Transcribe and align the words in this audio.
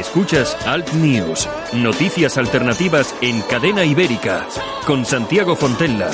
Escuchas 0.00 0.56
Alt 0.66 0.94
News, 0.94 1.46
noticias 1.74 2.38
alternativas 2.38 3.14
en 3.20 3.42
cadena 3.42 3.84
ibérica, 3.84 4.48
con 4.86 5.04
Santiago 5.04 5.54
Fontella. 5.54 6.10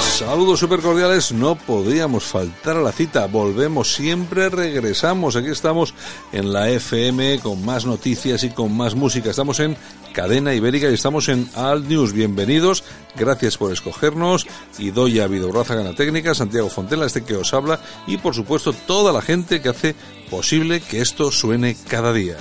Saludos 0.00 0.60
super 0.60 0.78
cordiales, 0.78 1.32
no 1.32 1.56
podíamos 1.56 2.22
faltar 2.22 2.76
a 2.76 2.82
la 2.82 2.92
cita, 2.92 3.26
volvemos 3.26 3.92
siempre, 3.92 4.48
regresamos, 4.48 5.34
aquí 5.34 5.48
estamos 5.48 5.92
en 6.30 6.52
la 6.52 6.70
FM 6.70 7.40
con 7.40 7.64
más 7.64 7.84
noticias 7.84 8.44
y 8.44 8.50
con 8.50 8.76
más 8.76 8.94
música, 8.94 9.30
estamos 9.30 9.58
en 9.58 9.76
Cadena 10.12 10.54
Ibérica 10.54 10.90
y 10.90 10.94
estamos 10.94 11.28
en 11.28 11.48
Alt 11.54 11.86
News, 11.86 12.12
bienvenidos, 12.12 12.84
gracias 13.16 13.56
por 13.56 13.72
escogernos, 13.72 14.46
y 14.78 14.90
doy 14.90 15.20
a 15.20 15.26
Vidorraza 15.26 15.74
Gana 15.74 15.94
Técnica, 15.94 16.34
Santiago 16.34 16.68
Fontela, 16.68 17.06
este 17.06 17.24
que 17.24 17.36
os 17.36 17.54
habla, 17.54 17.80
y 18.06 18.16
por 18.18 18.34
supuesto 18.34 18.72
toda 18.72 19.12
la 19.12 19.22
gente 19.22 19.60
que 19.60 19.68
hace 19.68 19.94
posible 20.30 20.80
que 20.80 21.00
esto 21.00 21.30
suene 21.30 21.76
cada 21.88 22.12
día. 22.12 22.36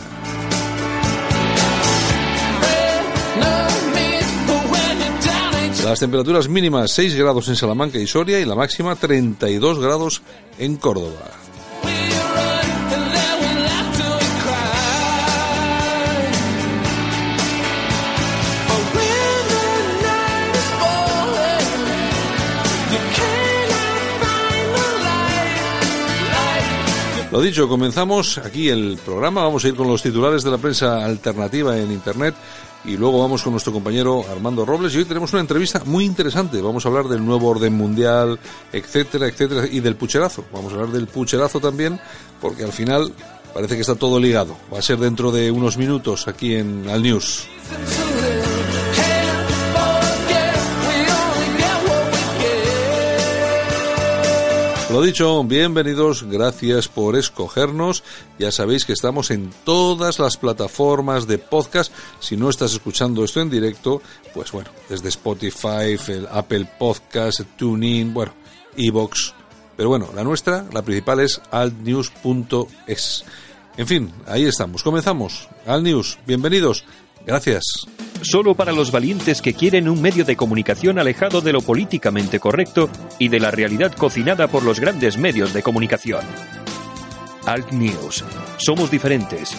Las 5.83 5.99
temperaturas 5.99 6.47
mínimas 6.47 6.91
6 6.91 7.15
grados 7.15 7.47
en 7.47 7.55
Salamanca 7.55 7.97
y 7.97 8.05
Soria 8.05 8.39
y 8.39 8.45
la 8.45 8.53
máxima 8.53 8.95
32 8.95 9.79
grados 9.79 10.21
en 10.59 10.75
Córdoba. 10.75 11.38
Lo 27.31 27.41
dicho, 27.41 27.67
comenzamos 27.67 28.39
aquí 28.39 28.69
el 28.69 28.97
programa. 29.05 29.43
Vamos 29.43 29.63
a 29.63 29.67
ir 29.67 29.75
con 29.75 29.87
los 29.87 30.01
titulares 30.01 30.43
de 30.43 30.49
la 30.49 30.57
prensa 30.57 31.05
alternativa 31.05 31.77
en 31.77 31.91
Internet 31.91 32.33
y 32.85 32.97
luego 32.97 33.19
vamos 33.19 33.43
con 33.43 33.51
nuestro 33.51 33.71
compañero 33.71 34.25
Armando 34.31 34.65
Robles. 34.65 34.95
Y 34.95 34.97
hoy 34.97 35.05
tenemos 35.05 35.31
una 35.33 35.41
entrevista 35.41 35.83
muy 35.85 36.05
interesante. 36.05 36.59
Vamos 36.59 36.85
a 36.85 36.89
hablar 36.89 37.07
del 37.07 37.23
nuevo 37.23 37.49
orden 37.49 37.73
mundial, 37.73 38.39
etcétera, 38.73 39.27
etcétera, 39.27 39.67
y 39.69 39.79
del 39.79 39.95
pucherazo. 39.95 40.45
Vamos 40.51 40.73
a 40.73 40.77
hablar 40.77 40.91
del 40.91 41.05
pucherazo 41.05 41.59
también, 41.59 41.99
porque 42.41 42.63
al 42.63 42.73
final 42.73 43.13
parece 43.53 43.75
que 43.75 43.81
está 43.81 43.93
todo 43.93 44.19
ligado. 44.19 44.57
Va 44.73 44.79
a 44.79 44.81
ser 44.81 44.97
dentro 44.97 45.31
de 45.31 45.51
unos 45.51 45.77
minutos 45.77 46.27
aquí 46.27 46.55
en 46.55 46.89
Al 46.89 47.03
News. 47.03 47.47
Lo 54.99 55.05
dicho, 55.05 55.41
bienvenidos, 55.45 56.23
gracias 56.23 56.89
por 56.89 57.15
escogernos. 57.15 58.03
Ya 58.37 58.51
sabéis 58.51 58.83
que 58.83 58.91
estamos 58.91 59.31
en 59.31 59.49
todas 59.63 60.19
las 60.19 60.35
plataformas 60.35 61.25
de 61.25 61.37
podcast. 61.37 61.93
Si 62.19 62.35
no 62.35 62.49
estás 62.49 62.73
escuchando 62.73 63.23
esto 63.23 63.39
en 63.39 63.49
directo, 63.49 64.01
pues 64.33 64.51
bueno, 64.51 64.69
desde 64.89 65.07
Spotify, 65.07 65.95
el 66.09 66.27
Apple 66.29 66.67
Podcast, 66.77 67.43
TuneIn, 67.55 68.13
bueno, 68.13 68.33
Evox. 68.75 69.33
Pero 69.77 69.87
bueno, 69.87 70.09
la 70.13 70.25
nuestra, 70.25 70.65
la 70.73 70.81
principal 70.81 71.21
es 71.21 71.39
altnews.es. 71.49 73.23
En 73.77 73.87
fin, 73.87 74.11
ahí 74.27 74.43
estamos. 74.43 74.83
Comenzamos. 74.83 75.47
Al 75.65 75.81
News, 75.81 76.19
bienvenidos. 76.27 76.83
Gracias. 77.29 77.63
Solo 78.23 78.55
para 78.55 78.71
los 78.71 78.91
valientes 78.91 79.43
que 79.43 79.53
quieren 79.53 79.87
un 79.87 80.01
medio 80.01 80.25
de 80.25 80.35
comunicación 80.35 80.97
alejado 80.97 81.41
de 81.41 81.53
lo 81.53 81.61
políticamente 81.61 82.39
correcto 82.39 82.89
y 83.19 83.27
de 83.27 83.39
la 83.39 83.51
realidad 83.51 83.93
cocinada 83.93 84.47
por 84.47 84.63
los 84.63 84.79
grandes 84.79 85.19
medios 85.19 85.53
de 85.53 85.61
comunicación. 85.61 86.21
Alt 87.45 87.71
News. 87.71 88.23
Somos 88.57 88.89
diferentes. 88.89 89.55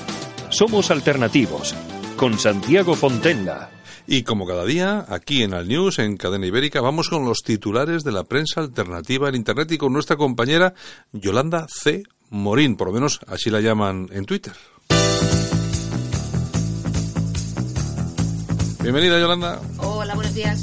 Somos 0.48 0.90
alternativos. 0.90 1.76
Con 2.16 2.40
Santiago 2.40 2.96
Fontella. 2.96 3.70
Y 4.04 4.24
como 4.24 4.48
cada 4.48 4.64
día, 4.64 5.06
aquí 5.08 5.44
en 5.44 5.54
Al 5.54 5.68
News, 5.68 6.00
en 6.00 6.16
Cadena 6.16 6.46
Ibérica, 6.46 6.80
vamos 6.80 7.08
con 7.08 7.24
los 7.24 7.42
titulares 7.44 8.02
de 8.02 8.10
la 8.10 8.24
prensa 8.24 8.62
alternativa 8.62 9.28
en 9.28 9.36
Internet 9.36 9.70
y 9.70 9.78
con 9.78 9.92
nuestra 9.92 10.16
compañera 10.16 10.74
Yolanda 11.12 11.68
C. 11.68 12.02
Morín, 12.30 12.74
por 12.74 12.88
lo 12.88 12.94
menos 12.94 13.20
así 13.28 13.48
la 13.48 13.60
llaman 13.60 14.08
en 14.10 14.24
Twitter. 14.24 14.54
Bienvenida, 18.82 19.18
Yolanda. 19.20 19.60
Hola, 19.78 20.14
buenos 20.14 20.34
días. 20.34 20.62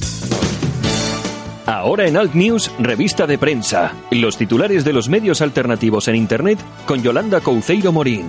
Ahora 1.65 2.07
en 2.07 2.17
Alt 2.17 2.33
News, 2.33 2.71
revista 2.79 3.27
de 3.27 3.37
prensa. 3.37 3.91
Los 4.11 4.37
titulares 4.37 4.83
de 4.85 4.93
los 4.93 5.09
medios 5.09 5.41
alternativos 5.41 6.07
en 6.07 6.15
Internet 6.15 6.59
con 6.85 7.03
Yolanda 7.03 7.41
Couceiro 7.41 7.91
Morín. 7.91 8.25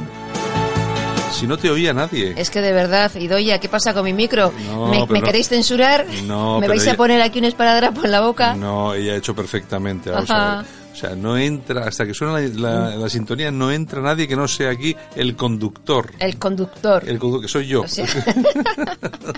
Si 1.32 1.46
no 1.46 1.56
te 1.56 1.70
oía 1.70 1.92
nadie. 1.94 2.34
Es 2.36 2.50
que 2.50 2.60
de 2.60 2.72
verdad, 2.72 3.14
Idoya, 3.14 3.60
¿qué 3.60 3.68
pasa 3.68 3.94
con 3.94 4.04
mi 4.04 4.12
micro? 4.12 4.52
No, 4.66 4.88
¿Me, 4.88 5.00
pero 5.02 5.06
me 5.12 5.22
queréis 5.22 5.48
censurar? 5.48 6.04
No, 6.26 6.58
¿Me 6.58 6.66
vais 6.66 6.82
ella- 6.82 6.92
a 6.92 6.96
poner 6.96 7.22
aquí 7.22 7.38
un 7.38 7.44
esparadrapo 7.44 8.04
en 8.04 8.10
la 8.10 8.20
boca? 8.20 8.54
No, 8.56 8.92
ella 8.94 9.12
ha 9.12 9.16
hecho 9.16 9.36
perfectamente. 9.36 10.10
Vamos 10.10 10.30
Ajá. 10.30 10.52
a 10.52 10.56
ver. 10.62 10.66
O 10.92 10.96
sea, 11.00 11.10
no 11.14 11.38
entra, 11.38 11.84
hasta 11.86 12.04
que 12.04 12.12
suena 12.12 12.32
la, 12.40 12.40
la- 12.90 12.96
la 12.96 13.08
sintonía, 13.08 13.52
no 13.52 13.70
entra 13.70 14.00
nadie 14.02 14.26
que 14.26 14.34
no 14.34 14.48
sea 14.48 14.70
aquí 14.70 14.96
el 15.14 15.36
conductor. 15.36 16.10
El 16.18 16.38
conductor. 16.38 17.04
El 17.06 17.20
conductor, 17.20 17.42
que 17.42 17.48
soy 17.48 17.66
yo. 17.68 17.82
O 17.82 17.88
sea- 17.88 18.06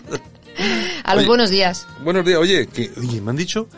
a 1.04 1.14
los 1.14 1.20
Oye. 1.20 1.28
buenos 1.28 1.50
días. 1.50 1.86
Buenos 2.02 2.24
días. 2.24 2.38
Oye, 2.38 2.66
que, 2.66 2.90
oye, 2.98 3.20
me 3.20 3.30
han 3.30 3.36
dicho, 3.36 3.68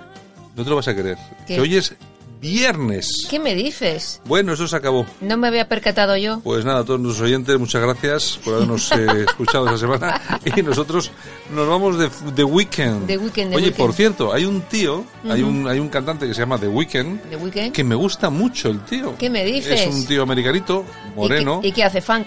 no 0.57 0.65
te 0.65 0.71
lo 0.71 0.77
vas 0.77 0.89
a 0.89 0.95
creer, 0.95 1.19
¿Qué? 1.47 1.57
que 1.57 1.61
hoy 1.61 1.77
es 1.77 1.95
viernes. 2.41 3.29
¿Qué 3.31 3.39
me 3.39 3.55
dices? 3.55 4.21
Bueno, 4.25 4.53
eso 4.55 4.67
se 4.67 4.75
acabó. 4.75 5.07
No 5.21 5.37
me 5.37 5.47
había 5.47 5.69
percatado 5.69 6.17
yo. 6.17 6.41
Pues 6.41 6.65
nada, 6.65 6.81
a 6.81 6.85
todos 6.85 6.99
nuestros 6.99 7.29
oyentes, 7.29 7.57
muchas 7.57 7.81
gracias 7.81 8.41
por 8.45 8.55
habernos 8.55 8.91
eh, 8.91 9.25
escuchado 9.29 9.67
esta 9.67 9.79
semana. 9.79 10.21
Y 10.45 10.61
nosotros 10.63 11.13
nos 11.55 11.69
vamos 11.69 11.99
de 11.99 12.11
The 12.35 12.43
Weeknd. 12.43 13.07
The 13.07 13.17
Weeknd, 13.19 13.51
The 13.51 13.57
Oye, 13.57 13.71
por 13.71 13.93
cierto, 13.93 14.33
hay 14.33 14.45
un 14.45 14.63
tío, 14.63 15.05
hay, 15.31 15.43
un, 15.43 15.69
hay 15.69 15.79
un 15.79 15.89
cantante 15.89 16.27
que 16.27 16.35
se 16.35 16.41
llama 16.41 16.59
The 16.59 16.67
Weeknd, 16.67 17.31
¿The 17.31 17.37
Weeknd? 17.37 17.73
que 17.73 17.85
me 17.85 17.95
gusta 17.95 18.29
mucho 18.29 18.71
el 18.71 18.81
tío. 18.81 19.17
¿Qué 19.17 19.31
me 19.31 19.45
dices? 19.45 19.83
Es 19.83 19.95
un 19.95 20.05
tío 20.05 20.25
americanito, 20.25 20.85
moreno. 21.15 21.61
¿Y 21.61 21.63
qué, 21.63 21.69
y 21.69 21.73
qué 21.73 21.85
hace? 21.85 22.01
¿Funk? 22.01 22.27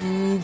Mm, 0.00 0.38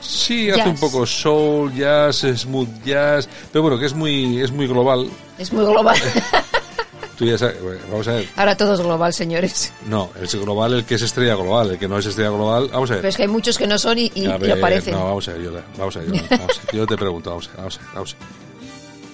Sí, 0.00 0.50
hace 0.50 0.68
un 0.68 0.78
poco 0.78 1.06
soul, 1.06 1.72
jazz, 1.74 2.24
smooth 2.36 2.84
jazz, 2.84 3.28
pero 3.52 3.62
bueno, 3.62 3.78
que 3.78 3.86
es 3.86 3.94
muy, 3.94 4.40
es 4.40 4.50
muy 4.50 4.66
global. 4.66 5.08
Es 5.38 5.52
muy 5.52 5.64
global. 5.64 5.96
Tú 7.18 7.26
ya 7.26 7.36
sabes, 7.36 7.58
vamos 7.90 8.08
a 8.08 8.12
ver. 8.12 8.28
Ahora 8.34 8.56
todo 8.56 8.72
es 8.72 8.80
global, 8.80 9.12
señores. 9.12 9.74
No, 9.86 10.08
es 10.22 10.34
global 10.34 10.72
el 10.72 10.84
que 10.86 10.94
es 10.94 11.02
estrella 11.02 11.34
global, 11.34 11.72
el 11.72 11.78
que 11.78 11.86
no 11.86 11.98
es 11.98 12.06
estrella 12.06 12.30
global. 12.30 12.70
Vamos 12.72 12.90
a 12.90 12.94
ver. 12.94 13.02
Pero 13.02 13.10
es 13.10 13.16
que 13.18 13.22
hay 13.24 13.28
muchos 13.28 13.58
que 13.58 13.66
no 13.66 13.78
son 13.78 13.98
y, 13.98 14.10
y, 14.14 14.26
ver, 14.26 14.52
aparecen. 14.52 14.94
No, 14.94 15.04
vamos 15.04 15.28
a 15.28 15.32
ver, 15.34 15.42
Yola, 15.42 15.62
vamos 15.76 15.96
a 15.96 16.00
ver, 16.00 16.08
Yola, 16.08 16.22
vamos 16.30 16.58
a 16.58 16.64
ver. 16.64 16.74
Yo 16.74 16.86
te 16.86 16.96
pregunto, 16.96 17.28
vamos 17.28 17.46
a 17.48 17.50
ver, 17.50 17.58
vamos 17.58 17.76
a 17.76 17.80
ver, 17.80 17.88
vamos 17.94 18.14
a 18.14 18.24
ver. 18.24 18.40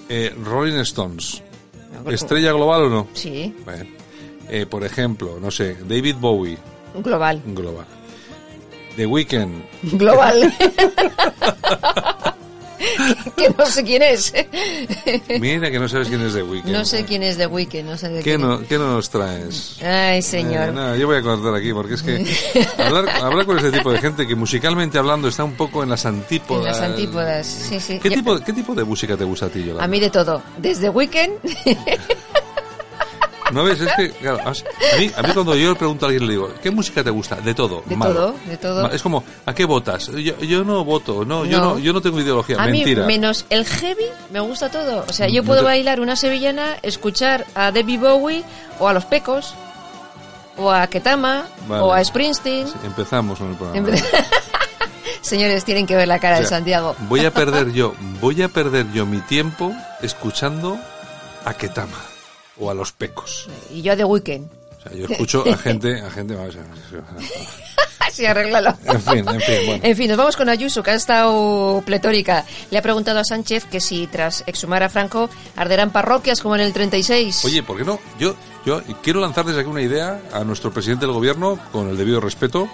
Eh, 0.09 0.35
Rolling 0.45 0.79
Stones, 0.83 1.43
¿estrella 2.09 2.53
global 2.53 2.83
o 2.85 2.89
no? 2.91 3.09
Sí, 3.13 3.53
Bueno, 3.65 3.85
eh, 4.49 4.67
por 4.67 4.85
ejemplo, 4.85 5.39
no 5.41 5.51
sé, 5.51 5.77
David 5.89 6.15
Bowie, 6.21 6.57
global. 7.03 7.43
global. 7.45 7.87
The 8.97 9.07
Weeknd, 9.07 9.63
Global. 9.93 10.53
que 13.37 13.51
no 13.57 13.67
sé 13.67 13.83
quién 13.85 14.03
es. 14.03 14.33
mira 15.41 15.71
que 15.71 15.79
no 15.79 15.89
sabes 15.89 16.09
quién 16.09 16.21
es 16.23 16.35
The 16.35 16.43
Weeknd. 16.43 16.71
No 16.71 16.85
sé 16.85 17.05
quién 17.05 17.23
es 17.23 17.37
The 17.37 17.47
Weeknd, 17.47 17.85
no 17.85 17.97
sé 17.97 18.09
de 18.09 18.19
¿Qué, 18.19 18.37
quién 18.37 18.41
no, 18.43 18.61
¿Qué 18.67 18.79
nos 18.79 19.09
traes? 19.11 19.77
es. 19.79 19.83
Ay, 19.83 20.23
señor. 20.23 20.69
Eh, 20.69 20.73
no, 20.73 20.95
yo 20.97 21.07
voy 21.07 21.17
a 21.17 21.23
cortar 21.23 21.55
aquí 21.55 21.73
porque 21.73 21.95
es 21.95 22.03
que 22.03 22.25
hablar, 22.79 23.09
hablar 23.23 23.47
con 23.47 23.57
este 23.59 23.73
tipo 23.73 23.91
de 23.93 23.99
gente 23.99 24.27
que 24.27 24.35
musicalmente 24.35 24.99
hablando 24.99 25.29
está 25.29 25.43
un 25.45 25.55
poco 25.55 25.83
en 25.83 25.89
las 25.91 26.05
antípodas. 26.07 26.61
en 26.61 26.73
las 26.73 26.81
antípodas, 26.91 27.47
sí, 27.47 27.81
sí. 27.81 27.99
¿Qué 27.99 28.11
Ya- 28.11 28.17
tipo, 28.17 28.39
¿Qué 28.41 28.53
tipo 28.53 28.75
de 28.75 28.85
música 28.85 29.17
te 29.17 29.25
gusta 29.25 29.47
a 29.47 29.49
ti, 29.49 29.61
Yolanda? 29.61 29.85
A 29.85 29.89
mí 29.89 29.99
de 30.01 30.11
todo. 30.11 30.43
Desde 30.59 30.89
Weekend, 30.91 31.33
¿No 33.57 33.65
ves? 33.65 33.81
Es 33.81 33.93
que, 33.97 34.11
claro, 34.11 34.39
a 34.47 34.51
mí, 34.99 35.11
a 35.17 35.23
mí 35.23 35.29
cuando 35.33 35.55
yo 35.57 35.71
le 35.71 35.77
pregunto 35.77 36.05
a 36.05 36.09
alguien 36.11 36.27
le 36.27 36.33
digo, 36.35 36.51
¿qué 36.63 36.71
música 36.71 37.03
te 37.03 37.11
gusta? 37.11 37.37
De 37.37 37.55
todo. 37.55 37.83
De 37.87 37.97
malo. 37.97 38.15
todo, 38.15 38.35
de 38.47 38.57
todo. 38.59 38.91
Es 38.91 39.03
como, 39.03 39.25
¿a 39.47 39.55
qué 39.55 39.65
votas? 39.65 40.09
Yo, 40.09 40.39
yo 40.41 40.63
no 40.65 40.85
voto, 40.85 41.25
no, 41.25 41.45
yo 41.47 41.59
No. 41.59 41.79
yo 41.79 41.93
no 41.93 42.01
tengo 42.03 42.21
ideología. 42.21 42.57
A 42.63 42.67
Mentira. 42.67 43.03
mí, 43.07 43.15
menos 43.15 43.47
el 43.51 43.65
heavy, 43.65 44.05
me 44.31 44.41
gusta 44.41 44.71
todo. 44.71 45.05
O 45.09 45.13
sea, 45.13 45.27
yo 45.29 45.41
No 45.43 45.47
puedo 45.47 45.61
te- 45.61 45.65
bailar 45.67 46.01
una 46.01 46.17
sevillana, 46.17 46.77
escuchar 46.83 47.47
a 47.55 47.73
Debbie 47.73 47.99
Bowie, 47.99 48.45
o 48.79 48.89
a 48.89 48.93
Los 48.93 49.07
Pecos, 49.07 49.55
o 50.59 50.71
a 50.71 50.87
Ketama, 50.87 51.47
Vale. 51.67 51.83
o 51.83 51.93
a 51.93 52.05
Springsteen. 52.05 52.67
Sí, 52.69 52.75
empezamos 52.85 53.39
con 53.39 53.51
el 53.51 53.57
programa. 53.57 53.89
Señores, 55.23 55.65
tienen 55.65 55.87
que 55.87 55.97
ver 55.97 56.07
la 56.09 56.19
cara 56.19 56.37
O 56.37 56.41
de 56.41 56.47
Santiago. 56.47 56.95
Voy 57.09 57.25
a 57.25 57.31
perder 57.33 57.73
yo, 57.73 57.95
voy 58.21 58.43
a 58.43 58.49
perder 58.49 58.87
yo 58.93 59.07
mi 59.07 59.19
tiempo 59.21 59.73
escuchando 60.03 60.79
a 61.45 61.55
Ketama 61.55 61.97
o 62.59 62.71
a 62.71 62.75
los 62.75 62.93
pecos. 62.93 63.49
Y 63.73 63.83
yo 63.83 63.93
a 63.93 63.97
The 63.97 64.05
Weeknd. 64.05 64.47
O 64.79 64.83
sea, 64.83 64.93
yo 64.93 65.07
escucho 65.07 65.45
a 65.49 65.57
gente, 65.57 66.01
a 66.01 66.11
gente, 66.11 66.35
vamos 66.35 66.57
a 66.57 66.61
ver. 66.61 67.03
Así 67.99 68.25
arréglalo. 68.25 68.75
En 68.85 69.03
fin, 69.03 69.29
en 69.29 69.41
fin, 69.41 69.57
bueno. 69.67 69.85
En 69.85 69.97
fin, 69.97 70.09
nos 70.09 70.17
vamos 70.17 70.37
con 70.37 70.49
Ayuso, 70.49 70.83
que 70.83 70.93
ha 70.93 70.95
estado 70.95 71.83
pletórica. 71.85 72.45
Le 72.71 72.79
ha 72.79 72.83
preguntado 72.83 73.19
a 73.19 73.25
Sánchez 73.25 73.65
que 73.65 73.81
si 73.81 74.07
tras 74.07 74.45
exhumar 74.47 74.83
a 74.83 74.89
Franco 74.89 75.29
arderán 75.57 75.91
parroquias 75.91 76.41
como 76.41 76.55
en 76.55 76.63
el 76.63 76.73
36. 76.73 77.45
Oye, 77.45 77.63
¿por 77.63 77.77
qué 77.77 77.85
no? 77.85 77.99
Yo, 78.19 78.37
yo 78.67 78.83
quiero 79.03 79.21
lanzar 79.21 79.45
desde 79.47 79.61
aquí 79.61 79.71
una 79.71 79.81
idea 79.81 80.21
a 80.33 80.45
nuestro 80.45 80.71
presidente 80.73 81.07
del 81.07 81.15
gobierno, 81.15 81.59
con 81.73 81.89
el 81.89 81.97
debido 81.97 82.21
respeto, 82.21 82.69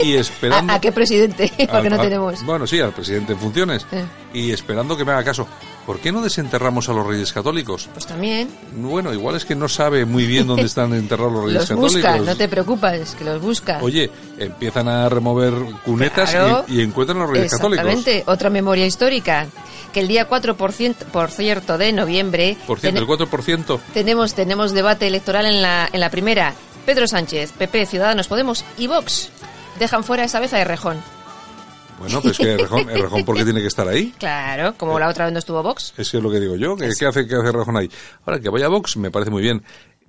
y 0.00 0.14
esperando... 0.16 0.72
¿A, 0.72 0.76
a 0.76 0.80
qué 0.80 0.90
presidente? 0.90 1.52
Porque 1.70 1.90
no 1.90 2.00
tenemos. 2.00 2.42
Bueno, 2.44 2.66
sí, 2.66 2.80
al 2.80 2.92
presidente 2.92 3.34
en 3.34 3.38
funciones. 3.38 3.86
Eh. 3.92 4.04
Y 4.34 4.50
esperando 4.52 4.96
que 4.96 5.04
me 5.04 5.12
haga 5.12 5.22
caso. 5.24 5.46
¿Por 5.86 6.00
qué 6.00 6.10
no 6.10 6.20
desenterramos 6.20 6.88
a 6.88 6.92
los 6.92 7.06
reyes 7.06 7.32
católicos? 7.32 7.88
Pues 7.92 8.06
también. 8.06 8.48
Bueno, 8.76 9.14
igual 9.14 9.36
es 9.36 9.44
que 9.44 9.54
no 9.54 9.68
sabe 9.68 10.04
muy 10.04 10.26
bien 10.26 10.46
dónde 10.48 10.62
están 10.66 10.92
enterrados 10.94 11.32
los 11.32 11.44
reyes 11.44 11.60
Los 11.60 11.68
católicos. 11.68 11.94
busca, 12.12 12.18
no 12.32 12.36
te 12.36 12.48
preocupes, 12.48 13.14
que 13.14 13.24
los 13.24 13.40
busca. 13.40 13.78
Oye, 13.82 14.10
empiezan 14.38 14.88
a 14.88 15.08
remover 15.08 15.52
cunetas 15.84 16.30
Claro. 16.32 16.64
y, 16.66 16.80
y 16.80 16.82
encuentran 16.82 17.18
a 17.18 17.20
los 17.22 17.30
reyes 17.30 17.52
católicos. 17.52 17.84
Exactamente, 17.86 18.24
otra 18.26 18.50
memoria 18.50 18.84
histórica. 18.84 19.46
Que 19.92 20.00
el 20.00 20.08
día 20.08 20.26
4, 20.26 20.56
por, 20.56 20.72
cien- 20.72 20.94
por 21.12 21.30
cierto, 21.30 21.78
de 21.78 21.92
noviembre, 21.92 22.56
Por 22.66 22.80
cierto, 22.80 22.98
el 23.00 23.06
4%. 23.06 23.78
tenemos, 23.94 24.34
tenemos 24.34 24.72
debate 24.72 25.06
electoral 25.06 25.25
en 25.34 25.60
la, 25.62 25.88
en 25.92 26.00
la 26.00 26.10
primera. 26.10 26.54
Pedro 26.84 27.08
Sánchez, 27.08 27.52
PP, 27.52 27.86
Ciudadanos 27.86 28.28
Podemos 28.28 28.64
y 28.78 28.86
Vox 28.86 29.30
dejan 29.78 30.04
fuera 30.04 30.24
esa 30.24 30.38
vez 30.40 30.52
a 30.52 30.60
Errejón. 30.60 31.02
Bueno, 31.98 32.20
pues 32.20 32.38
que 32.38 32.52
Errejón, 32.52 32.88
Errejón, 32.90 33.24
¿por 33.24 33.36
qué 33.36 33.44
tiene 33.44 33.60
que 33.60 33.66
estar 33.66 33.88
ahí? 33.88 34.12
Claro, 34.18 34.74
como 34.76 34.98
la 34.98 35.08
otra 35.08 35.24
vez 35.24 35.32
no 35.32 35.38
estuvo 35.38 35.62
Vox. 35.62 35.94
Es 35.96 36.10
que 36.10 36.18
es 36.18 36.22
lo 36.22 36.30
que 36.30 36.40
digo 36.40 36.56
yo. 36.56 36.76
¿Qué, 36.76 36.90
qué 36.98 37.06
hace, 37.06 37.26
qué 37.26 37.34
hace 37.34 37.48
Errejón 37.48 37.76
ahí? 37.76 37.90
Ahora, 38.24 38.38
que 38.38 38.48
vaya 38.48 38.68
Vox 38.68 38.96
me 38.96 39.10
parece 39.10 39.30
muy 39.30 39.42
bien. 39.42 39.62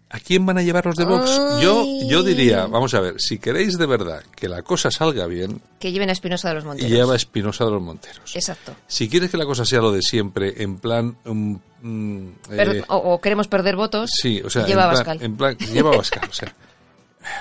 ¿A 0.09 0.19
quién 0.19 0.45
van 0.45 0.57
a 0.57 0.61
llevar 0.63 0.85
los 0.85 0.95
de 0.95 1.03
Vox? 1.03 1.29
Yo, 1.61 1.85
yo 2.07 2.23
diría, 2.23 2.65
vamos 2.65 2.93
a 2.93 3.01
ver, 3.01 3.15
si 3.17 3.39
queréis 3.39 3.77
de 3.77 3.85
verdad 3.85 4.23
que 4.35 4.47
la 4.47 4.61
cosa 4.61 4.89
salga 4.89 5.27
bien, 5.27 5.61
Que 5.79 5.91
lleven 5.91 6.07
a 6.09 6.13
Espinosa 6.13 6.47
de 6.47 6.55
los 6.55 6.63
Monteros. 6.63 6.89
lleva 6.89 7.11
a 7.13 7.15
Espinosa 7.17 7.65
de 7.65 7.71
los 7.71 7.81
Monteros. 7.81 8.33
Exacto. 8.35 8.73
Si 8.87 9.09
quieres 9.09 9.29
que 9.29 9.35
la 9.37 9.45
cosa 9.45 9.65
sea 9.65 9.81
lo 9.81 9.91
de 9.91 10.01
siempre, 10.01 10.63
en 10.63 10.77
plan... 10.77 11.17
mm, 11.25 11.55
mm, 11.81 12.27
eh, 12.51 12.83
o, 12.87 12.95
o 12.95 13.19
queremos 13.21 13.49
perder 13.49 13.75
votos. 13.75 14.09
Sí, 14.13 14.41
o 14.45 14.49
sea, 14.49 14.65
lleva 14.65 14.85
a 14.85 14.87
Bascal. 14.87 15.21
en 15.21 15.35
plan, 15.35 15.57
lleva 15.57 15.89
a 15.91 15.93
Abascal, 15.95 16.29
o 16.29 16.33
sea. 16.33 16.55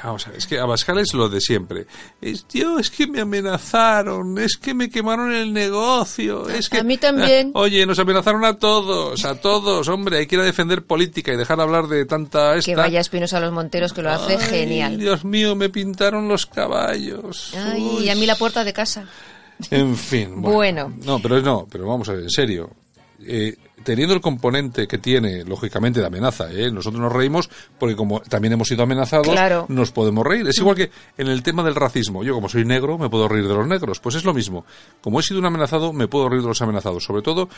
Vamos 0.02 0.26
a 0.26 0.30
ver, 0.30 0.38
es 0.38 0.46
que 0.46 0.58
Abascal 0.58 0.98
es 0.98 1.14
lo 1.14 1.28
de 1.28 1.40
siempre. 1.40 1.86
Es, 2.20 2.44
tío, 2.44 2.78
es 2.78 2.90
que 2.90 3.06
me 3.06 3.20
amenazaron, 3.20 4.38
es 4.38 4.56
que 4.56 4.74
me 4.74 4.88
quemaron 4.90 5.32
el 5.32 5.52
negocio, 5.52 6.48
es 6.48 6.68
que... 6.68 6.78
A 6.78 6.82
mí 6.82 6.96
también. 6.96 7.52
Ah, 7.54 7.60
oye, 7.60 7.86
nos 7.86 7.98
amenazaron 7.98 8.44
a 8.44 8.58
todos, 8.58 9.24
a 9.24 9.40
todos, 9.40 9.88
hombre, 9.88 10.18
hay 10.18 10.26
que 10.26 10.36
ir 10.36 10.40
a 10.40 10.44
defender 10.44 10.84
política 10.84 11.32
y 11.32 11.36
dejar 11.36 11.60
hablar 11.60 11.88
de 11.88 12.04
tanta 12.04 12.56
esta... 12.56 12.70
Que 12.70 12.76
vaya 12.76 13.00
Espinosa 13.00 13.38
a 13.38 13.40
los 13.40 13.52
Monteros, 13.52 13.92
que 13.92 14.02
lo 14.02 14.10
hace 14.10 14.36
Ay, 14.36 14.46
genial. 14.48 14.98
Dios 14.98 15.24
mío, 15.24 15.54
me 15.56 15.68
pintaron 15.68 16.28
los 16.28 16.46
caballos. 16.46 17.54
Ay, 17.56 17.82
Uy. 17.82 18.04
y 18.04 18.08
a 18.10 18.14
mí 18.14 18.26
la 18.26 18.36
puerta 18.36 18.64
de 18.64 18.72
casa. 18.72 19.06
En 19.70 19.96
fin. 19.96 20.40
Bueno. 20.42 20.92
No, 21.04 21.20
pero 21.20 21.40
no, 21.40 21.66
pero 21.70 21.86
vamos 21.86 22.08
a 22.08 22.12
ver, 22.12 22.22
en 22.24 22.30
serio. 22.30 22.70
Eh, 23.26 23.56
teniendo 23.84 24.14
el 24.14 24.20
componente 24.20 24.86
que 24.88 24.98
tiene, 24.98 25.44
lógicamente, 25.44 26.00
de 26.00 26.06
amenaza, 26.06 26.50
¿eh? 26.52 26.70
nosotros 26.70 27.00
nos 27.00 27.12
reímos 27.12 27.48
porque 27.78 27.94
como 27.94 28.20
también 28.20 28.52
hemos 28.54 28.68
sido 28.68 28.82
amenazados, 28.82 29.28
Claro. 29.28 29.66
nos 29.68 29.92
podemos 29.92 30.26
reír. 30.26 30.46
Es 30.48 30.58
igual 30.58 30.76
que 30.76 30.90
en 31.18 31.28
el 31.28 31.42
tema 31.42 31.62
del 31.62 31.74
racismo. 31.74 32.24
Yo, 32.24 32.34
como 32.34 32.48
soy 32.48 32.64
negro, 32.64 32.98
me 32.98 33.08
puedo 33.08 33.28
reír 33.28 33.46
de 33.46 33.54
los 33.54 33.66
negros. 33.66 34.00
Pues 34.00 34.14
es 34.16 34.24
lo 34.24 34.34
mismo. 34.34 34.64
Como 35.00 35.20
he 35.20 35.22
sido 35.22 35.38
un 35.40 35.46
amenazado, 35.46 35.92
me 35.92 36.08
puedo 36.08 36.28
reír 36.28 36.42
de 36.42 36.48
los 36.48 36.62
amenazados. 36.62 37.04
Sobre 37.04 37.22
todo, 37.22 37.48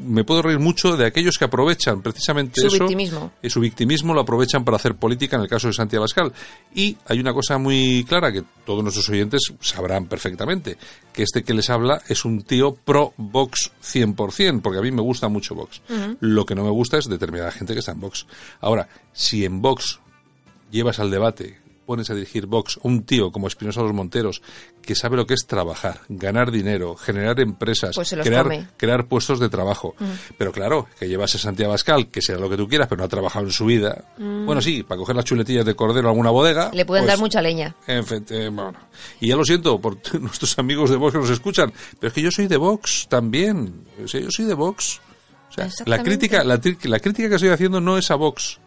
me 0.00 0.24
puedo 0.24 0.42
reír 0.42 0.58
mucho 0.58 0.96
de 0.96 1.06
aquellos 1.06 1.36
que 1.38 1.44
aprovechan 1.44 2.02
precisamente 2.02 2.60
Su 2.60 2.66
eso. 2.68 2.78
victimismo. 2.84 3.32
Y 3.42 3.50
su 3.50 3.60
victimismo 3.60 4.14
lo 4.14 4.20
aprovechan 4.20 4.64
para 4.64 4.76
hacer 4.76 4.94
política 4.96 5.36
en 5.36 5.42
el 5.42 5.48
caso 5.48 5.68
de 5.68 5.72
Santiago 5.72 6.02
Abascal. 6.02 6.32
Y 6.74 6.96
hay 7.06 7.20
una 7.20 7.32
cosa 7.32 7.58
muy 7.58 8.04
clara 8.08 8.32
que 8.32 8.42
todos 8.64 8.82
nuestros 8.82 9.08
oyentes 9.08 9.40
sabrán 9.60 10.06
perfectamente, 10.06 10.76
que 11.12 11.22
este 11.22 11.42
que 11.42 11.54
les 11.54 11.70
habla 11.70 12.02
es 12.08 12.24
un 12.24 12.42
tío 12.42 12.74
pro 12.74 13.14
Vox 13.16 13.72
100%, 13.82 14.60
porque 14.62 14.78
a 14.78 14.82
mí 14.82 14.90
me 14.90 15.02
gusta 15.02 15.28
mucho 15.28 15.54
Vox. 15.54 15.80
Lo 16.20 16.44
que 16.44 16.54
no 16.54 16.64
me 16.64 16.70
gusta 16.70 16.98
es 16.98 17.08
determinada 17.08 17.50
gente 17.50 17.72
que 17.72 17.80
está 17.80 17.92
en 17.92 18.00
Vox. 18.00 18.26
Ahora, 18.60 18.88
si 19.12 19.44
en 19.44 19.62
Vox 19.62 20.00
llevas 20.70 20.98
al 20.98 21.10
debate, 21.10 21.58
pones 21.86 22.10
a 22.10 22.14
dirigir 22.14 22.46
Vox 22.46 22.78
un 22.82 23.04
tío 23.04 23.30
como 23.30 23.46
Espinosa 23.46 23.80
los 23.80 23.92
Monteros, 23.94 24.42
que 24.82 24.94
sabe 24.94 25.16
lo 25.16 25.26
que 25.26 25.34
es 25.34 25.46
trabajar, 25.46 26.00
ganar 26.08 26.50
dinero, 26.50 26.96
generar 26.96 27.40
empresas, 27.40 27.94
Pues 27.94 28.10
crear, 28.10 28.42
come. 28.44 28.66
crear 28.76 29.06
puestos 29.06 29.38
de 29.40 29.48
trabajo. 29.48 29.94
Pero 30.36 30.52
claro, 30.52 30.88
que 30.98 31.08
llevas 31.08 31.34
a 31.34 31.38
Santiago 31.38 31.72
Abascal, 31.72 32.08
que 32.10 32.20
sea 32.20 32.36
lo 32.36 32.50
que 32.50 32.56
tú 32.56 32.68
quieras, 32.68 32.88
pero 32.88 32.98
no 32.98 33.04
ha 33.04 33.08
trabajado 33.08 33.46
en 33.46 33.52
su 33.52 33.64
vida. 33.64 34.04
Bueno, 34.18 34.60
sí, 34.60 34.82
para 34.82 34.98
coger 34.98 35.16
las 35.16 35.24
chuletillas 35.24 35.64
de 35.64 35.74
cordero 35.74 36.08
a 36.08 36.10
alguna 36.10 36.30
bodega. 36.30 36.70
Le 36.72 36.84
pueden 36.84 37.04
pues, 37.04 37.14
dar 37.14 37.20
mucha 37.20 37.40
leña. 37.40 37.74
en 37.86 38.04
fin, 38.04 38.26
eh, 38.30 38.50
bueno. 38.52 38.78
Y 39.20 39.28
ya 39.28 39.36
lo 39.36 39.44
siento 39.44 39.80
por 39.80 39.98
nuestros 40.20 40.58
amigos 40.58 40.90
de 40.90 40.96
Vox 40.96 41.12
que 41.12 41.18
nos 41.18 41.30
escuchan, 41.30 41.72
pero 41.98 42.08
es 42.08 42.14
que 42.14 42.22
yo 42.22 42.30
soy 42.30 42.46
de 42.48 42.56
Vox 42.56 43.06
también. 43.08 43.86
O 44.04 44.08
sea, 44.08 44.20
yo 44.20 44.30
soy 44.30 44.44
de 44.46 44.54
Vox. 44.54 45.00
O 45.50 45.52
sea, 45.52 45.68
la 45.86 46.02
crítica, 46.02 46.44
la, 46.44 46.60
la 46.82 47.00
crítica 47.00 47.28
que 47.28 47.34
estoy 47.36 47.50
haciendo 47.50 47.80
no 47.80 47.96
es 47.96 48.10
a 48.10 48.16
Vox. 48.16 48.58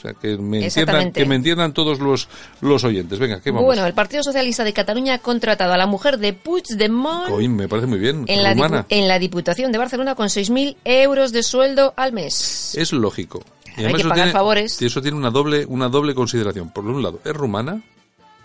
O 0.00 0.02
sea, 0.02 0.14
que 0.14 0.38
me 0.38 0.64
entiendan, 0.64 1.12
que 1.12 1.26
me 1.26 1.34
entiendan 1.34 1.74
todos 1.74 2.00
los, 2.00 2.26
los 2.62 2.84
oyentes. 2.84 3.18
Venga, 3.18 3.38
¿qué 3.42 3.50
vamos? 3.50 3.66
Bueno, 3.66 3.84
el 3.84 3.92
Partido 3.92 4.22
Socialista 4.22 4.64
de 4.64 4.72
Cataluña 4.72 5.12
ha 5.14 5.18
contratado 5.18 5.74
a 5.74 5.76
la 5.76 5.86
mujer 5.86 6.16
de 6.16 6.32
Puigdemont 6.32 7.28
Coño, 7.28 7.50
me 7.50 7.68
parece 7.68 7.86
muy 7.86 7.98
bien. 7.98 8.24
en 8.26 8.42
la, 8.42 8.86
en 8.88 9.08
la 9.08 9.18
Diputación 9.18 9.72
de 9.72 9.76
Barcelona 9.78 10.14
con 10.14 10.28
6.000 10.28 10.76
euros 10.84 11.32
de 11.32 11.42
sueldo 11.42 11.92
al 11.96 12.14
mes. 12.14 12.74
Es 12.76 12.92
lógico. 12.94 13.44
Y 13.76 13.84
hay 13.84 13.92
que 13.92 14.02
pagar 14.02 14.16
tiene, 14.16 14.32
favores. 14.32 14.80
y 14.80 14.86
eso 14.86 15.02
tiene 15.02 15.18
una 15.18 15.30
doble, 15.30 15.66
una 15.66 15.88
doble 15.90 16.14
consideración. 16.14 16.70
Por 16.70 16.86
un 16.86 17.02
lado, 17.02 17.20
es 17.24 17.32
rumana, 17.34 17.82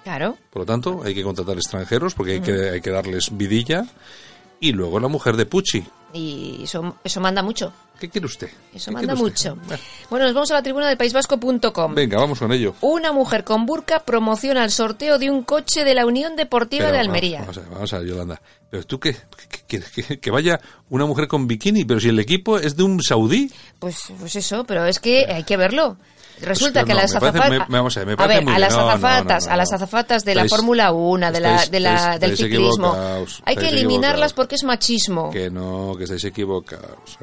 Claro. 0.04 0.38
por 0.52 0.64
lo 0.64 0.66
tanto, 0.66 1.02
hay 1.04 1.16
que 1.16 1.24
contratar 1.24 1.56
extranjeros 1.56 2.14
porque 2.14 2.34
hay, 2.34 2.42
que, 2.42 2.70
hay 2.70 2.82
que 2.82 2.92
darles 2.92 3.36
vidilla. 3.36 3.86
Y 4.66 4.72
luego 4.72 5.00
la 5.00 5.08
mujer 5.08 5.38
de 5.38 5.46
Pucci. 5.46 5.84
Y 6.12 6.64
eso, 6.64 6.96
eso 7.04 7.22
manda 7.22 7.44
mucho. 7.44 7.72
¿Qué 8.00 8.10
quiere 8.10 8.26
usted? 8.26 8.50
Eso 8.74 8.90
¿Qué 8.90 8.96
manda 8.96 9.14
usted? 9.14 9.52
mucho. 9.54 9.58
Bueno, 10.10 10.26
nos 10.26 10.34
vamos 10.34 10.50
a 10.50 10.56
la 10.56 10.64
tribuna 10.64 10.88
del 10.88 10.98
paisvasco.com. 10.98 11.94
Venga, 11.94 12.18
vamos 12.18 12.40
con 12.40 12.52
ello. 12.52 12.74
Una 12.82 13.12
mujer 13.12 13.44
con 13.44 13.68
burka 13.68 14.00
promociona 14.00 14.64
el 14.64 14.72
sorteo 14.72 15.20
de 15.20 15.30
un 15.30 15.44
coche 15.44 15.84
de 15.84 15.94
la 15.94 16.08
Unión 16.08 16.36
Deportiva 16.36 16.86
Pero 16.86 16.94
de 16.94 17.00
Almería. 17.00 17.42
Vamos, 17.42 17.58
a 17.58 17.62
ver, 17.62 17.70
vamos 17.70 17.94
a 17.94 18.00
ver, 18.00 18.08
Yolanda. 18.08 18.42
Pero 18.72 18.84
tú 18.86 19.00
qué, 19.00 19.14
¿Qué 19.50 19.60
quieres? 19.68 19.92
que, 19.92 20.20
que 20.20 20.32
vaya 20.32 20.60
una 20.90 21.06
mujer 21.06 21.28
con 21.28 21.46
bikini, 21.46 21.86
pero 21.86 22.00
si 22.00 22.10
el 22.10 22.18
equipo 22.18 22.58
es 22.58 22.76
de 22.76 22.82
un 22.82 23.04
saudí. 23.04 23.52
Pues, 23.78 23.98
pues 24.20 24.36
eso, 24.36 24.64
pero 24.64 24.86
es 24.86 25.00
que 25.00 25.26
hay 25.32 25.44
que 25.44 25.58
verlo. 25.58 25.98
Resulta 26.42 26.82
Pues 26.82 26.86
que 26.86 26.88
que, 26.88 26.94
no, 26.94 27.02
las 27.02 27.16
azafatas, 27.16 27.68
vamos 27.70 27.98
a 27.98 28.00
ver, 28.02 28.08
me 28.18 28.24
a 28.24 28.28
ver, 28.28 28.44
a 28.50 28.60
las 28.60 28.74
No, 28.74 28.90
azafatas, 28.90 29.46
no, 29.48 29.54
a 29.54 29.58
las 29.58 29.74
azafatas 29.74 30.26
de 30.26 30.36
la 30.36 30.46
Fórmula 30.46 30.92
1, 30.92 31.32
de 31.32 31.40
la, 31.40 31.66
de 31.66 31.80
la, 31.80 31.96
estáis- 31.96 32.20
del 32.20 32.32
estáis 32.32 32.52
ciclismo, 32.52 32.98
hay 33.46 33.56
que 33.56 33.70
eliminarlas 33.70 34.34
porque 34.34 34.56
es 34.56 34.64
machismo. 34.64 35.30
Que 35.30 35.50
no, 35.50 35.94
que 35.98 36.04
estáis 36.04 36.24
equivocados. 36.26 37.18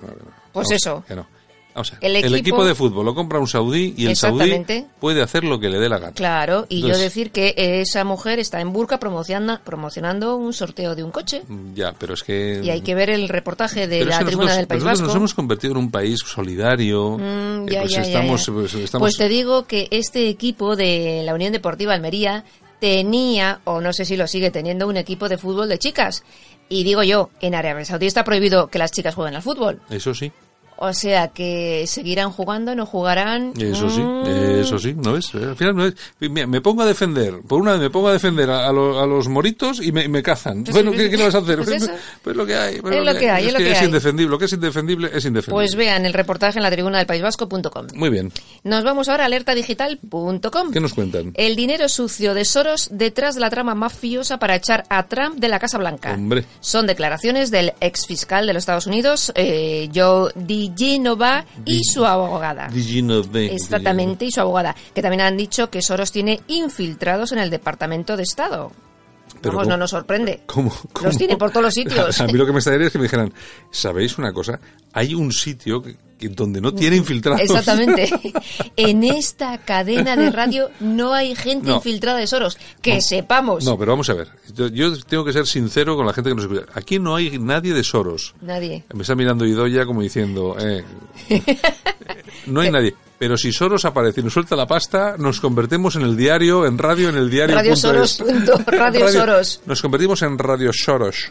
Pues 0.52 0.68
Vamos, 0.68 0.72
eso. 0.72 1.04
Que 1.06 1.14
no. 1.16 1.26
El 2.00 2.16
El, 2.16 2.34
equipo- 2.34 2.64
de 2.64 2.74
fútbol 2.74 3.06
lo 3.06 3.14
compra 3.14 3.38
un 3.38 3.46
saudí 3.46 3.94
y 3.96 4.06
el 4.06 4.16
saudí 4.16 4.62
puede 5.00 5.22
hacer 5.22 5.42
lo 5.44 5.58
que 5.58 5.68
le 5.70 5.78
dé 5.78 5.88
la 5.88 5.98
gana. 5.98 6.12
Claro, 6.12 6.66
y 6.68 6.82
yo 6.82 6.96
decir 6.98 7.30
que 7.30 7.54
esa 7.56 8.04
mujer 8.04 8.38
está 8.38 8.60
en 8.60 8.72
burka 8.72 8.98
promociona- 9.00 9.60
promocionando 9.64 10.36
un 10.36 10.52
sorteo 10.52 10.94
de 10.94 11.02
un 11.02 11.10
coche. 11.10 11.42
Mm, 11.48 11.74
Ya, 11.74 11.92
pero 11.98 12.14
es 12.14 12.22
que... 12.22 12.60
Y 12.62 12.70
hay 12.70 12.82
que 12.82 12.94
ver 12.94 13.08
el 13.10 13.28
reportaje 13.28 13.86
de 13.88 14.04
la 14.04 14.18
tribuna 14.18 14.32
nosotros- 14.48 14.56
del 14.58 14.66
País 14.66 14.84
Vasco. 14.84 15.06
nos 15.06 15.16
hemos 15.16 15.34
convertido 15.34 15.72
en 15.72 15.78
un 15.78 15.90
país 15.90 16.20
solidario. 16.24 17.16
Mm, 17.18 17.66
ya, 17.68 17.80
pues 17.80 17.92
ya, 17.92 18.02
ya, 18.02 18.08
estamos, 18.08 18.46
ya. 18.46 18.52
Pues, 18.52 18.74
estamos- 18.74 19.02
Pues 19.06 19.16
te 19.16 19.28
digo 19.28 19.66
que 19.66 19.88
este 19.90 20.28
equipo 20.28 20.76
de 20.76 21.22
la 21.24 21.34
Unión 21.34 21.52
Deportiva 21.52 21.94
Almería 21.94 22.44
tenía, 22.80 23.60
o 23.64 23.80
no 23.80 23.92
sé 23.92 24.04
si 24.04 24.16
lo 24.16 24.26
sigue 24.26 24.50
teniendo, 24.50 24.88
un 24.88 24.96
equipo 24.96 25.28
de 25.28 25.38
fútbol 25.38 25.68
de 25.68 25.78
chicas. 25.78 26.22
Y 26.68 26.84
digo 26.84 27.02
yo, 27.02 27.30
en 27.40 27.54
Arabia 27.54 27.84
Saudí 27.84 28.06
está 28.06 28.24
prohibido 28.24 28.68
que 28.68 28.78
las 28.78 28.90
chicas 28.92 29.14
jueguen 29.14 29.36
al 29.36 29.42
fútbol. 29.42 29.80
Eso 29.90 30.14
sí. 30.14 30.32
O 30.76 30.92
sea 30.92 31.28
que 31.28 31.84
seguirán 31.86 32.30
jugando, 32.32 32.74
no 32.74 32.86
jugarán. 32.86 33.52
Eso 33.58 33.88
sí, 33.90 34.00
Mm. 34.00 34.60
eso 34.60 34.78
sí, 34.78 34.94
¿no 34.94 35.12
ves? 35.12 35.34
Al 35.34 35.56
final 35.56 35.76
no 35.76 35.86
es- 35.86 35.94
Mira, 36.20 36.46
me 36.46 36.60
pongo 36.60 36.82
a 36.82 36.86
defender, 36.86 37.40
por 37.46 37.60
una 37.60 37.72
vez 37.72 37.80
me 37.80 37.90
pongo 37.90 38.08
a 38.08 38.12
defender 38.12 38.50
a, 38.50 38.68
a 38.68 38.72
lo- 38.72 39.00
a 39.00 39.06
los 39.06 39.28
moritos 39.28 39.80
y 39.80 39.92
me, 39.92 40.08
me 40.08 40.22
cazan. 40.22 40.64
Pues 40.64 40.74
bueno, 40.74 40.90
¿qué, 40.92 41.08
qué 41.10 41.16
le 41.16 41.24
vas 41.24 41.34
a 41.34 41.38
hacer? 41.38 41.56
pues 41.62 41.68
Pues, 41.68 41.90
pues 42.22 42.36
lo 42.36 42.44
que 42.46 42.56
hay. 42.56 42.80
pues 42.80 42.96
Es 42.96 43.04
lo 43.04 43.14
que 43.18 43.30
hay, 43.30 43.46
es 43.46 43.52
lo 43.52 43.58
que 43.58 43.74
hay. 43.74 43.84
indefendible, 43.86 44.30
lo 44.30 44.38
que 44.38 44.44
es 44.46 44.52
indefendible 44.52 45.06
es 45.12 45.24
indefendible. 45.24 45.52
Pues 45.52 45.74
vean 45.76 46.04
el 46.06 46.12
reportaje 46.12 46.58
en 46.58 46.62
la 46.62 46.70
tribuna 46.70 46.98
del 46.98 47.06
País 47.06 47.22
Vasco.com. 47.22 47.86
Muy 47.94 48.10
bien, 48.10 48.32
Nos 48.64 48.84
vamos 48.84 49.08
ahora 49.08 49.24
a 49.24 49.26
alertadigital.com. 49.26 50.70
¿qué 50.72 50.80
nos 50.80 50.94
cuentan? 50.94 51.32
El 51.36 51.56
dinero 51.56 51.88
sucio 51.88 52.34
de 52.34 52.44
Soros 52.44 52.88
detrás 52.92 53.34
de 53.34 53.40
la 53.40 53.50
trama 53.50 53.74
mafiosa 53.74 54.38
para 54.38 54.56
echar 54.56 54.84
a 54.88 55.06
Trump 55.06 55.36
de 55.38 55.48
la 55.48 55.58
Casa 55.58 55.78
Blanca. 55.78 56.14
Hombre. 56.14 56.44
Son 56.60 56.86
declaraciones 56.86 57.50
del 57.50 57.72
ex 57.80 58.06
fiscal 58.06 58.46
de 58.46 58.52
los 58.52 58.62
Estados 58.62 58.86
Unidos, 58.86 59.32
eh, 59.34 59.88
Joe 59.94 60.30
DiGenova, 60.70 61.44
y 61.64 61.82
su 61.84 62.04
abogada. 62.04 62.68
Diginove. 62.68 63.54
Exactamente, 63.54 64.24
y 64.24 64.30
su 64.30 64.40
abogada, 64.40 64.74
que 64.94 65.02
también 65.02 65.22
han 65.22 65.36
dicho 65.36 65.70
que 65.70 65.82
Soros 65.82 66.12
tiene 66.12 66.40
infiltrados 66.48 67.32
en 67.32 67.38
el 67.38 67.50
Departamento 67.50 68.16
de 68.16 68.22
Estado. 68.22 68.72
Pero 69.42 69.54
Vamos, 69.54 69.64
¿cómo? 69.64 69.70
no 69.70 69.76
nos 69.76 69.90
sorprende. 69.90 70.40
¿Cómo, 70.46 70.70
cómo? 70.92 71.08
Los 71.08 71.18
tiene 71.18 71.36
por 71.36 71.50
todos 71.50 71.64
los 71.64 71.74
sitios. 71.74 72.20
A 72.20 72.26
mí 72.26 72.34
lo 72.34 72.46
que 72.46 72.52
me 72.52 72.58
extrañaría 72.58 72.86
es 72.86 72.92
que 72.92 72.98
me 72.98 73.04
dijeran, 73.04 73.32
¿sabéis 73.70 74.16
una 74.18 74.32
cosa? 74.32 74.60
Hay 74.92 75.14
un 75.14 75.32
sitio 75.32 75.82
que, 75.82 75.96
que 76.18 76.28
donde 76.28 76.60
no 76.60 76.72
tiene 76.72 76.96
infiltrados. 76.96 77.40
Exactamente. 77.42 78.08
En 78.76 79.04
esta 79.04 79.58
cadena 79.58 80.16
de 80.16 80.30
radio 80.30 80.70
no 80.80 81.12
hay 81.12 81.34
gente 81.34 81.68
No. 81.68 81.76
infiltrada 81.76 82.18
de 82.18 82.26
Soros. 82.26 82.56
Que 82.80 83.00
sepamos. 83.02 83.64
No, 83.64 83.76
pero 83.78 83.92
vamos 83.92 84.08
a 84.10 84.14
ver. 84.14 84.28
Yo, 84.54 84.68
yo 84.68 84.98
tengo 85.04 85.24
que 85.24 85.32
ser 85.32 85.46
sincero 85.46 85.94
con 85.96 86.06
la 86.06 86.12
gente 86.12 86.30
que 86.30 86.34
nos 86.36 86.44
escucha. 86.44 86.62
Aquí 86.74 86.98
no 86.98 87.14
hay 87.16 87.38
nadie 87.38 87.74
de 87.74 87.82
Soros. 87.84 88.34
Nadie. 88.40 88.84
Me 88.94 89.02
está 89.02 89.14
mirando 89.14 89.44
Idoya 89.44 89.84
como 89.84 90.00
diciendo, 90.02 90.56
eh, 90.58 90.84
no 92.46 92.60
hay 92.60 92.70
nadie. 92.70 92.94
Pero 93.22 93.36
si 93.36 93.52
Soros 93.52 93.84
aparece 93.84 94.20
y 94.20 94.24
nos 94.24 94.32
suelta 94.32 94.56
la 94.56 94.66
pasta, 94.66 95.14
nos 95.16 95.40
convertimos 95.40 95.94
en 95.94 96.02
el 96.02 96.16
diario, 96.16 96.66
en 96.66 96.76
radio, 96.76 97.08
en 97.08 97.14
el 97.16 97.30
diario. 97.30 97.54
Radio 97.54 97.74
punto 97.74 97.88
Soros 97.88 98.20
es. 98.20 98.26
punto- 98.26 98.58
Radio 98.66 99.08
Soros. 99.12 99.60
Nos 99.64 99.80
convertimos 99.80 100.22
en 100.22 100.36
Radio 100.36 100.72
Soros. 100.72 101.30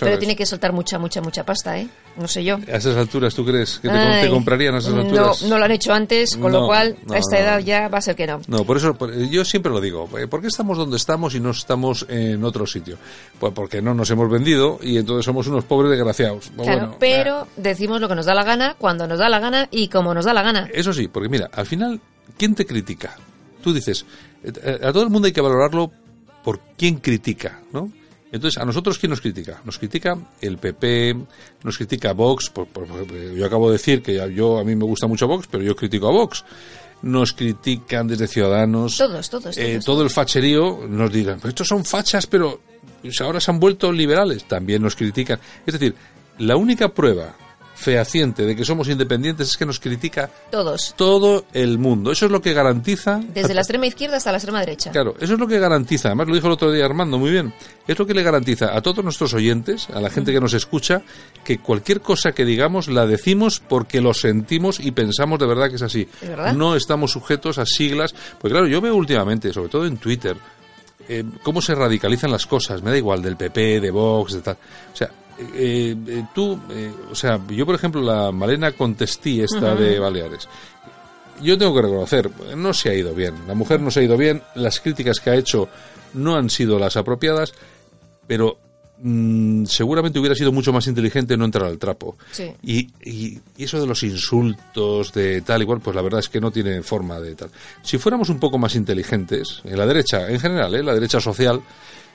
Pero, 0.00 0.16
tiene 0.20 0.36
que 0.36 0.46
soltar 0.46 0.72
mucha, 0.72 0.96
mucha, 1.00 1.20
mucha 1.20 1.44
pasta, 1.44 1.76
¿eh? 1.76 1.88
No 2.16 2.28
sé 2.28 2.44
yo. 2.44 2.58
A 2.72 2.76
esas 2.76 2.96
alturas, 2.96 3.34
¿tú 3.34 3.44
crees 3.44 3.80
que 3.80 3.88
te, 3.88 3.94
te 3.94 4.00
Ay, 4.00 4.30
comprarían 4.30 4.76
a 4.76 4.78
esas 4.78 4.94
no, 4.94 5.00
alturas? 5.00 5.42
no 5.42 5.58
lo 5.58 5.64
han 5.64 5.72
hecho 5.72 5.92
antes, 5.92 6.36
con 6.36 6.52
No, 6.52 6.60
lo 6.60 6.66
cual 6.68 6.96
no, 7.04 7.14
a 7.14 7.18
esta 7.18 7.34
no. 7.36 7.42
edad 7.42 7.58
ya 7.58 7.88
va 7.88 7.98
a 7.98 8.00
ser 8.00 8.14
que 8.14 8.28
no. 8.28 8.40
No, 8.46 8.62
por 8.64 8.76
eso 8.76 8.94
por- 8.94 9.12
yo 9.12 9.44
siempre 9.44 9.72
lo 9.72 9.80
digo. 9.80 10.08
eh, 10.16 10.28
¿Por 10.28 10.40
qué 10.40 10.46
estamos 10.46 10.78
donde 10.78 10.96
estamos 10.98 11.34
y 11.34 11.40
no 11.40 11.50
estamos 11.50 12.06
en 12.08 12.44
otro 12.44 12.64
sitio? 12.64 12.96
Pues 13.40 13.52
porque 13.52 13.82
no 13.82 13.92
nos 13.92 14.08
hemos 14.12 14.30
vendido 14.30 14.78
y 14.80 14.98
entonces 14.98 15.24
somos 15.24 15.48
unos 15.48 15.64
pobres 15.64 15.90
desgraciados. 15.90 16.52
Pues 16.54 16.68
Claro, 16.68 16.80
bueno, 16.82 16.96
pero 17.00 17.48
decimos 17.56 18.00
lo 18.00 18.08
que 18.08 18.14
nos 18.14 18.26
da 18.26 18.34
la 18.34 18.44
gana, 18.44 18.76
cuando 18.78 19.08
nos 19.08 19.18
da 19.18 19.28
la 19.28 19.40
gana 19.40 19.66
y 19.72 19.88
como 19.88 20.14
nos 20.14 20.24
da 20.26 20.32
la 20.32 20.42
gana. 20.42 20.68
Eso 20.72 20.92
sí, 20.92 21.08
porque 21.08 21.23
mira, 21.28 21.50
al 21.52 21.66
final, 21.66 22.00
¿quién 22.36 22.54
te 22.54 22.66
critica? 22.66 23.16
Tú 23.62 23.72
dices, 23.72 24.04
eh, 24.42 24.80
a 24.82 24.92
todo 24.92 25.02
el 25.02 25.10
mundo 25.10 25.26
hay 25.26 25.32
que 25.32 25.40
valorarlo 25.40 25.90
por 26.42 26.60
quién 26.76 26.96
critica, 26.96 27.62
¿no? 27.72 27.90
Entonces, 28.30 28.60
¿a 28.60 28.64
nosotros 28.64 28.98
quién 28.98 29.10
nos 29.10 29.20
critica? 29.20 29.60
Nos 29.64 29.78
critica 29.78 30.18
el 30.40 30.58
PP, 30.58 31.16
nos 31.62 31.76
critica 31.76 32.12
Vox, 32.12 32.50
por, 32.50 32.66
yo 33.32 33.46
acabo 33.46 33.68
de 33.68 33.74
decir 33.74 34.02
que 34.02 34.14
yo 34.34 34.58
a 34.58 34.64
mí 34.64 34.74
me 34.74 34.84
gusta 34.84 35.06
mucho 35.06 35.28
Vox, 35.28 35.46
pero 35.48 35.62
yo 35.62 35.76
critico 35.76 36.08
a 36.08 36.12
Vox. 36.12 36.44
Nos 37.02 37.32
critican 37.32 38.08
desde 38.08 38.26
Ciudadanos. 38.26 38.96
Todos, 38.98 39.30
todos, 39.30 39.56
Eh, 39.56 39.78
todo 39.84 40.02
el 40.02 40.10
facherío 40.10 40.84
nos 40.88 41.12
dirán, 41.12 41.38
pero 41.38 41.50
estos 41.50 41.68
son 41.68 41.84
fachas, 41.84 42.26
pero 42.26 42.60
pues, 43.02 43.20
ahora 43.20 43.40
se 43.40 43.52
han 43.52 43.60
vuelto 43.60 43.92
liberales. 43.92 44.48
También 44.48 44.82
nos 44.82 44.96
critican. 44.96 45.38
Es 45.64 45.74
decir, 45.74 45.94
la 46.38 46.56
única 46.56 46.88
prueba 46.88 47.36
fehaciente 47.84 48.44
de 48.44 48.56
que 48.56 48.64
somos 48.64 48.88
independientes 48.88 49.50
es 49.50 49.56
que 49.56 49.66
nos 49.66 49.78
critica 49.78 50.30
Todos. 50.50 50.94
todo 50.96 51.44
el 51.52 51.78
mundo. 51.78 52.10
Eso 52.10 52.26
es 52.26 52.32
lo 52.32 52.40
que 52.42 52.52
garantiza. 52.54 53.20
Desde 53.32 53.54
la 53.54 53.60
extrema 53.60 53.86
izquierda 53.86 54.16
hasta 54.16 54.32
la 54.32 54.38
extrema 54.38 54.60
derecha. 54.60 54.90
Claro, 54.90 55.14
eso 55.20 55.34
es 55.34 55.38
lo 55.38 55.46
que 55.46 55.58
garantiza. 55.58 56.08
Además, 56.08 56.28
lo 56.28 56.34
dijo 56.34 56.46
el 56.46 56.54
otro 56.54 56.72
día 56.72 56.84
Armando, 56.84 57.18
muy 57.18 57.30
bien. 57.30 57.52
Es 57.86 57.98
lo 57.98 58.06
que 58.06 58.14
le 58.14 58.22
garantiza 58.22 58.74
a 58.76 58.80
todos 58.80 59.04
nuestros 59.04 59.34
oyentes, 59.34 59.88
a 59.90 60.00
la 60.00 60.10
gente 60.10 60.32
que 60.32 60.40
nos 60.40 60.54
escucha, 60.54 61.02
que 61.44 61.58
cualquier 61.58 62.00
cosa 62.00 62.32
que 62.32 62.44
digamos 62.44 62.88
la 62.88 63.06
decimos 63.06 63.60
porque 63.60 64.00
lo 64.00 64.14
sentimos 64.14 64.80
y 64.80 64.90
pensamos 64.90 65.38
de 65.38 65.46
verdad 65.46 65.68
que 65.68 65.76
es 65.76 65.82
así. 65.82 66.08
¿Es 66.22 66.28
verdad? 66.28 66.54
No 66.54 66.74
estamos 66.76 67.12
sujetos 67.12 67.58
a 67.58 67.66
siglas. 67.66 68.14
Pues 68.40 68.52
claro, 68.52 68.66
yo 68.66 68.80
veo 68.80 68.96
últimamente, 68.96 69.52
sobre 69.52 69.68
todo 69.68 69.84
en 69.86 69.98
Twitter, 69.98 70.36
eh, 71.08 71.22
cómo 71.42 71.60
se 71.60 71.74
radicalizan 71.74 72.30
las 72.30 72.46
cosas. 72.46 72.82
Me 72.82 72.90
da 72.90 72.96
igual 72.96 73.20
del 73.20 73.36
PP, 73.36 73.80
de 73.80 73.90
Vox, 73.90 74.32
de 74.32 74.40
tal. 74.40 74.56
O 74.92 74.96
sea, 74.96 75.10
eh, 75.54 75.96
eh, 76.06 76.24
tú, 76.34 76.58
eh, 76.70 76.92
o 77.10 77.14
sea, 77.14 77.40
yo 77.48 77.66
por 77.66 77.74
ejemplo 77.74 78.00
la 78.00 78.30
Malena 78.32 78.72
Contestí 78.72 79.40
esta 79.40 79.74
de 79.74 79.98
Baleares. 79.98 80.48
Yo 81.42 81.58
tengo 81.58 81.74
que 81.74 81.82
reconocer, 81.82 82.30
no 82.56 82.72
se 82.72 82.90
ha 82.90 82.94
ido 82.94 83.12
bien. 83.14 83.34
La 83.48 83.54
mujer 83.54 83.80
no 83.80 83.90
se 83.90 84.00
ha 84.00 84.02
ido 84.04 84.16
bien. 84.16 84.42
Las 84.54 84.78
críticas 84.80 85.18
que 85.18 85.30
ha 85.30 85.34
hecho 85.34 85.68
no 86.14 86.36
han 86.36 86.48
sido 86.48 86.78
las 86.78 86.96
apropiadas, 86.96 87.52
pero 88.28 88.56
mm, 89.02 89.64
seguramente 89.64 90.20
hubiera 90.20 90.36
sido 90.36 90.52
mucho 90.52 90.72
más 90.72 90.86
inteligente 90.86 91.36
no 91.36 91.44
entrar 91.44 91.66
al 91.66 91.78
trapo. 91.78 92.16
Sí. 92.30 92.52
Y, 92.62 92.78
y- 93.02 93.40
y 93.56 93.64
eso 93.64 93.80
de 93.80 93.86
los 93.88 94.04
insultos, 94.04 95.12
de 95.12 95.40
tal 95.42 95.62
y 95.62 95.66
cual, 95.66 95.80
pues 95.80 95.96
la 95.96 96.02
verdad 96.02 96.20
es 96.20 96.28
que 96.28 96.40
no 96.40 96.52
tiene 96.52 96.82
forma 96.82 97.18
de 97.18 97.34
tal. 97.34 97.50
Si 97.82 97.98
fuéramos 97.98 98.28
un 98.28 98.38
poco 98.38 98.56
más 98.56 98.76
inteligentes, 98.76 99.60
en 99.64 99.76
la 99.76 99.86
derecha, 99.86 100.30
en 100.30 100.38
general, 100.38 100.72
¿eh? 100.76 100.84
la 100.84 100.94
derecha 100.94 101.20
social, 101.20 101.60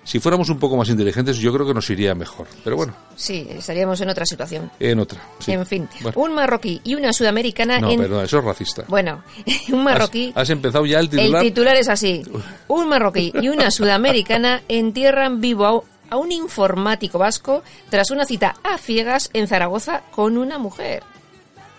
si 0.10 0.20
fuéramos 0.20 0.50
un 0.50 0.58
poco 0.58 0.76
más 0.76 0.90
inteligentes, 0.90 1.38
yo 1.38 1.54
creo 1.54 1.68
que 1.68 1.74
nos 1.76 1.88
iría 1.92 2.16
mejor. 2.16 2.48
Pero 2.64 2.76
bueno, 2.76 2.96
Sí, 3.16 3.46
estaríamos 3.48 4.02
en 4.02 4.10
otra 4.10 4.26
situación. 4.26 4.72
en 4.80 5.00
otra. 5.00 5.22
sí. 5.38 5.52
En 5.52 5.68
fin, 5.68 5.88
Bueno. 6.02 6.20
un 6.20 6.34
marroquí 6.34 6.82
y 6.84 6.96
una 6.96 7.14
sudamericana 7.14 7.80
No, 7.80 7.92
en... 7.92 8.00
perdón, 8.00 8.26
eso 8.26 8.40
es 8.40 8.44
racista. 8.44 8.86
Bueno, 8.88 9.24
un 9.72 9.84
marroquí... 9.84 10.30
Has, 10.36 10.42
has 10.44 10.50
empezado 10.50 10.88
ya 10.88 10.98
el 11.00 11.10
titular. 11.10 11.44
El 11.44 11.50
titular 11.50 11.76
es 11.76 11.90
así. 11.90 12.24
Un 12.68 12.90
marroquí 12.90 13.32
y 13.40 13.50
una 13.50 13.70
sudamericana 13.72 14.64
entierran 14.68 15.42
vivo 15.42 15.66
a, 16.10 16.16
a 16.16 16.18
un 16.18 16.32
informático 16.32 17.20
vasco 17.20 17.62
tras 17.92 18.10
una 18.10 18.26
cita 18.26 18.56
a 18.64 18.80
ciegas 18.80 19.30
en 19.34 19.48
Zaragoza 19.48 20.02
con 20.10 20.40
una 20.40 20.58
mujer. 20.58 21.04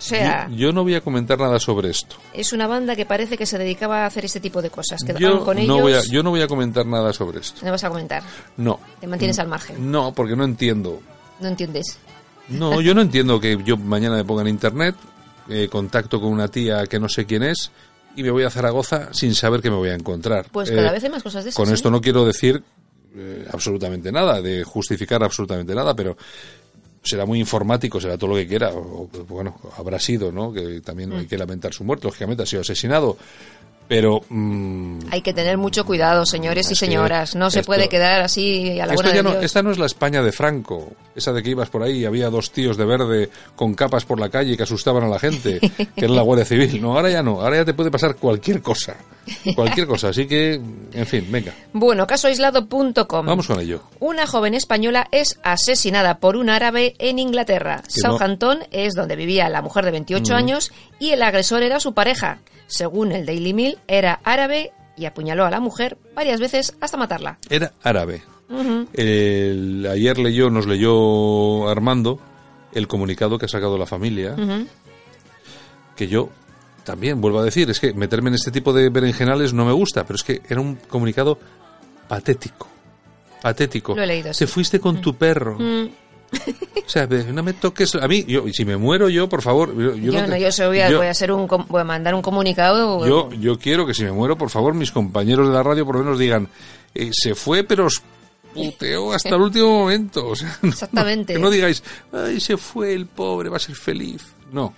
Sea, 0.00 0.48
yo, 0.48 0.56
yo 0.56 0.72
no 0.72 0.82
voy 0.82 0.94
a 0.94 1.00
comentar 1.02 1.38
nada 1.38 1.58
sobre 1.60 1.90
esto. 1.90 2.16
es 2.32 2.52
una 2.52 2.66
banda 2.66 2.96
que 2.96 3.04
parece 3.06 3.36
que 3.36 3.44
se 3.46 3.58
dedicaba 3.58 4.02
a 4.02 4.06
hacer 4.06 4.24
este 4.24 4.40
tipo 4.40 4.62
de 4.62 4.70
cosas. 4.70 5.02
Quedaban 5.04 5.20
Yo 5.22 5.44
con 5.44 5.56
no, 5.58 5.62
ellos. 5.62 5.80
voy 5.82 5.92
a, 5.92 6.02
yo 6.02 6.22
no 6.22 6.30
voy 6.30 6.40
a 6.42 6.48
comentar 6.48 6.86
nada 6.86 7.12
sobre 7.12 7.40
esto. 7.40 7.60
No 7.64 7.70
vas 7.70 7.84
a 7.84 7.88
comentar. 7.90 8.22
No. 8.56 8.80
Te 9.00 9.06
mantienes 9.06 9.38
al 9.38 9.48
margen. 9.48 9.90
No, 9.90 10.12
porque 10.12 10.34
no 10.36 10.44
entiendo. 10.44 11.00
No 11.40 11.48
entiendes. 11.48 11.98
No, 12.48 12.80
yo 12.80 12.94
no 12.94 13.02
entiendo 13.02 13.38
que 13.38 13.58
yo 13.64 13.76
mañana 13.76 14.16
me 14.16 14.24
ponga 14.24 14.42
en 14.42 14.48
internet, 14.48 14.96
eh, 15.48 15.68
contacto 15.70 16.20
con 16.20 16.32
una 16.32 16.48
tía 16.48 16.86
que 16.86 16.98
no 16.98 17.08
sé 17.08 17.24
quién 17.26 17.42
es 17.42 17.70
y 18.16 18.22
me 18.24 18.30
voy 18.30 18.42
a 18.42 18.50
Zaragoza 18.50 19.10
sin 19.12 19.34
saber 19.34 19.60
qué 19.60 19.70
me 19.70 19.76
voy 19.76 19.90
a 19.90 19.94
encontrar. 19.94 20.46
Pues 20.50 20.70
Eh, 20.70 20.74
cada 20.74 20.90
vez 20.92 21.04
hay 21.04 21.10
más 21.10 21.22
cosas 21.22 21.44
de 21.44 21.50
esas. 21.50 21.56
Con 21.62 21.70
¿eh? 21.70 21.74
esto 21.74 21.90
no 21.90 22.00
quiero 22.00 22.24
decir 22.24 22.62
eh, 23.14 23.46
absolutamente 23.52 24.10
nada, 24.10 24.40
de 24.40 24.64
justificar 24.64 25.22
absolutamente 25.22 25.74
nada, 25.74 25.94
pero 25.94 26.16
será 27.02 27.24
muy 27.26 27.38
informático, 27.40 28.00
será 28.00 28.16
todo 28.18 28.30
lo 28.30 28.36
que 28.36 28.46
quiera, 28.46 28.70
o, 28.74 29.08
bueno, 29.28 29.56
habrá 29.78 29.98
sido, 29.98 30.30
¿no? 30.32 30.52
Que 30.52 30.80
también 30.80 31.10
Mm. 31.10 31.16
hay 31.18 31.26
que 31.26 31.38
lamentar 31.38 31.72
su 31.72 31.82
muerte, 31.84 32.06
lógicamente 32.06 32.42
ha 32.42 32.46
sido 32.46 32.62
asesinado, 32.62 33.16
pero 33.90 34.20
mm, 34.28 35.00
Hay 35.10 35.20
que 35.20 35.34
tener 35.34 35.58
mucho 35.58 35.84
cuidado, 35.84 36.24
señores 36.24 36.70
y 36.70 36.76
señoras. 36.76 37.34
No 37.34 37.50
se 37.50 37.58
esto- 37.58 37.66
puede 37.66 37.88
quedar 37.88 38.22
así 38.22 38.78
a 38.78 38.86
la 38.86 38.92
Esto 38.92 39.02
buena 39.02 39.10
ya 39.10 39.16
de 39.16 39.22
no- 39.24 39.30
Dios. 39.32 39.44
esta 39.44 39.62
no 39.64 39.72
es 39.72 39.78
la 39.78 39.86
España 39.86 40.22
de 40.22 40.30
Franco, 40.30 40.92
esa 41.16 41.32
de 41.32 41.42
que 41.42 41.50
ibas 41.50 41.70
por 41.70 41.82
ahí 41.82 41.98
y 41.98 42.04
había 42.04 42.30
dos 42.30 42.52
tíos 42.52 42.76
de 42.76 42.84
verde 42.84 43.30
con 43.56 43.74
capas 43.74 44.04
por 44.04 44.20
la 44.20 44.28
calle 44.28 44.56
que 44.56 44.62
asustaban 44.62 45.02
a 45.02 45.08
la 45.08 45.18
gente, 45.18 45.58
que 45.58 46.04
era 46.04 46.14
la 46.14 46.22
Guardia 46.22 46.44
Civil. 46.44 46.80
No, 46.80 46.94
ahora 46.94 47.10
ya 47.10 47.20
no, 47.24 47.40
ahora 47.40 47.56
ya 47.56 47.64
te 47.64 47.74
puede 47.74 47.90
pasar 47.90 48.14
cualquier 48.14 48.62
cosa, 48.62 48.94
cualquier 49.56 49.88
cosa. 49.88 50.10
Así 50.10 50.28
que, 50.28 50.54
en 50.92 51.06
fin, 51.06 51.26
venga, 51.28 51.52
Bueno, 51.72 52.06
casoaislado.com. 52.06 53.26
vamos 53.26 53.48
con 53.48 53.58
ello. 53.58 53.82
Una 53.98 54.26
joven 54.28 54.54
española 54.54 55.08
es 55.10 55.40
asesinada 55.42 56.18
por 56.18 56.36
un 56.36 56.48
árabe 56.48 56.94
en 57.00 57.18
Inglaterra. 57.18 57.82
Que 57.92 58.02
no- 58.02 58.10
Mm. 58.10 58.12
Southampton 58.12 58.58
es 58.70 58.94
donde 58.94 59.16
vivía 59.16 59.48
la 59.48 59.62
mujer 59.62 59.84
de 59.84 59.90
28 59.90 60.34
años 60.36 60.70
y 61.00 61.10
el 61.10 61.22
agresor 61.24 61.64
era 61.64 61.80
su 61.80 61.92
pareja. 61.92 62.38
Según 62.70 63.12
el 63.12 63.26
Daily 63.26 63.52
Mail, 63.52 63.78
era 63.88 64.20
árabe 64.24 64.72
y 64.96 65.04
apuñaló 65.04 65.44
a 65.44 65.50
la 65.50 65.60
mujer 65.60 65.98
varias 66.14 66.40
veces 66.40 66.74
hasta 66.80 66.96
matarla. 66.96 67.38
Era 67.50 67.72
árabe. 67.82 68.22
El- 68.94 69.86
ayer 69.90 70.18
leyó, 70.18 70.50
nos 70.50 70.66
leyó 70.66 71.68
Armando 71.68 72.18
el 72.72 72.86
comunicado 72.88 73.38
que 73.38 73.46
ha 73.46 73.48
sacado 73.48 73.76
la 73.78 73.86
familia, 73.86 74.36
que 75.96 76.08
yo 76.08 76.30
también 76.84 77.20
vuelvo 77.20 77.40
a 77.40 77.44
decir, 77.44 77.68
es 77.70 77.78
que 77.80 77.92
meterme 77.92 78.28
en 78.30 78.34
este 78.34 78.50
tipo 78.50 78.72
de 78.72 78.88
berenjenales 78.88 79.52
no 79.52 79.64
me 79.64 79.72
gusta, 79.72 80.04
pero 80.04 80.16
es 80.16 80.22
que 80.24 80.40
era 80.48 80.60
un 80.60 80.76
comunicado 80.76 81.38
patético. 82.08 82.68
Patético. 83.42 83.94
Lo 83.96 84.02
he 84.02 84.06
leído, 84.06 84.28
Te 84.28 84.34
sí. 84.34 84.46
fuiste 84.46 84.80
con 84.80 85.00
tu 85.00 85.14
perro. 85.14 85.56
O 86.32 86.88
sea, 86.90 87.06
de- 87.06 87.32
no 87.32 87.42
me 87.42 87.52
toques 87.52 87.94
a 87.94 88.06
mí. 88.08 88.24
Yo, 88.26 88.44
si 88.52 88.64
me 88.64 88.76
muero 88.76 89.08
yo, 89.08 89.28
por 89.28 89.42
favor. 89.42 89.74
Yo, 89.76 89.94
yo 89.94 89.96
yo 89.96 90.12
no 90.20 90.26
no, 90.26 90.34
te- 90.34 90.40
yo, 90.40 90.52
se 90.52 90.66
voy, 90.66 90.80
a, 90.80 90.90
yo- 90.90 90.98
voy 90.98 91.06
a 91.06 91.10
hacer 91.10 91.30
un, 91.32 91.46
voy 91.46 91.80
a 91.80 91.84
mandar 91.84 92.14
un 92.14 92.22
comunicado. 92.22 93.06
yo, 93.06 93.30
yo 93.32 93.58
quiero 93.58 93.86
que 93.86 93.94
si 93.94 94.04
me 94.04 94.12
muero, 94.12 94.36
por 94.36 94.50
favor, 94.50 94.74
mis 94.74 94.90
compañeros 94.92 95.48
de 95.48 95.54
la 95.54 95.62
radio 95.62 95.84
por 95.86 95.96
lo 95.96 96.04
menos 96.04 96.18
digan, 96.18 96.48
eh, 96.94 97.10
se 97.12 97.34
fue, 97.34 97.64
pero 97.64 97.86
os 97.86 98.02
puteó 98.54 99.12
hasta 99.12 99.28
el 99.30 99.40
último 99.42 99.70
momento. 99.80 100.26
O 100.28 100.36
sea, 100.36 100.56
no- 100.62 100.70
Exactamente. 100.70 101.34
que 101.34 101.38
no 101.38 101.50
digáis, 101.50 101.82
ay, 102.12 102.40
se 102.40 102.56
fue 102.56 102.92
el 102.94 103.06
pobre, 103.06 103.48
va 103.48 103.56
a 103.56 103.60
ser 103.60 103.76
feliz. 103.76 104.22
No, 104.52 104.74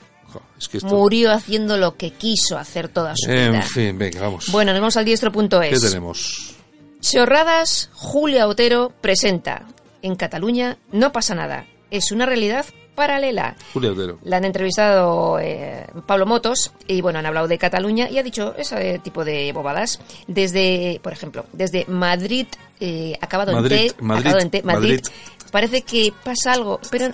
es 0.58 0.68
que 0.68 0.76
esto... 0.78 0.88
Murió 0.88 1.32
haciendo 1.32 1.78
lo 1.78 1.96
que 1.96 2.10
quiso 2.12 2.58
hacer 2.58 2.88
toda 2.88 3.14
su 3.16 3.30
vida. 3.30 3.44
En 3.56 3.62
fin, 3.62 3.96
venga, 3.98 4.20
vamos. 4.20 4.46
Bueno, 4.50 4.72
nos 4.72 4.80
vamos 4.80 4.96
al 4.98 5.04
¿Qué 5.04 5.10
diestro.es. 5.10 5.80
tenemos? 5.80 6.54
Chorradas, 7.00 7.90
Julia 7.94 8.46
Otero 8.46 8.92
presenta. 9.00 9.66
En 10.02 10.16
Cataluña 10.16 10.78
no 10.90 11.12
pasa 11.12 11.34
nada. 11.34 11.66
Es 11.90 12.10
una 12.12 12.26
realidad 12.26 12.66
paralela. 12.94 13.56
Julia 13.72 13.92
Otero. 13.92 14.18
La 14.24 14.36
han 14.36 14.44
entrevistado 14.44 15.38
eh, 15.38 15.86
Pablo 16.06 16.26
Motos 16.26 16.72
y 16.86 17.00
bueno, 17.00 17.18
han 17.18 17.26
hablado 17.26 17.48
de 17.48 17.58
Cataluña 17.58 18.08
y 18.10 18.18
ha 18.18 18.22
dicho 18.22 18.54
ese 18.56 18.98
tipo 18.98 19.24
de 19.24 19.52
bobadas. 19.52 20.00
Desde, 20.26 21.00
por 21.02 21.12
ejemplo, 21.12 21.46
desde 21.52 21.86
Madrid, 21.86 22.46
eh, 22.80 23.16
acabado 23.20 23.52
Madrid, 23.52 23.76
en 23.76 23.88
T, 23.88 24.02
Madrid, 24.02 24.20
acabado 24.26 24.42
en 24.42 24.50
T, 24.50 24.62
Madrid, 24.62 24.88
Madrid. 24.90 25.06
Parece 25.52 25.82
que 25.82 26.12
pasa 26.24 26.54
algo, 26.54 26.80
pero 26.90 27.08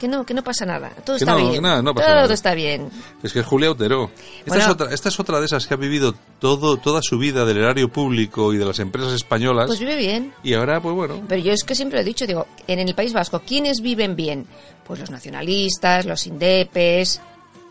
que 0.00 0.08
no, 0.08 0.24
que 0.26 0.34
no 0.34 0.42
pasa 0.42 0.66
nada. 0.66 0.90
Todo 1.04 1.16
Que 1.18 1.22
está 1.24 1.36
no, 1.38 1.50
bien. 1.50 1.62
nada, 1.62 1.80
no 1.82 1.94
pasa 1.94 2.06
Todo 2.08 2.20
nada. 2.22 2.34
está 2.34 2.54
bien. 2.54 2.90
Es 3.22 3.32
que 3.32 3.38
es 3.40 3.46
Julia 3.46 3.70
Otero. 3.70 4.10
Esta, 4.40 4.48
Bueno. 4.48 4.64
es 4.64 4.70
otra, 4.70 4.92
esta 4.94 5.08
es 5.10 5.20
otra 5.20 5.38
de 5.38 5.46
esas 5.46 5.66
que 5.68 5.74
ha 5.74 5.76
vivido 5.76 6.14
todo, 6.40 6.78
toda 6.78 7.00
su 7.02 7.18
vida 7.18 7.44
del 7.44 7.58
erario 7.58 7.92
público 7.92 8.52
y 8.52 8.56
de 8.56 8.64
las 8.64 8.80
empresas 8.80 9.12
españolas. 9.12 9.66
Pues 9.68 9.78
vive 9.78 9.94
bien. 9.94 10.34
y 10.42 10.54
ahora, 10.54 10.80
pues 10.80 10.94
bueno, 10.96 11.20
Pero 11.28 11.40
yo 11.40 11.52
es 11.52 11.62
que 11.62 11.74
siempre 11.76 12.00
he 12.00 12.04
dicho, 12.04 12.26
digo, 12.26 12.48
en 12.66 12.80
el 12.80 12.94
País 12.96 13.12
Vasco, 13.12 13.40
¿quiénes 13.46 13.80
viven 13.80 14.16
bien? 14.16 14.46
Pues 14.84 14.98
los 14.98 15.10
nacionalistas, 15.10 16.06
los 16.06 16.26
indepes 16.26 17.20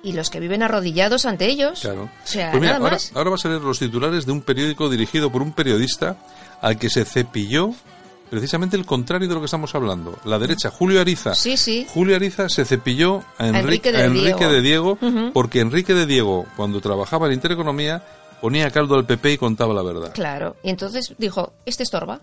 y 0.04 0.14
los 0.14 0.30
que 0.30 0.40
viven 0.40 0.64
arrodillados 0.64 1.26
ante 1.26 1.46
ellos. 1.48 1.80
claro. 1.82 2.04
O 2.04 2.28
sea, 2.28 2.52
Pues 2.52 2.62
mira, 2.62 2.74
nada 2.74 2.84
ahora, 2.86 2.96
más. 2.96 3.12
ahora 3.14 3.30
vas 3.32 3.46
a 3.46 3.50
leer 3.50 3.62
los 3.62 3.80
titulares 3.80 4.26
de 4.26 4.32
un 4.32 4.42
periódico 4.42 4.90
dirigido 4.90 5.32
por 5.32 5.42
un 5.42 5.52
periodista 5.54 6.18
al 6.62 6.78
que 6.80 6.90
se 6.90 7.06
cepilló 7.06 7.72
precisamente 8.32 8.78
el 8.78 8.86
contrario 8.86 9.28
de 9.28 9.34
lo 9.34 9.42
que 9.42 9.46
estamos 9.46 9.76
hablando. 9.76 10.18
La 10.24 10.40
derecha, 10.40 10.72
Julio 10.72 11.02
Ariza. 11.02 11.36
Sí, 11.36 11.58
sí. 11.58 11.86
Julio 11.94 12.16
Ariza 12.16 12.48
se 12.48 12.64
cepilló 12.64 13.24
a 13.38 13.48
Enrique, 13.48 13.90
Enrique 13.90 13.92
de 13.92 13.98
a 13.98 14.06
Enrique 14.06 14.26
Diego. 14.38 14.50
de 14.50 14.62
Diego 14.62 15.32
porque 15.34 15.60
Enrique 15.60 15.94
de 15.94 16.06
Diego, 16.06 16.46
cuando 16.56 16.80
trabajaba 16.80 17.28
en 17.28 17.34
Intereconomía, 17.34 18.04
ponía 18.40 18.72
caldo 18.72 18.96
al 18.96 19.06
PP 19.06 19.34
y 19.34 19.38
contaba 19.38 19.74
la 19.74 19.84
verdad. 19.84 20.14
Claro. 20.14 20.56
Y 20.64 20.70
entonces 20.70 21.14
dijo, 21.18 21.52
este 21.66 21.84
estorba. 21.84 22.22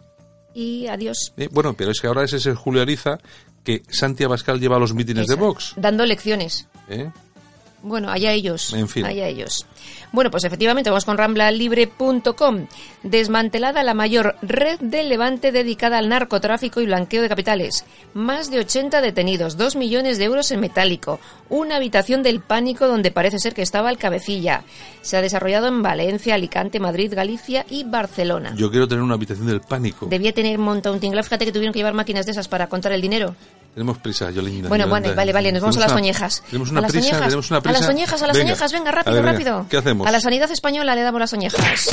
Y 0.54 0.86
adiós. 0.86 1.34
Eh, 1.36 1.48
bueno, 1.52 1.74
pero 1.74 1.90
es 1.90 2.00
que 2.00 2.06
ahora 2.06 2.24
ese 2.24 2.38
es 2.38 2.46
el 2.46 2.56
Julio 2.56 2.80
Ariza 2.80 3.18
que 3.62 3.82
Santi 3.90 4.24
Abascal 4.24 4.58
lleva 4.58 4.76
a 4.76 4.78
los 4.78 4.94
mítines 4.94 5.26
de. 5.26 5.34
Vox. 5.34 5.74
Dando 5.76 6.06
lecciones. 6.06 6.66
¿eh? 6.88 7.12
Bueno, 7.82 8.10
allá 8.10 8.32
ellos. 8.32 8.72
En 8.72 8.88
fin. 8.88 9.04
Allá 9.04 9.26
ellos. 9.28 9.66
Bueno, 10.10 10.30
pues 10.30 10.44
efectivamente 10.44 10.90
vamos 10.90 11.04
con 11.04 11.18
ramblalibre.com. 11.18 12.66
Desmantelada 13.02 13.82
la 13.82 13.94
mayor 13.94 14.36
red 14.42 14.78
del 14.80 15.08
Levante 15.08 15.52
dedicada 15.52 15.98
al 15.98 16.08
narcotráfico 16.08 16.80
y 16.80 16.86
blanqueo 16.86 17.22
de 17.22 17.28
capitales. 17.28 17.84
Más 18.14 18.50
de 18.50 18.60
80 18.60 19.00
detenidos, 19.00 19.56
2 19.56 19.76
millones 19.76 20.18
de 20.18 20.24
euros 20.24 20.50
en 20.50 20.60
metálico, 20.60 21.20
una 21.50 21.76
habitación 21.76 22.22
del 22.22 22.40
pánico 22.40 22.88
donde 22.88 23.10
parece 23.10 23.38
ser 23.38 23.54
que 23.54 23.62
estaba 23.62 23.90
el 23.90 23.98
cabecilla. 23.98 24.64
Se 25.02 25.16
ha 25.16 25.22
desarrollado 25.22 25.68
en 25.68 25.82
Valencia, 25.82 26.34
Alicante, 26.34 26.80
Madrid, 26.80 27.12
Galicia 27.14 27.64
y 27.70 27.84
Barcelona. 27.84 28.54
Yo 28.56 28.70
quiero 28.70 28.88
tener 28.88 29.02
una 29.02 29.14
habitación 29.14 29.46
del 29.46 29.60
pánico. 29.60 30.06
Debía 30.06 30.32
tener 30.32 30.58
montado 30.58 30.94
un 30.94 31.00
tinglado. 31.00 31.24
Fíjate 31.24 31.44
que 31.44 31.52
tuvieron 31.52 31.72
que 31.72 31.78
llevar 31.78 31.94
máquinas 31.94 32.26
de 32.26 32.32
esas 32.32 32.48
para 32.48 32.66
contar 32.66 32.92
el 32.92 33.00
dinero. 33.00 33.34
Tenemos 33.78 33.98
prisa, 33.98 34.28
Yolanda. 34.32 34.68
Bueno, 34.68 34.86
Yolanda. 34.86 34.88
bueno, 35.08 35.16
vale, 35.16 35.32
vale, 35.32 35.52
nos 35.52 35.62
vamos 35.62 35.76
a 35.76 35.78
las 35.78 35.86
Tenemos 35.86 36.00
una- 36.00 36.04
oñejas. 36.08 36.42
Tenemos 36.50 36.68
a 36.68 36.72
una 36.72 36.80
las 36.80 36.90
prisa, 36.90 37.06
oñejas, 37.06 37.24
tenemos 37.26 37.50
una 37.52 37.60
prisa. 37.60 37.78
A 37.78 37.80
las 37.80 37.88
oñejas, 37.88 38.22
a 38.22 38.26
las 38.26 38.36
Venga. 38.36 38.50
oñejas, 38.50 38.72
venga, 38.72 38.88
A 38.90 38.92
rápido, 38.92 39.14
ver, 39.14 39.22
venga, 39.22 39.32
rápido. 39.38 39.66
¿Qué 39.70 39.76
hacemos? 39.76 40.06
A 40.08 40.10
la 40.10 40.20
sanidad 40.20 40.50
española 40.50 40.96
le 40.96 41.02
damos 41.02 41.20
las 41.20 41.32
oñejas. 41.32 41.90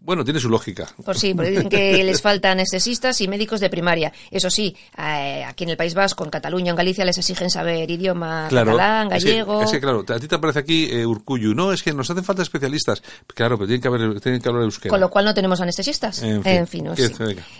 Bueno, 0.00 0.24
tiene 0.24 0.40
su 0.40 0.48
lógica. 0.48 0.86
Por 1.04 1.18
sí, 1.18 1.34
porque 1.34 1.50
dicen 1.50 1.68
que 1.68 2.02
les 2.04 2.20
faltan 2.22 2.52
anestesistas 2.52 3.20
y 3.20 3.28
médicos 3.28 3.60
de 3.60 3.68
primaria. 3.70 4.12
Eso 4.30 4.50
sí, 4.50 4.76
eh, 4.98 5.44
aquí 5.46 5.64
en 5.64 5.70
el 5.70 5.76
País 5.76 5.94
Vasco, 5.94 6.24
en 6.24 6.30
Cataluña, 6.30 6.70
en 6.70 6.76
Galicia, 6.76 7.04
les 7.04 7.18
exigen 7.18 7.50
saber 7.50 7.90
idioma 7.90 8.46
Claro. 8.48 8.72
catalán, 8.72 9.12
es 9.12 9.24
que- 9.24 9.30
gallego. 9.30 9.62
Es 9.62 9.70
que, 9.72 9.80
claro, 9.80 10.04
a 10.08 10.18
ti 10.20 10.28
te 10.28 10.34
aparece 10.34 10.58
aquí 10.60 10.88
eh, 10.90 11.04
Urcuyu. 11.06 11.54
No, 11.54 11.72
es 11.72 11.82
que 11.82 11.92
nos 11.92 12.08
hacen 12.10 12.24
falta 12.24 12.42
especialistas. 12.42 13.02
Claro, 13.34 13.56
pero 13.56 13.66
tienen 13.66 13.80
que, 13.82 13.88
haber, 13.88 14.20
tienen 14.20 14.40
que 14.40 14.48
hablar 14.48 14.64
euskera. 14.64 14.90
Con 14.90 15.00
lo 15.00 15.10
cual 15.10 15.24
no 15.24 15.34
tenemos 15.34 15.60
anestesistas. 15.60 16.22
En 16.22 16.66
fin. 16.66 16.84
no 16.84 16.94
¿Qué- 16.94 17.08
sí. 17.08 17.14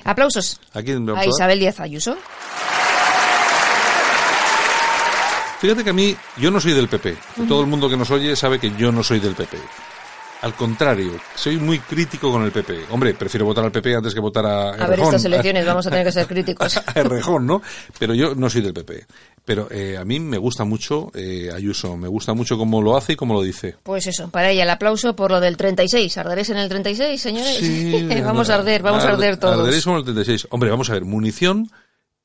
Aplausos 0.05 0.61
¿A? 0.75 0.81
Isabel 1.27 1.59
Díaz 1.59 1.81
Ayuso. 1.81 2.17
Fíjate 5.61 5.83
que 5.85 5.91
a 5.91 5.95
mí, 5.95 6.15
yo 6.37 6.51
no 6.51 6.61
soy 6.61 6.73
del 6.75 6.87
PP. 6.89 7.17
Todo 7.49 7.63
el 7.63 7.67
mundo 7.67 7.89
que 7.89 7.97
nos 7.97 8.11
oye 8.11 8.37
sabe 8.37 8.59
que 8.61 8.71
yo 8.77 8.93
no 8.93 9.03
soy 9.03 9.21
del 9.21 9.35
PP. 9.35 9.57
Al 10.43 10.55
contrario, 10.55 11.13
soy 11.35 11.57
muy 11.57 11.79
crítico 11.79 12.31
con 12.31 12.43
el 12.45 12.53
PP. 12.53 12.87
Hombre, 12.91 13.15
prefiero 13.15 13.47
votar 13.47 13.65
al 13.65 13.73
PP 13.73 13.97
antes 13.97 14.13
que 14.15 14.21
votar 14.21 14.45
a 14.47 14.71
A 14.71 14.87
ver, 14.87 15.01
estas 15.01 15.25
elecciones 15.25 15.65
vamos 15.67 15.87
a 15.87 15.91
tener 15.91 16.05
que 16.05 16.13
ser 16.13 16.27
críticos. 16.27 16.77
a 16.87 16.93
Errejón, 16.95 17.47
¿no? 17.47 17.63
Pero 17.99 18.15
yo 18.15 18.35
no 18.35 18.51
soy 18.51 18.61
del 18.61 18.75
PP. 18.75 19.07
Pero 19.45 19.69
eh, 19.71 19.97
a 19.97 20.05
mí 20.05 20.21
me 20.21 20.39
gusta 20.39 20.65
mucho 20.65 21.11
eh, 21.15 21.51
Ayuso, 21.55 21.97
me 21.97 22.09
gusta 22.09 22.35
mucho 22.35 22.59
cómo 22.59 22.83
lo 22.83 22.97
hace 22.97 23.15
y 23.15 23.17
cómo 23.17 23.33
lo 23.35 23.43
dice. 23.43 23.77
Pues 23.83 24.07
eso, 24.07 24.29
para 24.29 24.51
ella 24.51 24.65
el 24.65 24.71
aplauso 24.71 25.17
por 25.17 25.31
lo 25.31 25.41
del 25.41 25.57
36. 25.57 26.19
¿Arderéis 26.19 26.51
en 26.51 26.59
el 26.59 26.69
36, 26.69 27.21
señores? 27.21 27.57
Sí, 27.57 28.07
vamos 28.25 28.51
a 28.51 28.57
arder, 28.57 28.83
vamos 28.83 29.05
a 29.05 29.09
arde- 29.09 29.15
arder 29.15 29.37
todos. 29.39 29.59
Arderéis 29.59 29.85
como 29.85 29.99
el 29.99 30.05
36. 30.05 30.49
Hombre, 30.51 30.71
vamos 30.71 30.91
a 30.91 30.95
ver, 30.95 31.05
munición 31.05 31.71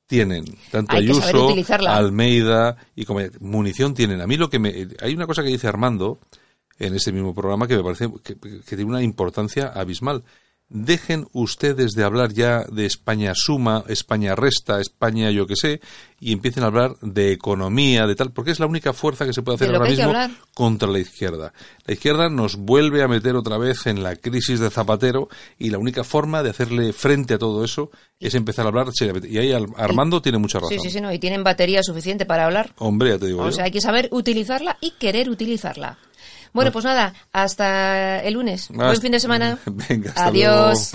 tienen. 0.05 0.43
Tanto 0.69 0.95
Hay 0.97 1.03
Ayuso. 1.05 1.55
Almeida 1.87 2.75
y 2.95 3.05
como 3.05 3.21
munición 3.39 3.93
tienen. 3.93 4.19
A 4.19 4.27
mí 4.27 4.35
lo 4.35 4.49
que 4.49 4.59
me... 4.59 4.87
Hay 5.01 5.13
una 5.13 5.25
cosa 5.25 5.41
que 5.43 5.49
dice 5.49 5.67
Armando 5.67 6.19
en 6.79 6.95
este 6.95 7.11
mismo 7.11 7.33
programa 7.33 7.67
que 7.67 7.77
me 7.77 7.83
parece 7.83 8.09
que, 8.23 8.35
que 8.37 8.75
tiene 8.75 8.85
una 8.85 9.03
importancia 9.03 9.67
abismal. 9.67 10.23
Dejen 10.73 11.27
ustedes 11.33 11.95
de 11.95 12.05
hablar 12.05 12.31
ya 12.31 12.63
de 12.71 12.85
España 12.85 13.33
suma, 13.35 13.83
España 13.89 14.35
resta, 14.35 14.79
España 14.79 15.29
yo 15.29 15.45
que 15.45 15.57
sé, 15.57 15.81
y 16.17 16.31
empiecen 16.31 16.63
a 16.63 16.67
hablar 16.67 16.95
de 17.01 17.33
economía, 17.33 18.07
de 18.07 18.15
tal, 18.15 18.31
porque 18.31 18.51
es 18.51 18.59
la 18.61 18.67
única 18.67 18.93
fuerza 18.93 19.25
que 19.25 19.33
se 19.33 19.41
puede 19.41 19.55
hacer 19.57 19.75
ahora 19.75 19.89
mismo 19.89 20.13
contra 20.53 20.87
la 20.87 20.99
izquierda. 20.99 21.51
La 21.85 21.93
izquierda 21.93 22.29
nos 22.29 22.55
vuelve 22.55 23.03
a 23.03 23.09
meter 23.09 23.35
otra 23.35 23.57
vez 23.57 23.85
en 23.85 24.01
la 24.01 24.15
crisis 24.15 24.61
de 24.61 24.69
Zapatero 24.69 25.27
y 25.59 25.71
la 25.71 25.77
única 25.77 26.05
forma 26.05 26.41
de 26.41 26.51
hacerle 26.51 26.93
frente 26.93 27.33
a 27.33 27.37
todo 27.37 27.65
eso 27.65 27.91
es 28.21 28.33
empezar 28.33 28.63
a 28.65 28.69
hablar 28.69 28.87
seriamente. 28.93 29.27
Y 29.27 29.39
ahí 29.39 29.51
Armando 29.75 30.21
tiene 30.21 30.37
mucha 30.37 30.59
razón. 30.59 30.69
Sí, 30.77 30.79
sí, 30.81 30.89
sí, 30.89 31.01
no, 31.01 31.11
y 31.11 31.19
tienen 31.19 31.43
batería 31.43 31.83
suficiente 31.83 32.25
para 32.25 32.45
hablar. 32.45 32.71
Hombre, 32.77 33.09
ya 33.09 33.17
te 33.19 33.25
digo 33.25 33.41
O 33.41 33.47
yo. 33.47 33.51
sea, 33.51 33.65
hay 33.65 33.71
que 33.71 33.81
saber 33.81 34.07
utilizarla 34.13 34.77
y 34.79 34.91
querer 34.91 35.29
utilizarla. 35.29 35.97
Bueno, 36.53 36.71
pues 36.71 36.85
nada, 36.85 37.13
hasta 37.31 38.19
el 38.21 38.33
lunes. 38.33 38.69
Buen 38.69 39.01
fin 39.01 39.11
de 39.11 39.19
semana. 39.19 39.57
Venga, 39.65 40.09
hasta 40.09 40.27
Adiós. 40.27 40.93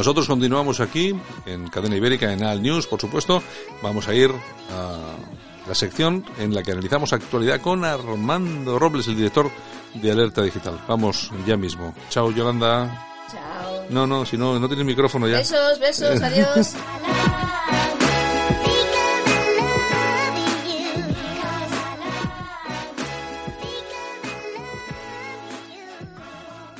Nosotros 0.00 0.26
continuamos 0.28 0.80
aquí 0.80 1.14
en 1.44 1.68
Cadena 1.68 1.94
Ibérica, 1.94 2.32
en 2.32 2.42
Al 2.42 2.62
News, 2.62 2.86
por 2.86 2.98
supuesto. 2.98 3.42
Vamos 3.82 4.08
a 4.08 4.14
ir 4.14 4.30
a 4.70 5.14
la 5.70 5.74
sección 5.76 6.24
en 6.36 6.52
la 6.52 6.64
que 6.64 6.72
analizamos 6.72 7.12
actualidad 7.12 7.60
con 7.60 7.84
Armando 7.84 8.76
Robles, 8.76 9.06
el 9.06 9.14
director 9.14 9.48
de 9.94 10.10
Alerta 10.10 10.42
Digital. 10.42 10.80
Vamos 10.88 11.30
ya 11.46 11.56
mismo. 11.56 11.94
Chao, 12.08 12.32
Yolanda. 12.32 13.06
Chao. 13.30 13.86
No, 13.88 14.04
no, 14.04 14.26
si 14.26 14.36
no, 14.36 14.58
no 14.58 14.66
tienes 14.66 14.84
micrófono 14.84 15.28
ya. 15.28 15.36
Besos, 15.36 15.78
besos, 15.78 16.20
adiós. 16.22 16.74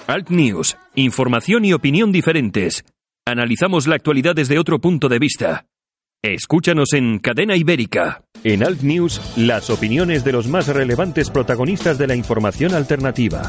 Alt 0.09 0.31
News. 0.31 0.77
Información 0.97 1.65
y 1.65 1.75
opinión 1.75 2.11
diferentes. 2.11 2.85
Analizamos 3.25 3.87
la 3.87 3.95
actualidad 3.95 4.35
desde 4.35 4.59
otro 4.59 4.81
punto 4.81 5.09
de 5.09 5.21
vista. 5.21 5.70
Escúchanos 6.23 6.93
en 6.93 7.19
Cadena 7.19 7.57
Ibérica. 7.57 8.23
En 8.45 8.63
Alt 8.63 8.83
News, 8.83 9.39
las 9.39 9.71
opiniones 9.71 10.23
de 10.23 10.33
los 10.33 10.49
más 10.49 10.67
relevantes 10.67 11.31
protagonistas 11.31 11.97
de 11.97 12.07
la 12.07 12.15
información 12.15 12.75
alternativa. 12.75 13.41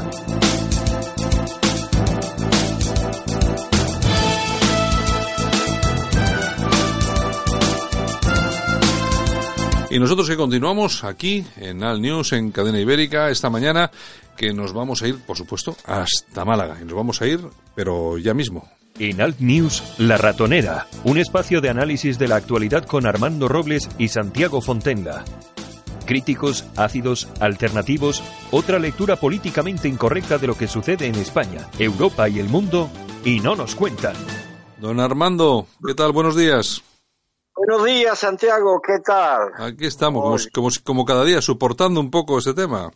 Y 9.90 9.98
nosotros 9.98 10.26
que 10.26 10.36
continuamos 10.38 11.04
aquí 11.04 11.44
en 11.58 11.84
Al 11.84 12.00
News, 12.00 12.32
en 12.32 12.52
Cadena 12.52 12.80
Ibérica, 12.80 13.28
esta 13.28 13.50
mañana, 13.50 13.90
que 14.34 14.54
nos 14.54 14.72
vamos 14.72 15.02
a 15.02 15.08
ir, 15.08 15.18
por 15.18 15.36
supuesto, 15.36 15.76
hasta 15.84 16.46
Málaga. 16.46 16.78
Y 16.80 16.86
nos 16.86 16.94
vamos 16.94 17.20
a 17.20 17.26
ir, 17.26 17.40
pero 17.74 18.16
ya 18.16 18.32
mismo. 18.32 18.66
En 19.02 19.20
Alt 19.20 19.40
News, 19.40 19.82
La 19.98 20.16
Ratonera, 20.16 20.86
un 21.02 21.18
espacio 21.18 21.60
de 21.60 21.68
análisis 21.68 22.20
de 22.20 22.28
la 22.28 22.36
actualidad 22.36 22.84
con 22.84 23.04
Armando 23.04 23.48
Robles 23.48 23.88
y 23.98 24.06
Santiago 24.06 24.60
Fontenga. 24.60 25.24
Críticos, 26.06 26.64
ácidos, 26.76 27.26
alternativos, 27.40 28.22
otra 28.52 28.78
lectura 28.78 29.16
políticamente 29.16 29.88
incorrecta 29.88 30.38
de 30.38 30.46
lo 30.46 30.56
que 30.56 30.68
sucede 30.68 31.08
en 31.08 31.16
España, 31.16 31.68
Europa 31.80 32.28
y 32.28 32.38
el 32.38 32.48
mundo, 32.48 32.90
y 33.24 33.40
no 33.40 33.56
nos 33.56 33.74
cuentan. 33.74 34.14
Don 34.78 35.00
Armando, 35.00 35.66
¿qué 35.84 35.94
tal? 35.94 36.12
Buenos 36.12 36.36
días. 36.36 36.84
Buenos 37.56 37.84
días, 37.84 38.16
Santiago, 38.16 38.80
¿qué 38.86 39.00
tal? 39.04 39.50
Aquí 39.58 39.84
estamos, 39.84 40.46
como, 40.52 40.68
como, 40.68 40.84
como 40.84 41.04
cada 41.04 41.24
día, 41.24 41.42
soportando 41.42 41.98
un 41.98 42.12
poco 42.12 42.38
ese 42.38 42.54
tema. 42.54 42.92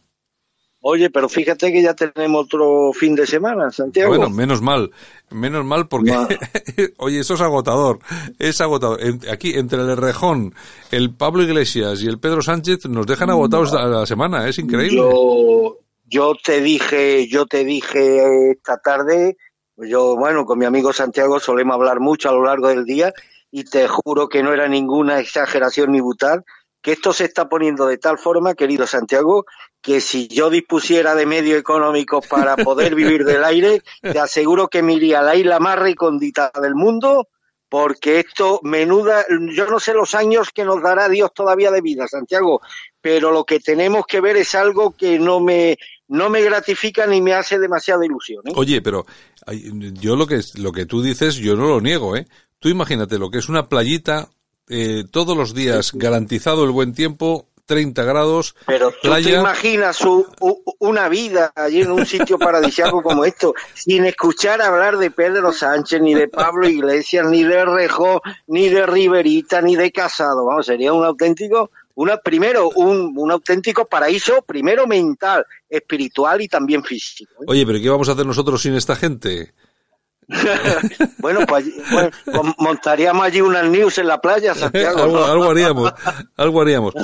Oye, 0.89 1.11
pero 1.11 1.29
fíjate 1.29 1.73
que 1.73 1.83
ya 1.83 1.95
tenemos 1.95 2.45
otro 2.45 2.93
fin 2.93 3.17
de 3.17 3.27
semana, 3.27 3.73
Santiago. 3.73 4.09
Bueno, 4.09 4.31
menos 4.31 4.63
mal, 4.63 4.93
menos 5.31 5.65
mal 5.65 5.89
porque, 5.89 6.13
oye, 6.99 7.19
eso 7.19 7.35
es 7.35 7.41
agotador, 7.41 7.99
es 8.39 8.61
agotador. 8.61 9.01
Aquí, 9.29 9.55
entre 9.55 9.81
el 9.81 9.97
Rejón, 9.97 10.55
el 10.93 11.13
Pablo 11.13 11.43
Iglesias 11.43 12.01
y 12.03 12.07
el 12.07 12.21
Pedro 12.21 12.41
Sánchez, 12.41 12.87
nos 12.87 13.05
dejan 13.05 13.31
agotados 13.31 13.75
a 13.75 13.85
la 13.87 14.07
semana, 14.07 14.49
es 14.49 14.61
increíble. 14.61 14.99
Yo, 14.99 15.79
yo 16.05 16.35
te 16.37 16.61
dije, 16.61 17.27
yo 17.27 17.47
te 17.47 17.65
dije 17.65 18.53
esta 18.53 18.79
tarde, 18.79 19.39
yo, 19.77 20.15
bueno, 20.15 20.45
con 20.45 20.57
mi 20.57 20.67
amigo 20.67 20.93
Santiago 20.93 21.41
solemos 21.41 21.75
hablar 21.75 21.99
mucho 21.99 22.29
a 22.29 22.33
lo 22.33 22.45
largo 22.45 22.69
del 22.69 22.85
día 22.85 23.13
y 23.51 23.65
te 23.65 23.89
juro 23.89 24.29
que 24.29 24.45
no 24.45 24.53
era 24.53 24.69
ninguna 24.69 25.19
exageración 25.19 25.91
ni 25.91 26.01
butal, 26.01 26.45
que 26.81 26.93
esto 26.93 27.13
se 27.13 27.25
está 27.25 27.49
poniendo 27.49 27.87
de 27.87 27.99
tal 27.99 28.19
forma, 28.19 28.55
querido 28.55 28.87
Santiago, 28.87 29.47
que 29.87 30.01
si 30.01 30.27
yo 30.27 30.51
dispusiera 30.51 31.15
de 31.15 31.27
medios 31.27 31.61
económicos 31.61 32.27
para 32.27 32.57
poder 32.57 32.97
vivir 32.97 33.25
del 33.25 33.45
aire, 33.45 33.83
te 34.03 34.19
aseguro 34.19 34.67
que 34.67 34.83
me 34.83 34.95
iría 34.95 35.21
a 35.21 35.23
la 35.23 35.37
isla 35.37 35.61
más 35.61 35.79
recóndita 35.79 36.51
del 36.61 36.75
mundo, 36.75 37.29
porque 37.69 38.19
esto, 38.19 38.59
menuda, 38.65 39.25
yo 39.55 39.69
no 39.69 39.79
sé 39.79 39.95
los 39.95 40.17
años 40.17 40.51
que 40.53 40.65
nos 40.65 40.83
dará 40.83 41.09
Dios 41.09 41.33
todavía 41.33 41.71
de 41.71 41.83
vida, 41.83 42.09
Santiago, 42.09 42.63
pero 43.01 43.31
lo 43.31 43.45
que 43.45 43.61
tenemos 43.61 44.07
que 44.07 44.21
ver 44.21 44.37
es 44.37 44.57
algo 44.57 44.91
que 44.91 45.21
no 45.21 45.39
me, 45.39 45.79
no 46.09 46.31
me 46.31 46.43
gratifica 46.43 47.07
ni 47.07 47.23
me 47.23 47.35
hace 47.35 47.61
demasiada 47.61 48.05
ilusión. 48.05 48.43
¿eh? 48.45 48.55
Oye, 48.57 48.83
pero 48.83 49.07
yo 49.53 50.17
lo 50.17 50.27
que, 50.27 50.41
lo 50.57 50.73
que 50.73 50.87
tú 50.87 51.01
dices, 51.01 51.37
yo 51.37 51.55
no 51.55 51.69
lo 51.69 51.81
niego, 51.81 52.17
¿eh? 52.17 52.27
Tú 52.59 52.71
imagínate 52.71 53.19
lo 53.19 53.31
que 53.31 53.39
es 53.39 53.49
una 53.49 53.69
playita, 53.69 54.31
eh, 54.69 55.05
todos 55.09 55.37
los 55.37 55.55
días 55.55 55.93
garantizado 55.95 56.65
el 56.65 56.73
buen 56.73 56.93
tiempo, 56.93 57.47
30 57.67 58.05
grados, 58.05 58.55
Pero 58.65 58.93
tú 59.03 59.11
te 59.11 59.31
imaginas 59.31 59.99
una 60.79 61.09
vida 61.09 61.53
allí 61.55 61.83
en 61.83 61.91
un 61.91 62.07
sitio 62.07 62.39
paradisíaco 62.39 63.03
como 63.03 63.25
esto, 63.25 63.55
sin 63.75 64.05
escuchar 64.05 64.63
hablar 64.63 64.97
de 64.99 65.11
Pedro 65.11 65.53
Sánchez, 65.53 66.01
ni 66.01 66.15
de 66.15 66.29
Pablo 66.29 66.69
Iglesias, 66.69 67.27
ni 67.29 67.43
de 67.43 67.65
Rejó, 67.65 68.23
ni 68.47 68.69
de 68.69 68.87
Riverita, 68.87 69.61
ni 69.61 69.77
de 69.77 69.91
Casado. 69.91 70.47
Vamos, 70.47 70.67
sería 70.67 70.93
un 70.93 71.05
auténtico, 71.05 71.71
una, 71.97 72.17
primero, 72.19 72.71
un, 72.77 73.13
un 73.17 73.31
auténtico 73.33 73.87
paraíso, 73.87 74.43
primero 74.43 74.87
mental, 74.87 75.45
espiritual 75.69 76.41
y 76.41 76.49
también 76.49 76.85
físico. 76.85 77.33
¿eh? 77.43 77.47
Oye, 77.49 77.67
pero 77.67 77.81
¿qué 77.81 77.91
vamos 77.91 78.09
a 78.09 78.13
hacer 78.13 78.27
nosotros 78.27 78.63
sin 78.63 78.75
esta 78.75 78.95
gente? 78.95 79.53
Bueno, 81.19 81.41
pues, 81.47 81.65
bueno, 81.91 82.11
pues 82.25 82.55
montaríamos 82.59 83.25
allí 83.27 83.41
unas 83.41 83.69
news 83.69 83.99
en 83.99 84.07
la 84.09 84.21
playa, 84.21 84.55
Santiago. 84.57 85.03
algo, 85.03 85.19
¿no? 85.19 85.25
algo 85.25 85.51
haríamos, 85.51 85.93
algo 86.37 86.61
haríamos. 86.63 86.95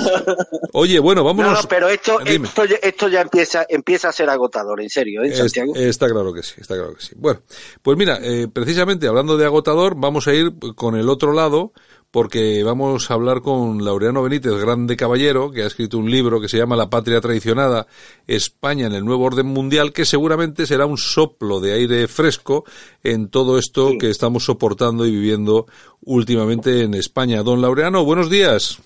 Oye, 0.73 0.99
bueno, 0.99 1.21
No, 1.21 1.25
vámonos. 1.27 1.63
no, 1.63 1.69
pero 1.69 1.89
esto, 1.89 2.19
Dime. 2.19 2.47
esto, 2.47 2.65
ya- 2.65 2.77
esto 2.81 3.07
ya 3.09 3.21
empieza, 3.21 3.65
empieza 3.67 4.09
a 4.09 4.11
ser 4.11 4.29
agotador, 4.29 4.81
en 4.81 4.89
serio, 4.89 5.23
¿eh, 5.23 5.29
Es- 5.29 5.37
Santiago? 5.37 5.73
está 5.75 6.07
claro 6.09 6.33
que 6.33 6.43
sí, 6.43 6.55
está 6.59 6.75
claro 6.75 6.93
que 6.95 7.01
sí. 7.01 7.13
Bueno, 7.17 7.41
pues 7.81 7.97
mira, 7.97 8.19
eh, 8.21 8.47
precisamente 8.51 9.07
hablando 9.07 9.37
de 9.37 9.45
agotador, 9.45 9.95
vamos 9.97 10.27
a 10.27 10.33
ir 10.33 10.53
con 10.75 10.95
el 10.95 11.09
otro 11.09 11.33
lado, 11.33 11.73
porque 12.13 12.61
vamos 12.63 13.09
a 13.09 13.15
hablar 13.15 13.41
con 13.41 13.83
Laureano 13.83 14.21
Benítez, 14.21 14.53
grande 14.61 14.95
caballero, 14.95 15.49
que 15.49 15.63
ha 15.63 15.65
escrito 15.65 15.97
un 15.97 16.11
libro 16.11 16.39
que 16.39 16.47
se 16.47 16.59
llama 16.59 16.75
La 16.75 16.87
patria 16.87 17.19
traicionada, 17.19 17.87
España 18.27 18.85
en 18.85 18.93
el 18.93 19.03
nuevo 19.03 19.23
orden 19.23 19.47
mundial, 19.47 19.91
que 19.93 20.05
seguramente 20.05 20.67
será 20.67 20.85
un 20.85 20.99
soplo 20.99 21.59
de 21.59 21.73
aire 21.73 22.07
fresco 22.07 22.65
en 23.03 23.29
todo 23.29 23.57
esto 23.57 23.93
que 23.99 24.11
estamos 24.11 24.45
soportando 24.45 25.07
y 25.07 25.11
viviendo 25.11 25.65
últimamente 26.05 26.83
en 26.83 26.93
España. 26.93 27.41
Don 27.41 27.63
Laureano, 27.63 28.05
buenos 28.05 28.29
días. 28.29 28.79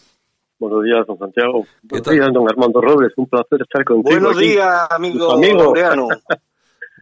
Buenos 0.57 0.85
días, 0.85 1.05
don 1.05 1.17
Santiago. 1.19 1.65
Buenos 1.83 2.05
tal? 2.07 2.15
días, 2.15 2.29
don 2.33 2.49
Armando 2.49 2.79
Robles. 2.79 3.11
Un 3.17 3.27
placer 3.27 3.61
estar 3.61 3.83
contigo. 3.83 4.09
Buenos 4.09 4.37
aquí. 4.37 4.47
días, 4.47 4.87
amigo, 4.89 5.33
Amigo. 5.33 5.63
Laureano. 5.63 6.07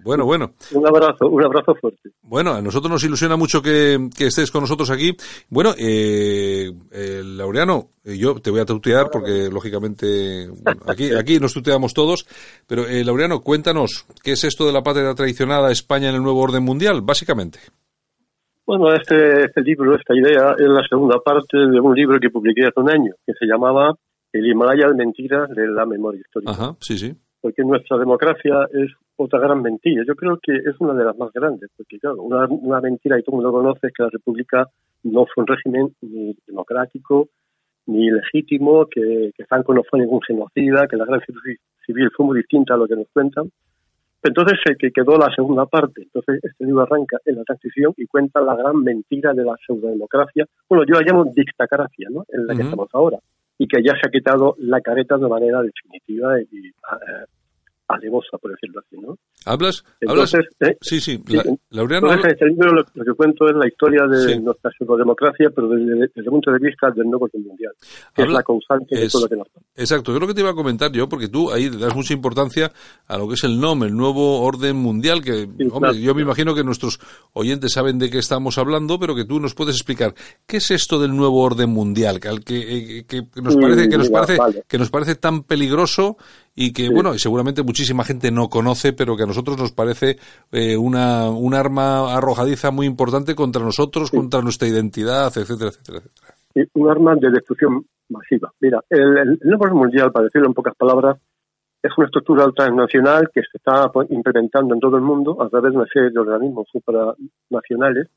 Bueno, 0.06 0.24
bueno. 0.24 0.52
Un 0.72 0.86
abrazo, 0.86 1.28
un 1.28 1.44
abrazo 1.44 1.74
fuerte. 1.74 2.12
Bueno, 2.22 2.54
a 2.54 2.62
nosotros 2.62 2.92
nos 2.92 3.04
ilusiona 3.04 3.36
mucho 3.38 3.60
que, 3.60 3.98
que 4.16 4.28
estés 4.28 4.52
con 4.52 4.62
nosotros 4.62 4.92
aquí. 4.92 5.18
Bueno, 5.50 5.72
eh, 5.80 6.72
eh, 6.92 7.24
Laureano, 7.26 7.90
eh, 8.04 8.16
yo 8.16 8.36
te 8.40 8.52
voy 8.52 8.60
a 8.60 8.66
tutear 8.66 9.10
porque 9.12 9.50
lógicamente 9.52 10.48
bueno, 10.64 10.82
aquí 10.88 11.12
aquí 11.12 11.40
nos 11.40 11.56
tuteamos 11.56 11.96
todos, 11.96 12.28
pero 12.68 12.88
eh, 12.88 13.04
Laureano, 13.04 13.42
cuéntanos 13.42 14.06
qué 14.24 14.34
es 14.34 14.44
esto 14.44 14.68
de 14.68 14.74
la 14.74 14.84
patria 14.84 15.12
traicionada 15.16 15.72
España 15.72 16.10
en 16.10 16.16
el 16.16 16.22
nuevo 16.22 16.40
orden 16.40 16.62
mundial, 16.62 17.02
básicamente. 17.02 17.58
Bueno, 18.64 18.94
este, 18.94 19.46
este 19.46 19.62
libro, 19.62 19.96
esta 19.96 20.14
idea, 20.14 20.56
es 20.56 20.68
la 20.68 20.84
segunda 20.88 21.18
parte 21.18 21.58
de 21.58 21.80
un 21.80 21.96
libro 21.96 22.20
que 22.20 22.30
publiqué 22.30 22.68
hace 22.68 22.80
un 22.80 22.92
año, 22.92 23.12
que 23.26 23.34
se 23.34 23.48
llamaba 23.48 23.96
El 24.32 24.46
Himalaya 24.46 24.88
de 24.88 24.94
mentiras 24.94 25.50
de 25.50 25.68
la 25.68 25.88
memoria 25.88 26.22
histórica. 26.22 26.52
Ajá, 26.52 26.76
sí, 26.80 26.96
sí. 26.96 27.16
Porque 27.46 27.62
nuestra 27.64 28.00
democracia 28.00 28.68
es 28.74 28.90
otra 29.18 29.38
gran 29.38 29.62
mentira. 29.62 30.04
Yo 30.08 30.16
creo 30.16 30.40
que 30.42 30.52
es 30.56 30.76
una 30.80 30.96
de 30.96 31.06
las 31.06 31.16
más 31.16 31.32
grandes, 31.32 31.70
porque 31.78 32.00
claro, 32.00 32.24
una, 32.24 32.48
una 32.48 32.82
mentira, 32.82 33.20
y 33.20 33.22
todo 33.22 33.36
el 33.36 33.44
mundo 33.44 33.60
conoce, 33.60 33.86
es 33.86 33.94
que 33.94 34.02
la 34.02 34.10
República 34.10 34.68
no 35.04 35.28
fue 35.28 35.44
un 35.44 35.48
régimen 35.48 35.96
ni 36.02 36.36
democrático 36.48 37.30
ni 37.86 38.10
legítimo, 38.10 38.88
que, 38.88 39.30
que 39.38 39.46
Franco 39.46 39.76
no 39.76 39.84
fue 39.84 40.00
ningún 40.00 40.22
genocida, 40.24 40.88
que 40.88 40.98
la 40.98 41.06
guerra 41.06 41.22
civil- 41.24 42.10
fue 42.18 42.26
muy 42.26 42.38
distinta 42.38 42.74
a 42.74 42.78
lo 42.78 42.88
que 42.88 42.96
nos 42.96 43.08
cuentan. 43.14 43.52
Entonces 44.24 44.58
se 44.66 44.76
que 44.76 44.90
quedó 44.90 45.16
la 45.20 45.30
segunda 45.36 45.68
parte. 45.68 46.02
Entonces 46.02 46.44
este 46.44 46.66
libro 46.66 46.82
arranca 46.82 47.20
en 47.26 47.36
la 47.36 47.44
transición 47.44 47.94
y 47.96 48.08
cuenta 48.08 48.42
la 48.42 48.56
gran 48.56 48.82
mentira 48.84 49.36
de 49.36 49.44
la 49.44 49.56
pseudodemocracia. 49.64 50.48
Bueno, 50.68 50.84
yo 50.88 50.96
la 50.96 51.06
llamo 51.06 51.26
dictacracia, 51.26 52.10
¿no? 52.10 52.26
En 52.30 52.48
la 52.48 52.56
que 52.56 52.64
estamos 52.64 52.90
ahora. 52.94 53.20
Y 53.58 53.68
que 53.68 53.82
ya 53.84 53.94
se 53.94 54.08
ha 54.08 54.12
quitado 54.12 54.56
la 54.60 54.82
careta 54.82 55.18
de 55.18 55.28
manera 55.28 55.62
definitiva 55.62 56.40
y 56.42 56.68
eh, 56.68 57.26
alevosa, 57.88 58.38
por 58.40 58.52
decirlo 58.52 58.80
así, 58.86 58.98
¿no? 59.00 59.18
¿Hablas? 59.46 59.84
¿Hablas? 60.08 60.34
¿eh? 60.34 60.78
Sí, 60.82 61.00
sí. 61.00 61.22
Sí, 61.28 61.36
La- 61.36 61.44
Laureano, 61.70 62.08
Entonces, 62.08 62.26
en 62.26 62.32
este 62.32 62.46
libro 62.48 62.72
lo, 62.74 62.84
lo 62.94 63.04
que 63.06 63.14
cuento 63.14 63.48
es 63.48 63.56
la 63.56 63.68
historia 63.68 64.06
de 64.08 64.34
Sí. 64.34 64.40
nuestra 64.40 64.72
pseudodemocracia, 64.78 65.50
pero 65.56 65.68
desde, 65.70 65.94
desde 65.96 66.12
el 66.22 66.26
punto 66.26 66.52
de 66.52 66.58
vista 66.60 66.90
del 66.92 67.06
nuevo 67.06 67.26
orden 67.26 67.44
mundial, 67.44 67.72
que 68.16 68.24
Habla- 68.24 68.34
es 68.34 68.38
la 68.38 68.44
causante 68.44 68.96
de 68.98 69.08
todo 69.10 69.22
lo 69.24 69.30
que 69.30 69.36
nos 69.36 69.48
pasa. 69.50 69.66
Exacto, 69.76 70.12
yo 70.14 70.20
lo 70.20 70.28
que 70.28 70.34
te 70.34 70.42
iba 70.42 70.50
a 70.50 70.56
comentar 70.56 70.92
yo, 70.92 71.08
porque 71.08 71.28
tú 71.28 71.52
ahí 71.52 71.70
le 71.70 71.78
das 71.78 71.96
mucha 71.96 72.14
importancia 72.14 72.72
a 73.08 73.18
lo 73.18 73.28
que 73.28 73.36
es 73.36 73.44
el 73.44 73.60
NOM, 73.60 73.84
el 73.84 73.96
nuevo 73.96 74.42
orden 74.42 74.76
mundial, 74.78 75.22
que, 75.24 75.44
hombre, 75.44 75.70
claro. 75.92 75.94
yo 75.94 76.16
me 76.16 76.22
imagino 76.24 76.56
que 76.56 76.64
nuestros 76.64 77.00
oyentes 77.34 77.72
saben 77.74 78.00
de 78.00 78.10
qué 78.10 78.18
estamos 78.18 78.58
hablando, 78.58 78.98
pero 79.00 79.14
que 79.16 79.26
tú 79.26 79.40
nos 79.40 79.54
puedes 79.54 79.76
explicar, 79.76 80.16
¿qué 80.48 80.58
es 80.58 80.72
esto 80.72 81.00
del 81.00 81.16
nuevo 81.16 81.42
orden 81.44 81.70
mundial? 81.70 82.20
Que, 82.20 82.30
que, 82.44 82.58
eh, 83.00 83.06
que- 83.08 83.30
que 83.30 83.42
nos 83.42 83.54
Sí, 83.54 83.60
parece, 83.62 83.90
que 83.90 83.98
nos 83.98 84.10
parece, 84.10 84.38
vale. 84.38 84.64
que 84.68 84.78
nos 84.80 84.90
parece 84.90 85.16
tan 85.16 85.44
peligroso 85.44 86.18
y 86.56 86.72
que, 86.72 86.84
Sí. 86.88 86.94
bueno, 86.94 87.14
y 87.14 87.20
seguramente 87.20 87.64
muchísima 87.64 88.04
gente 88.04 88.32
no 88.32 88.48
conoce, 88.50 88.94
pero 88.94 89.16
que 89.18 89.24
a 89.24 89.28
nosotros 89.28 89.58
nos 89.58 89.74
parece 89.74 90.18
eh, 90.52 90.78
una, 90.78 91.30
un 91.30 91.54
arma 91.54 92.16
arrojadiza 92.16 92.72
muy 92.72 92.88
importante 92.88 93.36
contra 93.36 93.62
nosotros, 93.64 94.10
contra 94.10 94.42
nuestra 94.42 94.68
identidad, 94.68 95.28
etcétera, 95.36 95.70
etcétera, 95.70 96.00
etcétera. 96.00 96.36
Y 96.56 96.80
un 96.80 96.90
arma 96.90 97.16
de 97.16 97.30
destrucción 97.32 97.86
masiva. 98.10 98.54
Mira, 98.62 98.80
el, 98.90 99.18
el, 99.18 99.40
el 99.42 99.50
nuevo 99.50 99.76
mundial, 99.76 100.12
para 100.12 100.26
decirlo 100.26 100.48
en 100.48 100.54
pocas 100.54 100.76
palabras, 100.76 101.18
es 101.84 101.92
una 101.98 102.08
estructura 102.08 102.50
transnacional 102.56 103.30
que 103.34 103.42
se 103.42 103.58
está 103.58 103.90
pues, 103.92 104.10
implementando 104.10 104.74
en 104.74 104.80
todo 104.80 104.96
el 104.96 105.04
mundo 105.04 105.42
a 105.42 105.50
través 105.50 105.72
de 105.72 105.78
una 105.78 105.88
serie 105.88 106.10
de 106.10 106.20
organismos 106.20 106.68
supranacionales 106.72 108.08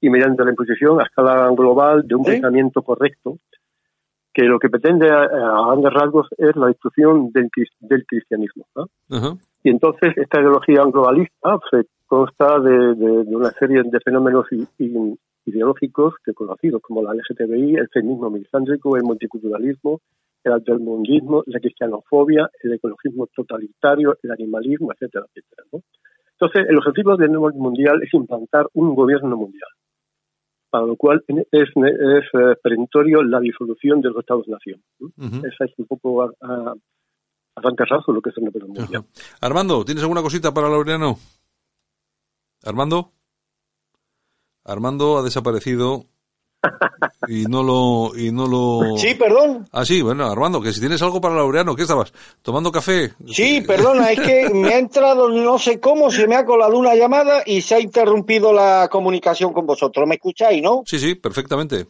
y 0.00 0.08
mediante 0.08 0.44
la 0.44 0.50
imposición 0.50 1.00
a 1.00 1.04
escala 1.04 1.48
global 1.54 2.06
de 2.06 2.14
un 2.14 2.24
pensamiento 2.24 2.82
correcto 2.82 3.38
que 4.34 4.44
lo 4.44 4.58
que 4.58 4.68
pretende 4.70 5.10
a, 5.10 5.22
a 5.24 5.66
grandes 5.66 5.92
rasgos 5.92 6.28
es 6.38 6.54
la 6.56 6.66
destrucción 6.68 7.30
del, 7.32 7.50
cris- 7.50 7.76
del 7.80 8.04
cristianismo. 8.06 8.66
¿no? 8.74 8.86
Y 9.64 9.70
entonces 9.70 10.12
esta 10.16 10.40
ideología 10.40 10.82
globalista 10.84 11.58
se 11.70 11.86
consta 12.06 12.58
de, 12.60 12.94
de- 12.94 13.24
de 13.24 13.36
una 13.36 13.50
serie 13.52 13.82
de 13.84 14.00
fenómenos 14.00 14.46
i- 14.52 14.66
i- 14.78 15.18
ideológicos 15.44 16.14
que 16.24 16.32
conocidos 16.34 16.80
como 16.82 17.02
la 17.02 17.12
LGTBI, 17.14 17.74
el 17.76 17.88
feminismo 17.88 18.30
misandrico, 18.30 18.96
el 18.96 19.02
multiculturalismo, 19.02 20.00
el 20.44 20.52
altermundismo, 20.52 21.42
la 21.46 21.60
cristianofobia, 21.60 22.48
el 22.62 22.72
ecologismo 22.74 23.26
totalitario, 23.34 24.16
el 24.22 24.30
animalismo, 24.32 24.92
etcétera, 24.92 25.24
etcétera. 25.28 25.66
¿no? 25.72 25.80
Entonces, 26.32 26.66
el 26.68 26.78
objetivo 26.78 27.16
del 27.16 27.30
nuevo 27.32 27.50
mundial 27.56 28.02
es 28.02 28.12
implantar 28.14 28.66
un 28.74 28.94
gobierno 28.96 29.36
mundial, 29.36 29.68
para 30.72 30.86
lo 30.86 30.96
cual 30.96 31.22
es, 31.28 31.36
es 31.52 31.68
eh, 31.76 32.56
perentorio 32.62 33.22
la 33.22 33.40
disolución 33.40 34.00
de 34.00 34.08
los 34.08 34.20
Estados-nación. 34.20 34.82
Esa 35.18 35.66
es 35.66 35.72
un 35.76 35.86
poco 35.86 36.22
a, 36.22 36.32
a, 36.40 36.72
a 37.56 37.60
rasgos 37.60 38.14
lo 38.14 38.22
que 38.22 38.30
es 38.30 38.38
orden 38.38 38.68
mundial. 38.68 38.88
Ajá. 38.90 39.04
Armando, 39.42 39.84
¿tienes 39.84 40.02
alguna 40.02 40.22
cosita 40.22 40.54
para 40.54 40.70
Laureano? 40.70 41.18
Armando. 42.64 43.12
Armando 44.64 45.18
ha 45.18 45.22
desaparecido 45.22 46.06
y 47.28 47.44
no 47.44 47.62
lo 47.62 48.16
y 48.16 48.30
no 48.30 48.46
lo 48.46 48.96
Sí, 48.96 49.14
perdón. 49.14 49.68
Ah, 49.72 49.84
sí, 49.84 50.02
bueno, 50.02 50.26
Armando, 50.26 50.60
que 50.60 50.72
si 50.72 50.80
tienes 50.80 51.02
algo 51.02 51.20
para 51.20 51.34
Laureano, 51.34 51.74
¿qué 51.74 51.82
estabas? 51.82 52.12
¿Tomando 52.42 52.70
café? 52.70 53.12
Sí, 53.26 53.60
perdona, 53.60 54.10
es 54.10 54.20
que 54.20 54.50
me 54.52 54.74
ha 54.74 54.78
entrado 54.78 55.28
no 55.28 55.58
sé 55.58 55.80
cómo, 55.80 56.10
se 56.10 56.26
me 56.26 56.36
ha 56.36 56.44
colado 56.44 56.78
una 56.78 56.94
llamada 56.94 57.42
y 57.44 57.60
se 57.60 57.74
ha 57.74 57.80
interrumpido 57.80 58.52
la 58.52 58.88
comunicación 58.90 59.52
con 59.52 59.66
vosotros. 59.66 60.06
¿Me 60.06 60.16
escucháis, 60.16 60.62
no? 60.62 60.82
Sí, 60.86 60.98
sí, 60.98 61.14
perfectamente. 61.14 61.86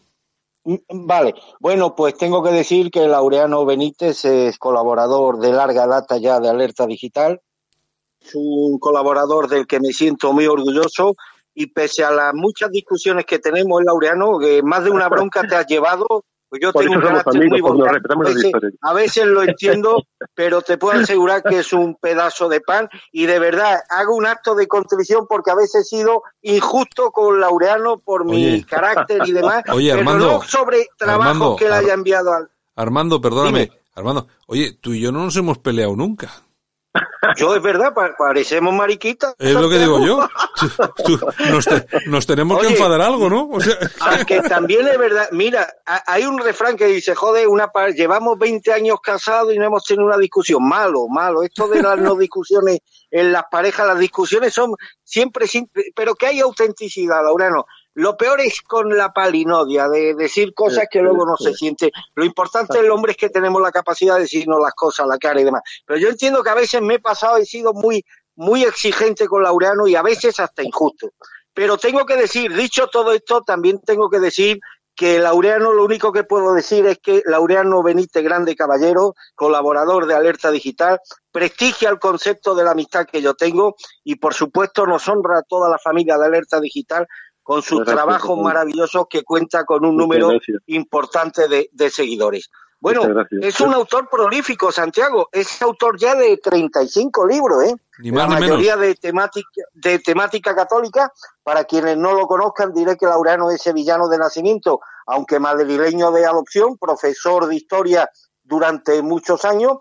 Mm, 0.65 0.77
Vale, 1.07 1.35
bueno, 1.61 1.95
pues 1.95 2.17
tengo 2.17 2.43
que 2.43 2.51
decir 2.51 2.91
que 2.91 3.07
Laureano 3.09 3.65
Benítez 3.65 4.25
es 4.25 4.59
colaborador 4.59 5.39
de 5.39 5.53
larga 5.53 5.87
data 5.87 6.19
ya 6.19 6.41
de 6.41 6.49
Alerta 6.49 6.87
Digital. 6.87 7.41
Es 8.21 8.33
un 8.35 8.79
colaborador 8.79 9.49
del 9.49 9.67
que 9.67 9.81
me 9.81 9.93
siento 9.93 10.33
muy 10.33 10.47
orgulloso 10.47 11.17
y 11.55 11.67
pese 11.67 12.05
a 12.05 12.11
las 12.11 12.35
muchas 12.35 12.71
discusiones 12.71 13.25
que 13.27 13.39
tenemos, 13.39 13.83
Laureano, 13.85 14.39
que 14.39 14.63
más 14.63 14.85
de 14.85 14.91
una 14.91 15.09
bronca 15.09 15.43
te 15.43 15.55
has 15.55 15.67
llevado, 15.67 16.25
pues 16.53 16.61
yo 16.61 16.71
Por 16.71 16.83
tengo 16.83 16.97
un 16.97 17.01
carácter 17.01 17.35
muy 17.35 17.47
amigos, 17.47 17.71
porque 17.79 17.93
nos 17.93 18.03
vocal. 18.03 18.13
A 18.13 18.29
veces, 18.29 18.43
diferencias. 18.43 18.83
a 18.83 18.93
veces 18.93 19.25
lo 19.25 19.43
entiendo, 19.43 20.03
pero 20.35 20.61
te 20.61 20.77
puedo 20.77 21.01
asegurar 21.01 21.43
que 21.43 21.61
es 21.61 21.73
un 21.73 21.95
pedazo 21.95 22.51
de 22.51 22.61
pan 22.61 22.91
y 23.11 23.25
de 23.25 23.39
verdad 23.39 23.81
hago 23.89 24.15
un 24.15 24.27
acto 24.27 24.55
de 24.55 24.67
contrición 24.67 25.27
porque 25.27 25.51
a 25.51 25.55
veces 25.55 25.87
he 25.87 25.97
sido 25.97 26.23
injusto 26.43 27.11
con 27.11 27.41
Laureano 27.41 28.01
por 28.01 28.27
mi 28.27 28.63
carácter 28.65 29.23
y 29.25 29.33
demás, 29.33 29.65
Oye, 29.73 29.93
pero 29.93 30.01
Armando, 30.01 30.27
no 30.27 30.43
sobre 30.43 30.89
trabajo 30.99 31.31
Armando, 31.31 31.57
que 31.57 31.69
le 31.71 31.75
haya 31.75 31.95
enviado 31.95 32.35
al... 32.35 32.51
Armando, 32.77 33.19
perdóname. 33.19 33.61
Dime. 33.61 33.83
Armando, 33.95 34.27
oye, 34.47 34.75
tú 34.79 34.93
y 34.93 35.01
yo 35.01 35.11
no 35.11 35.25
nos 35.25 35.37
hemos 35.37 35.57
peleado 35.57 35.97
nunca. 35.97 36.31
Yo 37.37 37.55
es 37.55 37.63
verdad, 37.63 37.95
pa- 37.95 38.15
parecemos 38.19 38.75
mariquitas. 38.75 39.35
Es 39.39 39.55
lo 39.55 39.69
que 39.71 39.79
digo 39.79 40.05
yo. 40.05 40.29
Tú- 41.07 41.19
nos, 41.51 41.65
te- 41.65 41.87
nos 42.07 42.27
tenemos 42.27 42.61
que 42.61 42.67
enfadar 42.75 43.01
algo, 43.01 43.31
¿no? 43.31 43.49
O 43.49 43.61
sea, 43.61 43.75
Aunque 44.01 44.43
también 44.43 44.87
es 44.87 44.99
verdad, 44.99 45.29
mira, 45.33 45.67
ha- 45.87 46.03
hay 46.07 46.25
un 46.27 46.39
refrán 46.39 46.77
que 46.77 46.87
dice, 46.87 47.15
joder, 47.15 47.49
una 47.49 47.71
llevamos 47.97 48.39
20 48.39 48.73
años 48.73 48.99
casados 49.03 49.55
y 49.55 49.59
no 49.59 49.65
hemos 49.65 49.85
tenido 49.85 50.05
una 50.07 50.19
discusión. 50.19 50.63
Malo, 50.69 51.07
malo. 51.09 51.43
Esto 51.43 51.67
de 51.69 51.81
las 51.83 51.99
no 51.99 52.15
discusiones 52.17 52.81
en 53.11 53.33
las 53.33 53.45
parejas, 53.51 53.87
las 53.87 53.99
discusiones 53.99 54.53
son 54.53 54.75
siempre, 55.03 55.47
sin- 55.47 55.71
pero 55.95 56.15
que 56.15 56.27
hay 56.27 56.41
autenticidad, 56.41 57.23
Laureano. 57.25 57.65
Lo 57.95 58.17
peor 58.17 58.41
es 58.41 58.63
con 58.63 58.97
la 58.97 59.13
palinodia, 59.13 59.89
de 59.89 60.15
decir 60.15 60.55
cosas 60.55 60.87
que 60.91 61.03
luego 61.03 61.27
no 61.27 61.37
se 61.37 61.53
siente. 61.53 61.93
Lo 62.15 62.25
importante 62.25 62.81
del 62.81 62.91
hombre 62.91 63.13
es 63.13 63.19
que 63.19 63.29
tenemos 63.29 63.61
la 63.61 63.71
capacidad 63.71 64.15
de 64.15 64.23
decirnos 64.23 64.61
las 64.61 64.73
cosas 64.75 65.07
la 65.07 65.19
cara 65.19 65.41
y 65.41 65.45
demás. 65.45 65.63
Pero 65.87 66.01
yo 66.01 66.09
entiendo 66.09 66.43
que 66.43 66.51
a 66.51 66.55
veces 66.55 66.81
me 66.81 66.95
he 66.95 66.99
pasado, 66.99 67.37
he 67.37 67.45
sido 67.45 67.75
muy, 67.75 68.05
muy 68.35 68.65
exigente 68.65 69.27
con 69.27 69.43
Laureano 69.43 69.87
y 69.87 69.95
a 69.95 70.03
veces 70.03 70.41
hasta 70.41 70.63
injusto. 70.63 71.13
Pero 71.53 71.77
tengo 71.77 72.07
que 72.07 72.17
decir, 72.17 72.55
dicho 72.55 72.87
todo 72.87 73.13
esto, 73.13 73.43
también 73.43 73.79
tengo 73.81 74.09
que 74.09 74.21
decir 74.21 74.59
que 74.95 75.19
Laureano, 75.19 75.73
lo 75.73 75.85
único 75.85 76.13
que 76.13 76.25
puedo 76.25 76.55
decir 76.55 76.87
es 76.87 76.99
que 76.99 77.23
Laureano 77.25 77.83
Benítez 77.83 78.23
Grande 78.23 78.57
Caballero, 78.57 79.15
colaborador 79.35 80.07
de 80.07 80.15
Alerta 80.15 80.51
Digital, 80.51 81.01
prestigia 81.31 81.89
el 81.89 81.99
concepto 81.99 82.55
de 82.55 82.65
la 82.65 82.73
amistad 82.73 83.07
que 83.07 83.23
yo 83.23 83.35
tengo 83.35 83.75
y 84.05 84.17
por 84.17 84.35
supuesto 84.35 84.87
nos 84.87 85.09
honra 85.09 85.39
a 85.39 85.43
toda 85.43 85.71
la 85.71 85.79
familia 85.79 86.19
de 86.19 86.27
Alerta 86.27 86.61
Digital 86.61 87.07
con 87.43 87.63
sus 87.63 87.79
Gracias, 87.81 87.97
trabajos 87.97 88.23
Antonio. 88.31 88.45
maravillosos 88.45 89.07
que 89.09 89.23
cuenta 89.25 89.65
con 89.65 89.85
un 89.85 89.97
número 89.97 90.29
gracias. 90.29 90.63
importante 90.67 91.49
de, 91.49 91.69
de 91.73 91.91
seguidores. 91.91 92.51
Bueno, 92.81 93.03
gracias. 93.03 93.45
es 93.45 93.61
un 93.61 93.73
autor 93.75 94.09
prolífico, 94.11 94.73
Santiago. 94.73 95.29
Es 95.31 95.63
autor 95.63 95.97
ya 96.01 96.17
de 96.17 96.37
35 96.39 97.27
libros, 97.29 97.63
¿eh? 97.65 97.77
Ni 97.99 98.11
más 98.11 98.29
la 98.29 98.35
ni 98.35 98.41
mayoría 98.41 98.77
de 98.77 98.97
temática, 98.97 99.63
de 99.73 100.01
temática 100.01 100.55
católica. 100.55 101.13
Para 101.45 101.63
quienes 101.63 101.97
no 101.97 102.13
lo 102.13 102.27
conozcan, 102.27 102.73
diré 102.73 102.97
que 102.97 103.07
Laureano 103.07 103.53
es 103.53 103.63
sevillano 103.63 104.09
de 104.09 104.19
nacimiento, 104.19 104.81
aunque 105.07 105.39
madrileño 105.39 106.11
de 106.11 106.27
adopción, 106.27 106.77
profesor 106.77 107.47
de 107.47 107.55
historia 107.55 108.11
durante 108.43 109.01
muchos 109.03 109.45
años. 109.45 109.79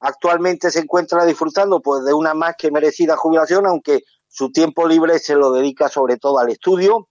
Actualmente 0.00 0.70
se 0.70 0.78
encuentra 0.80 1.26
disfrutando 1.26 1.80
pues 1.80 2.04
de 2.04 2.14
una 2.14 2.32
más 2.32 2.54
que 2.56 2.70
merecida 2.70 3.16
jubilación, 3.16 3.66
aunque 3.66 4.04
su 4.28 4.50
tiempo 4.52 4.86
libre 4.86 5.18
se 5.18 5.34
lo 5.34 5.52
dedica 5.52 5.88
sobre 5.88 6.16
todo 6.16 6.38
al 6.38 6.50
estudio, 6.50 7.08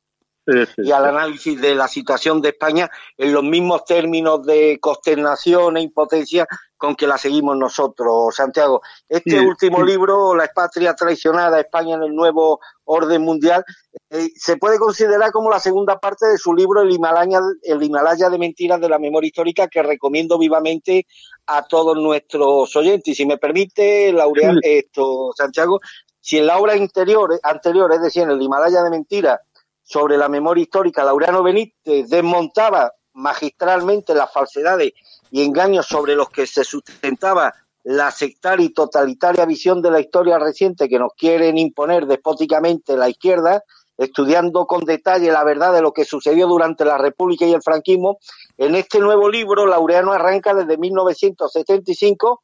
Sí, 0.49 0.65
sí. 0.65 0.81
y 0.83 0.91
al 0.93 1.03
análisis 1.03 1.59
de 1.59 1.75
la 1.75 1.89
situación 1.89 2.41
de 2.41 2.49
España 2.49 2.89
en 3.17 3.33
los 3.33 3.43
mismos 3.43 3.83
términos 3.83 4.45
de 4.45 4.79
consternación 4.79 5.75
e 5.75 5.81
impotencia 5.81 6.47
con 6.77 6.95
que 6.95 7.05
la 7.05 7.17
seguimos 7.17 7.57
nosotros, 7.57 8.33
Santiago. 8.33 8.81
Este 9.09 9.31
Sí, 9.31 9.45
último 9.45 9.83
libro, 9.83 10.33
La 10.35 10.47
patria 10.47 10.93
traicionada, 10.93 11.59
España 11.59 11.95
en 11.95 12.03
el 12.03 12.15
nuevo 12.15 12.61
orden 12.85 13.23
mundial, 13.23 13.65
eh, 14.09 14.29
se 14.37 14.55
puede 14.55 14.79
considerar 14.79 15.31
como 15.31 15.49
la 15.49 15.59
segunda 15.59 15.99
parte 15.99 16.27
de 16.27 16.37
su 16.37 16.53
libro 16.53 16.81
El 16.81 16.91
Himalaya, 16.91 17.41
el 17.63 17.83
Himalaya 17.83 18.29
de 18.29 18.37
mentiras 18.37 18.79
de 18.79 18.87
la 18.87 18.99
memoria 18.99 19.27
histórica, 19.27 19.67
que 19.67 19.83
recomiendo 19.83 20.37
vivamente 20.37 21.07
a 21.47 21.63
todos 21.67 21.97
nuestros 21.97 22.73
oyentes. 22.73 23.11
Y 23.11 23.15
si 23.15 23.25
me 23.25 23.37
permite, 23.37 24.13
Laureano, 24.13 24.59
esto, 24.63 25.31
Santiago, 25.35 25.81
si 26.27 26.37
en 26.37 26.45
la 26.45 26.57
obra 26.57 26.75
interior, 26.75 27.39
anterior, 27.41 27.89
es 27.93 28.01
decir, 28.01 28.23
en 28.23 28.31
el 28.31 28.41
Himalaya 28.41 28.83
de 28.83 28.89
mentiras, 28.89 29.39
sobre 29.81 30.17
la 30.17 30.27
memoria 30.27 30.61
histórica, 30.61 31.05
Laureano 31.05 31.41
Benítez 31.41 32.09
desmontaba 32.09 32.91
magistralmente 33.13 34.13
las 34.13 34.29
falsedades 34.33 34.91
y 35.31 35.41
engaños 35.45 35.85
sobre 35.85 36.15
los 36.17 36.29
que 36.29 36.45
se 36.45 36.65
sustentaba 36.65 37.53
la 37.85 38.11
sectaria 38.11 38.65
y 38.65 38.73
totalitaria 38.73 39.45
visión 39.45 39.81
de 39.81 39.89
la 39.89 40.01
historia 40.01 40.37
reciente 40.37 40.89
que 40.89 40.99
nos 40.99 41.13
quieren 41.13 41.57
imponer 41.57 42.07
despóticamente 42.07 42.97
la 42.97 43.07
izquierda, 43.07 43.63
estudiando 43.97 44.65
con 44.67 44.83
detalle 44.83 45.31
la 45.31 45.45
verdad 45.45 45.71
de 45.71 45.81
lo 45.81 45.93
que 45.93 46.03
sucedió 46.03 46.47
durante 46.47 46.83
la 46.83 46.97
República 46.97 47.45
y 47.45 47.53
el 47.53 47.61
franquismo. 47.61 48.17
En 48.57 48.75
este 48.75 48.99
nuevo 48.99 49.29
libro, 49.29 49.65
Laureano 49.65 50.11
arranca 50.11 50.53
desde 50.53 50.77
1975 50.77 52.43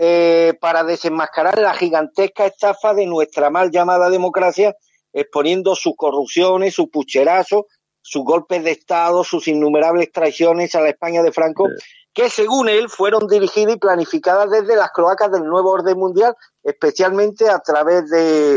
eh, 0.00 0.54
para 0.60 0.84
desenmascarar 0.84 1.58
la 1.58 1.74
gigantesca 1.74 2.46
estafa 2.46 2.94
de 2.94 3.06
nuestra 3.06 3.50
mal 3.50 3.70
llamada 3.70 4.08
democracia, 4.10 4.74
exponiendo 5.12 5.74
sus 5.74 5.94
corrupciones, 5.96 6.74
sus 6.74 6.88
pucherazos, 6.88 7.64
sus 8.00 8.22
golpes 8.24 8.62
de 8.62 8.70
Estado, 8.70 9.24
sus 9.24 9.48
innumerables 9.48 10.12
traiciones 10.12 10.74
a 10.74 10.80
la 10.80 10.90
España 10.90 11.22
de 11.22 11.32
Franco, 11.32 11.66
que 12.14 12.30
según 12.30 12.68
él 12.68 12.88
fueron 12.88 13.26
dirigidas 13.28 13.74
y 13.74 13.78
planificadas 13.78 14.50
desde 14.50 14.76
las 14.76 14.90
cloacas 14.92 15.30
del 15.32 15.44
nuevo 15.44 15.70
orden 15.72 15.98
mundial, 15.98 16.34
especialmente 16.62 17.48
a 17.48 17.58
través 17.58 18.08
de 18.08 18.56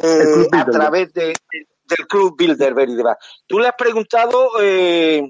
eh, 0.00 0.46
a 0.52 0.64
través 0.70 1.12
de, 1.12 1.26
de- 1.28 1.66
del 1.96 2.06
Club 2.06 2.36
Bilderberg 2.36 2.90
y 2.90 2.94
demás. 2.96 3.16
Tú 3.46 3.58
le 3.58 3.68
has 3.68 3.74
preguntado 3.76 4.50
eh, 4.60 5.22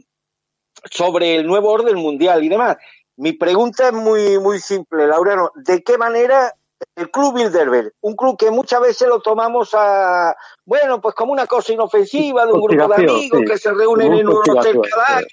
sobre 0.91 1.37
el 1.37 1.47
nuevo 1.47 1.71
orden 1.71 1.97
mundial 1.97 2.43
y 2.45 2.49
demás. 2.49 2.77
Mi 3.19 3.33
pregunta 3.33 3.89
es 3.89 3.93
muy, 3.93 4.39
muy 4.39 4.61
simple, 4.61 5.07
Laureano. 5.07 5.51
¿De 5.57 5.83
qué 5.83 5.99
manera 5.99 6.55
el 6.95 7.11
Club 7.11 7.35
Bilderberg, 7.35 7.93
un 8.01 8.15
club 8.15 8.39
que 8.39 8.53
muchas 8.53 8.81
veces 8.81 9.09
lo 9.09 9.21
tomamos 9.21 9.71
a, 9.75 10.37
bueno, 10.65 11.01
pues 11.01 11.17
como 11.17 11.33
una 11.33 11.47
cosa 11.47 11.73
inofensiva 11.73 12.47
de 12.47 12.53
un 12.53 12.61
grupo 12.61 12.87
de 12.89 12.95
amigos 12.95 13.41
sí. 13.41 13.45
que 13.45 13.59
se 13.59 13.73
reúnen 13.73 14.15
en 14.15 14.29
un 14.29 14.37
hotel 14.49 14.81
cada 14.89 15.19
año, 15.19 15.27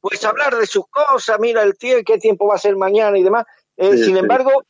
pues 0.00 0.24
hablar 0.24 0.56
de 0.56 0.66
sus 0.66 0.86
cosas, 0.88 1.38
mira 1.38 1.62
el 1.62 1.76
tiempo, 1.76 2.04
qué 2.06 2.18
tiempo 2.18 2.46
va 2.46 2.54
a 2.54 2.58
ser 2.58 2.74
mañana 2.76 3.18
y 3.18 3.22
demás. 3.22 3.44
Eh, 3.76 3.92
Sí, 3.92 4.04
sin 4.04 4.14
sí. 4.14 4.18
embargo, 4.18 4.64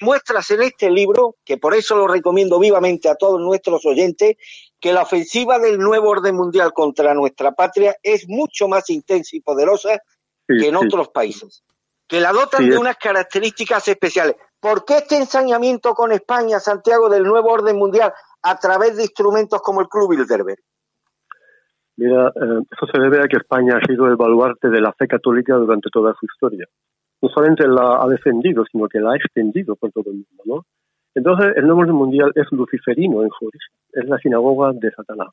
muestras 0.00 0.50
en 0.50 0.62
este 0.62 0.90
libro, 0.90 1.36
que 1.44 1.56
por 1.56 1.72
eso 1.72 1.96
lo 1.96 2.08
recomiendo 2.08 2.58
vivamente 2.58 3.08
a 3.08 3.14
todos 3.14 3.40
nuestros 3.40 3.86
oyentes, 3.86 4.36
que 4.80 4.92
la 4.92 5.02
ofensiva 5.02 5.60
del 5.60 5.78
nuevo 5.78 6.08
orden 6.08 6.34
mundial 6.34 6.72
contra 6.72 7.14
nuestra 7.14 7.52
patria 7.52 7.94
es 8.02 8.28
mucho 8.28 8.66
más 8.66 8.90
intensa 8.90 9.36
y 9.36 9.40
poderosa 9.40 10.02
Sí, 10.48 10.58
que 10.58 10.68
en 10.68 10.76
otros 10.76 11.08
países, 11.10 11.62
que 12.12 12.20
la 12.20 12.30
dotan 12.30 12.60
Sí, 12.60 12.68
de 12.68 12.76
unas 12.76 12.98
características 12.98 13.88
especiales. 13.88 14.36
¿Por 14.60 14.84
qué 14.84 14.98
este 14.98 15.16
ensañamiento 15.16 15.94
con 15.94 16.12
España, 16.12 16.60
Santiago, 16.60 17.08
del 17.08 17.22
nuevo 17.22 17.48
orden 17.50 17.78
mundial 17.78 18.12
a 18.42 18.58
través 18.58 18.98
de 18.98 19.04
instrumentos 19.04 19.62
como 19.62 19.80
el 19.80 19.88
Club 19.88 20.10
Bilderberg? 20.10 20.58
Mira, 21.96 22.28
eh, 22.28 22.60
eso 22.70 22.86
se 22.92 23.00
debe 23.00 23.20
a 23.20 23.28
que 23.28 23.38
España 23.38 23.78
ha 23.78 23.86
sido 23.86 24.06
el 24.08 24.16
baluarte 24.16 24.68
de 24.68 24.82
la 24.82 24.92
fe 24.92 25.08
católica 25.08 25.54
durante 25.54 25.88
toda 25.90 26.12
su 26.20 26.26
historia. 26.26 26.66
No 27.22 27.30
solamente 27.30 27.66
la 27.66 28.02
ha 28.02 28.06
defendido, 28.08 28.62
sino 28.70 28.88
que 28.88 29.00
la 29.00 29.12
ha 29.12 29.16
extendido 29.16 29.74
por 29.76 29.90
todo 29.90 30.10
el 30.10 30.16
mundo, 30.16 30.42
¿no? 30.44 30.66
Entonces, 31.14 31.54
el 31.56 31.64
nuevo 31.64 31.80
orden 31.80 31.94
mundial 31.94 32.30
es 32.34 32.44
luciferino 32.50 33.22
en 33.22 33.30
su 33.30 33.46
origen, 33.46 33.72
es 33.94 34.04
la 34.04 34.18
sinagoga 34.18 34.72
de 34.74 34.90
Satanás. 34.90 35.28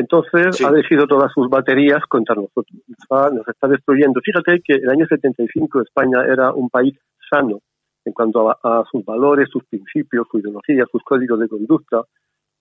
Entonces, 0.00 0.56
Sí. 0.56 0.64
ha 0.64 0.70
decidido 0.72 1.06
todas 1.06 1.30
sus 1.32 1.48
baterías 1.48 2.02
contra 2.08 2.34
nosotros. 2.34 2.78
Está- 2.88 3.30
nos 3.30 3.46
está 3.46 3.68
destruyendo. 3.68 4.20
Fíjate 4.24 4.60
que 4.64 4.74
el 4.74 4.88
año 4.88 5.06
75 5.06 5.82
España 5.82 6.24
era 6.24 6.52
un 6.52 6.68
país 6.70 6.94
sano 7.30 7.58
en 8.06 8.12
cuanto 8.14 8.50
a, 8.50 8.58
a 8.62 8.84
sus 8.90 9.04
valores, 9.04 9.48
sus 9.52 9.62
principios, 9.66 10.26
su 10.30 10.38
ideología, 10.38 10.84
sus 10.90 11.02
códigos 11.02 11.38
de 11.38 11.48
conducta. 11.48 12.02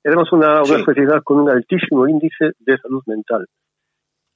Éramos 0.04 0.32
una, 0.34 0.58
una 0.60 0.78
Sí. 0.80 0.84
sociedad 0.84 1.22
con 1.24 1.40
un 1.40 1.50
altísimo 1.50 2.08
índice 2.08 2.52
de 2.60 2.78
salud 2.78 3.02
mental. 3.08 3.46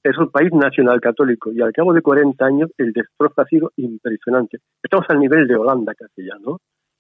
Es 0.03 0.17
un 0.17 0.29
país 0.31 0.51
nacional 0.53 0.99
católico 1.01 1.51
y 1.51 1.61
al 1.61 1.71
cabo 1.73 1.93
de 1.93 2.01
40 2.01 2.45
años 2.45 2.69
el 2.77 2.91
destrozo 2.93 3.41
ha 3.41 3.45
sido 3.45 3.71
impresionante. 3.77 4.57
Estamos 4.81 5.05
al 5.09 5.19
nivel 5.19 5.47
de 5.47 5.55
Holanda 5.55 5.93
casi 5.95 6.25
ya, 6.27 6.35
¿no? 6.39 6.57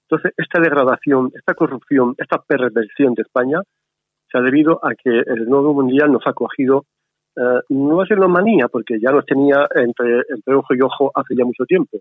Entonces, 0.09 0.33
esta 0.37 0.59
degradación, 0.61 1.31
esta 1.33 1.53
corrupción, 1.53 2.13
esta 2.17 2.37
perversión 2.41 3.13
de 3.13 3.23
España 3.23 3.61
se 4.33 4.39
ha 4.39 4.41
debido 4.41 4.79
a 4.83 4.95
que 4.95 5.11
el 5.11 5.45
nuevo 5.45 5.75
mundial 5.75 6.11
nos 6.11 6.25
ha 6.25 6.33
cogido, 6.33 6.85
eh, 7.35 7.59
no 7.69 8.01
a 8.01 8.05
ser 8.07 8.17
una 8.17 8.27
manía, 8.27 8.67
porque 8.67 8.99
ya 8.99 9.11
nos 9.11 9.25
tenía 9.25 9.67
entre, 9.75 10.23
entre 10.27 10.55
ojo 10.55 10.73
y 10.73 10.81
ojo 10.81 11.11
hace 11.13 11.35
ya 11.35 11.45
mucho 11.45 11.65
tiempo. 11.65 11.99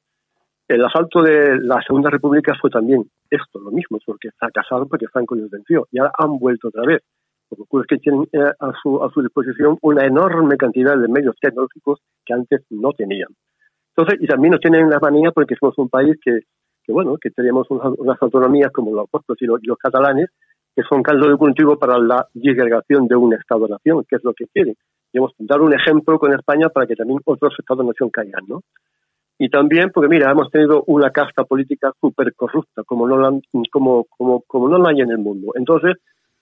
El 0.66 0.83
asalto 0.85 1.21
de 1.23 1.59
la 1.61 1.83
Segunda 1.83 2.09
República 2.09 2.55
fue 2.59 2.71
también 2.71 3.05
esto, 3.29 3.61
lo 3.61 3.71
mismo, 3.71 3.99
porque 4.07 4.31
fracasaron 4.38 4.88
porque 4.88 5.09
Franco 5.09 5.35
les 5.35 5.51
venció 5.51 5.87
y 5.90 5.99
ahora 5.99 6.12
han 6.18 6.38
vuelto 6.38 6.68
otra 6.68 6.85
vez. 6.87 7.03
Lo 7.51 7.57
que 7.57 7.62
ocurre 7.64 7.83
es 7.83 7.88
que 7.88 7.99
tienen 7.99 8.23
eh, 8.33 8.53
a, 8.59 8.73
su, 8.83 9.03
a 9.05 9.11
su 9.11 9.21
disposición 9.21 9.77
una 9.83 10.07
enorme 10.07 10.57
cantidad 10.57 10.97
de 10.97 11.09
medios 11.09 11.37
tecnológicos 11.38 12.01
que 12.25 12.33
antes 12.33 12.62
no 12.71 12.92
tenían. 12.92 13.29
Entonces, 13.95 14.23
y 14.23 14.27
también 14.27 14.53
nos 14.53 14.61
tienen 14.61 14.88
la 14.88 14.99
manía 15.01 15.33
porque 15.33 15.57
somos 15.57 15.77
un 15.77 15.90
país 15.90 16.16
que, 16.25 16.40
que 16.83 16.92
bueno, 16.92 17.18
que 17.21 17.31
tenemos 17.31 17.71
unas, 17.71 17.92
unas 17.99 18.23
autonomías 18.23 18.73
como 18.73 18.95
los 18.95 19.11
puertos 19.11 19.37
los, 19.40 19.62
y 19.62 19.66
los 19.66 19.77
catalanes, 19.77 20.31
que 20.74 20.82
son 20.88 21.02
caldo 21.02 21.28
de 21.28 21.37
cultivo 21.37 21.78
para 21.78 21.98
la 21.98 22.26
disgregación 22.32 23.06
de 23.06 23.16
un 23.16 23.35
Estado-nación, 23.35 24.04
que 24.08 24.16
es 24.16 24.24
lo 24.24 24.32
que 24.32 24.46
quieren. 24.46 24.74
Debemos 25.12 25.35
dar 25.38 25.61
un 25.61 25.74
ejemplo 25.74 26.18
con 26.18 26.32
España 26.32 26.68
para 26.70 26.87
que 26.87 26.96
también 26.96 27.20
otros 27.24 27.54
Estados-nación 27.58 28.11
caigan, 28.11 28.44
¿no? 28.48 28.61
Y 29.38 29.48
también 29.48 29.90
porque, 29.92 30.08
mira, 30.08 30.30
hemos 30.30 30.50
tenido 30.50 30.85
una 30.87 31.11
casta 31.11 31.44
política 31.44 31.90
súper 32.00 32.35
corrupta, 32.35 32.82
como 32.85 33.08
no, 33.08 33.16
la, 33.16 33.38
como, 33.70 34.04
como, 34.04 34.42
como 34.42 34.68
no 34.68 34.78
la 34.78 34.90
hay 34.90 35.00
en 35.00 35.11
el 35.11 35.18
mundo. 35.18 35.52
Entonces, 35.54 35.96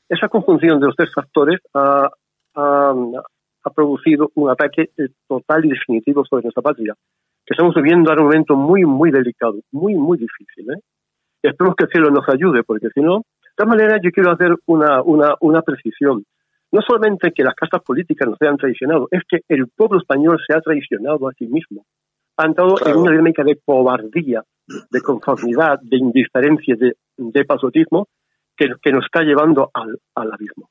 esa 0.09 0.29
conjunción 0.29 0.79
de 0.79 0.87
los 0.87 0.97
tres 0.97 1.11
factores 1.15 1.61
ha, 1.75 2.09
ha, 2.55 2.95
ha 3.65 3.71
producido 3.71 4.31
un 4.35 4.51
ataque 4.51 4.91
eh, 4.97 5.09
total 5.27 5.65
y 5.65 5.71
definitivo 5.71 6.25
sobre 6.25 6.43
nuestra 6.43 6.63
patria, 6.63 6.95
que 7.47 7.55
estamos 7.55 7.75
viviendo 7.75 8.11
ahora 8.11 8.23
un 8.23 8.29
momento 8.29 8.55
muy, 8.57 8.85
muy 8.85 9.11
delicado, 9.11 9.59
muy, 9.73 9.95
muy 9.95 10.19
difícil. 10.19 10.71
¿eh? 10.71 10.81
Esperemos 11.43 11.77
que 11.77 11.85
el 11.85 11.91
cielo 11.91 12.11
nos 12.11 12.29
ayude, 12.29 12.63
porque 12.65 12.89
si 12.95 13.01
no, 13.01 13.23
todas 13.61 13.77
maneras 13.77 14.01
yo 14.03 14.11
quiero 14.11 14.33
hacer 14.33 14.57
una, 14.67 15.03
una, 15.03 15.35
una 15.41 15.61
precisión. 15.61 16.25
No 16.73 16.81
solamente 16.87 17.33
que 17.33 17.43
las 17.43 17.55
castas 17.55 17.83
políticas 17.83 18.29
nos 18.29 18.41
hayan 18.41 18.57
traicionado, 18.57 19.09
es 19.11 19.23
que 19.29 19.41
el 19.49 19.69
pueblo 19.69 19.99
español 19.99 20.39
se 20.47 20.57
ha 20.57 20.61
traicionado 20.61 21.29
a 21.29 21.33
sí 21.35 21.47
mismo. 21.47 21.85
Ha 22.39 22.47
entrado 22.47 22.77
en 22.87 22.97
una 22.97 23.11
dinámica 23.11 23.43
de 23.45 23.59
cobardía, 23.63 24.43
de 24.67 25.01
conformidad, 25.03 25.79
de 25.83 25.99
indiferencia, 25.99 26.75
de, 26.77 26.95
de 27.17 27.45
pasotismo, 27.45 28.09
que, 28.57 28.69
que 28.81 28.93
nos 28.93 29.05
está 29.05 29.23
llevando 29.23 29.71
al, 29.75 29.99
al 30.15 30.33
abismo. 30.33 30.71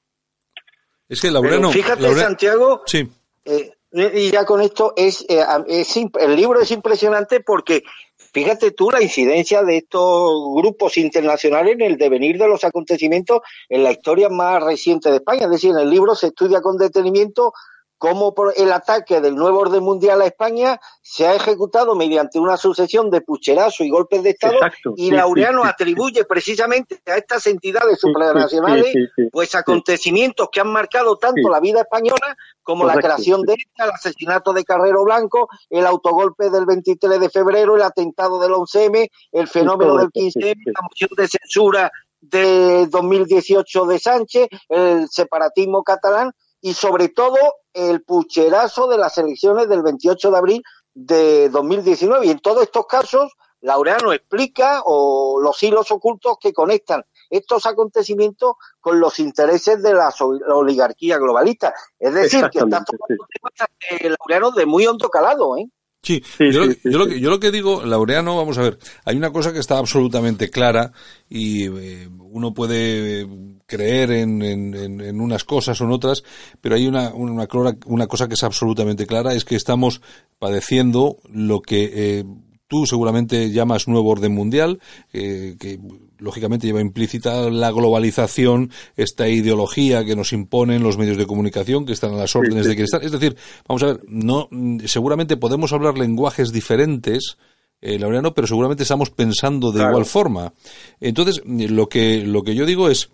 Es 1.07 1.21
que 1.21 1.29
Laureano... 1.29 1.69
fíjate, 1.69 2.09
Santiago, 2.15 2.81
Sí, 2.85 3.07
eh, 3.45 3.71
y 3.91 4.31
ya 4.31 4.45
con 4.45 4.61
esto 4.61 4.93
es, 4.95 5.25
eh, 5.29 5.43
es 5.67 5.95
el 5.97 6.35
libro 6.35 6.59
es 6.59 6.71
impresionante 6.71 7.41
porque 7.41 7.83
fíjate 8.31 8.71
tú 8.71 8.91
la 8.91 9.01
incidencia 9.01 9.63
de 9.63 9.77
estos 9.77 10.31
grupos 10.55 10.97
internacionales 10.97 11.73
en 11.73 11.81
el 11.81 11.97
devenir 11.97 12.37
de 12.37 12.47
los 12.47 12.63
acontecimientos 12.63 13.41
en 13.67 13.83
la 13.83 13.91
historia 13.91 14.29
más 14.29 14.63
reciente 14.63 15.09
de 15.09 15.17
España. 15.17 15.45
Es 15.45 15.51
decir, 15.51 15.71
en 15.71 15.79
el 15.79 15.89
libro 15.89 16.15
se 16.15 16.27
estudia 16.27 16.61
con 16.61 16.77
detenimiento 16.77 17.53
cómo 17.99 18.33
por 18.33 18.53
el 18.57 18.71
ataque 18.71 19.21
del 19.21 19.35
nuevo 19.35 19.59
orden 19.59 19.83
mundial 19.83 20.21
a 20.21 20.25
España 20.25 20.79
se 21.01 21.27
ha 21.27 21.35
ejecutado 21.35 21.95
mediante 21.95 22.39
una 22.39 22.57
sucesión 22.57 23.11
de 23.11 23.21
pucherazos 23.21 23.81
y 23.81 23.89
golpes 23.89 24.23
de 24.23 24.31
Estado 24.31 24.53
Exacto, 24.53 24.93
y 24.95 25.09
sí, 25.09 25.11
Laureano 25.11 25.61
sí, 25.61 25.67
sí, 25.67 25.71
atribuye 25.73 26.25
precisamente 26.25 27.01
a 27.05 27.17
estas 27.17 27.45
entidades 27.45 27.99
supranacionales 27.99 28.95
pues 29.31 29.53
acontecimientos 29.53 30.47
que 30.49 30.61
han 30.61 30.71
marcado 30.71 31.17
tanto 31.17 31.49
la 31.49 31.59
vida 31.59 31.81
española 31.81 32.37
como 32.63 32.85
la 32.85 32.95
creación 32.95 33.41
de 33.41 33.53
esta, 33.53 33.85
el 33.85 33.91
asesinato 33.91 34.53
de 34.53 34.63
Carrero 34.63 35.03
Blanco, 35.03 35.49
el 35.69 35.85
autogolpe 35.85 36.49
del 36.49 36.65
23 36.65 37.19
de 37.19 37.29
febrero, 37.29 37.75
el 37.75 37.81
atentado 37.81 38.39
del 38.39 38.51
11M, 38.51 39.09
el 39.33 39.47
fenómeno 39.47 39.97
del 39.97 40.09
correcto, 40.11 40.39
sí, 40.39 40.39
15M, 40.39 40.53
sí. 40.53 40.71
la 40.71 40.81
moción 40.81 41.09
de 41.17 41.27
censura 41.27 41.91
de 42.21 42.87
2018 42.87 43.85
de 43.85 43.99
Sánchez, 43.99 44.47
el 44.69 45.09
separatismo 45.09 45.83
catalán 45.83 46.31
y 46.61 46.73
sobre 46.73 47.09
todo 47.09 47.37
el 47.73 48.01
pucherazo 48.03 48.87
de 48.87 48.97
las 48.97 49.17
elecciones 49.17 49.69
del 49.69 49.81
28 49.81 50.31
de 50.31 50.37
abril 50.37 50.63
de 50.93 51.49
2019. 51.49 52.25
Y 52.27 52.31
en 52.31 52.39
todos 52.39 52.63
estos 52.63 52.85
casos, 52.85 53.31
Laureano 53.61 54.13
explica 54.13 54.81
o 54.85 55.39
los 55.41 55.61
hilos 55.63 55.91
ocultos 55.91 56.37
que 56.39 56.53
conectan 56.53 57.03
estos 57.29 57.65
acontecimientos 57.65 58.53
con 58.79 58.99
los 58.99 59.19
intereses 59.19 59.81
de 59.83 59.93
la 59.93 60.13
la 60.47 60.55
oligarquía 60.55 61.17
globalista. 61.17 61.73
Es 61.97 62.13
decir, 62.13 62.41
que 62.49 62.59
está 62.59 62.83
tomando 62.83 63.27
temas, 63.27 63.69
eh, 63.91 64.09
Laureano 64.09 64.51
de 64.51 64.65
muy 64.65 64.85
hondo 64.87 65.09
calado, 65.09 65.57
¿eh? 65.57 65.65
Sí, 66.01 66.23
Sí, 66.37 66.51
yo, 66.51 66.61
lo, 66.61 66.67
sí, 66.67 66.79
sí, 66.81 66.91
yo 66.91 66.97
lo 66.97 67.05
sí. 67.05 67.11
que, 67.11 67.19
yo 67.19 67.29
lo 67.29 67.39
que 67.39 67.51
digo, 67.51 67.83
Laureano, 67.83 68.37
vamos 68.37 68.57
a 68.57 68.61
ver, 68.61 68.79
hay 69.03 69.17
una 69.17 69.33
cosa 69.33 69.51
que 69.51 69.59
está 69.59 69.77
absolutamente 69.77 70.49
clara 70.49 70.93
y 71.27 71.67
eh, 71.67 72.09
uno 72.19 72.53
puede 72.53 73.27
creer 73.69 74.11
en, 74.11 74.41
en- 74.41 74.73
en- 74.99 75.21
unas 75.21 75.45
cosas 75.45 75.79
o 75.79 75.85
en 75.85 75.91
otras, 75.91 76.23
pero 76.59 76.75
hay 76.75 76.87
una, 76.87 77.13
una, 77.13 77.47
una 77.85 78.07
cosa 78.07 78.27
que 78.27 78.33
es 78.33 78.43
absolutamente 78.43 79.05
clara, 79.05 79.33
es 79.33 79.45
que 79.45 79.55
estamos 79.55 80.01
padeciendo 80.39 81.17
lo 81.31 81.61
que 81.61 81.91
eh, 81.93 82.23
tú 82.67 82.85
seguramente 82.85 83.51
llamas 83.51 83.87
nuevo 83.87 84.09
orden 84.09 84.33
mundial, 84.33 84.79
eh, 85.13 85.55
que 85.59 85.79
lógicamente 86.17 86.67
lleva 86.67 86.81
implícita 86.81 87.49
la 87.49 87.71
globalización, 87.71 88.71
esta 88.97 89.27
ideología 89.29 90.03
que 90.05 90.15
nos 90.15 90.33
imponen 90.33 90.83
los 90.83 90.97
medios 90.97 91.17
de 91.17 91.25
comunicación, 91.25 91.85
que 91.85 91.93
están 91.93 92.13
a 92.13 92.17
las 92.17 92.35
órdenes 92.35 92.65
de 92.65 92.75
quien 92.75 92.85
están. 92.85 93.03
Es 93.03 93.11
decir, 93.11 93.35
vamos 93.67 93.83
a 93.83 93.87
ver, 93.87 94.01
no, 94.07 94.49
seguramente 94.85 95.37
podemos 95.37 95.71
hablar 95.73 95.97
lenguajes 95.97 96.51
diferentes, 96.51 97.37
eh, 97.81 97.97
Laureano, 97.97 98.33
pero 98.33 98.45
seguramente 98.47 98.83
estamos 98.83 99.09
pensando 99.09 99.71
de 99.71 99.77
Claro. 99.77 99.91
igual 99.91 100.05
forma. 100.05 100.53
Entonces, 100.99 101.41
lo 101.45 101.87
que, 101.87 102.25
lo 102.25 102.43
que 102.43 102.53
yo 102.53 102.65
digo 102.65 102.89
es, 102.89 103.09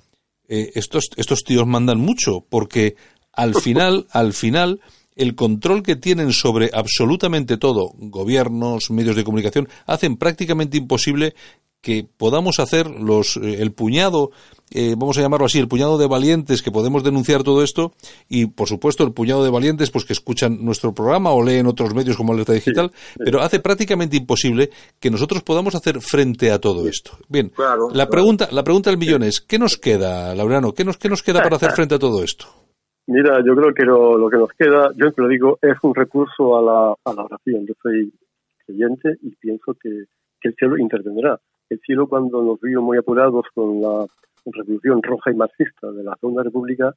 eh, 0.47 0.71
estos, 0.75 1.09
estos 1.17 1.43
tíos 1.43 1.65
mandan 1.67 1.99
mucho, 1.99 2.45
porque 2.49 2.95
al 3.33 3.55
final, 3.61 4.07
al 4.11 4.33
final, 4.33 4.79
el 5.15 5.35
control 5.35 5.83
que 5.83 5.95
tienen 5.95 6.33
sobre 6.33 6.69
absolutamente 6.73 7.57
todo, 7.57 7.91
gobiernos, 7.95 8.91
medios 8.91 9.15
de 9.15 9.23
comunicación, 9.23 9.69
hacen 9.85 10.17
prácticamente 10.17 10.77
imposible 10.77 11.33
que 11.81 12.03
podamos 12.03 12.59
hacer 12.59 12.89
los 12.89 13.37
eh, 13.37 13.61
el 13.61 13.71
puñado, 13.71 14.31
eh, 14.71 14.95
vamos 14.97 15.17
a 15.17 15.21
llamarlo 15.21 15.45
así, 15.45 15.59
el 15.59 15.67
puñado 15.67 15.97
de 15.97 16.07
valientes 16.07 16.61
que 16.61 16.71
podemos 16.71 17.03
denunciar 17.03 17.43
todo 17.43 17.63
esto 17.63 17.91
y 18.27 18.47
por 18.47 18.67
supuesto 18.67 19.03
el 19.03 19.13
puñado 19.13 19.43
de 19.43 19.51
valientes 19.51 19.91
pues 19.91 20.05
que 20.05 20.13
escuchan 20.13 20.63
nuestro 20.63 20.93
programa 20.93 21.31
o 21.31 21.43
leen 21.43 21.67
otros 21.67 21.93
medios 21.93 22.17
como 22.17 22.33
Alerta 22.33 22.53
Digital, 22.53 22.91
pero 23.17 23.41
hace 23.41 23.59
prácticamente 23.59 24.17
imposible 24.17 24.69
que 24.99 25.11
nosotros 25.11 25.43
podamos 25.43 25.75
hacer 25.75 26.01
frente 26.01 26.51
a 26.51 26.59
todo 26.59 26.87
esto. 26.87 27.11
Bien, 27.29 27.49
Claro, 27.49 27.87
la 27.89 27.93
claro. 27.93 28.09
pregunta 28.09 28.47
la 28.51 28.63
pregunta 28.63 28.89
del 28.89 28.99
millón 28.99 29.23
es, 29.23 29.41
¿qué 29.41 29.59
nos 29.59 29.77
queda, 29.77 30.33
Laureano? 30.35 30.73
¿Qué 30.73 30.83
nos 30.83 30.97
qué 30.97 31.09
nos 31.09 31.21
queda 31.23 31.41
para 31.43 31.57
hacer 31.57 31.71
frente 31.75 31.95
a 31.95 31.99
todo 31.99 32.23
esto? 32.23 32.45
Mira, 33.07 33.37
yo 33.45 33.53
creo 33.55 33.71
que 33.73 33.83
lo, 33.83 34.17
lo 34.17 34.29
que 34.29 34.37
nos 34.37 34.49
queda, 34.57 34.89
yo 34.95 35.11
te 35.11 35.21
lo 35.21 35.27
digo, 35.27 35.59
es 35.61 35.77
un 35.83 35.93
recurso 35.93 36.57
a 36.57 36.61
la, 36.63 36.95
a 37.05 37.13
la 37.13 37.23
oración. 37.23 37.65
Yo 37.67 37.75
soy 37.83 38.11
creyente 38.65 39.17
y 39.21 39.29
pienso 39.35 39.75
que, 39.79 40.05
que 40.41 40.49
el 40.49 40.55
cielo 40.55 40.75
intervendrá. 40.77 41.39
El 41.69 41.79
cielo 41.85 42.07
cuando 42.07 42.41
nos 42.41 42.59
vio 42.61 42.81
muy 42.81 42.97
apurados 42.97 43.45
con 43.53 43.79
la 43.79 44.07
revolución 44.53 45.01
roja 45.01 45.31
y 45.31 45.35
marxista 45.35 45.91
de 45.91 46.03
la 46.03 46.15
Segunda 46.15 46.43
República, 46.43 46.93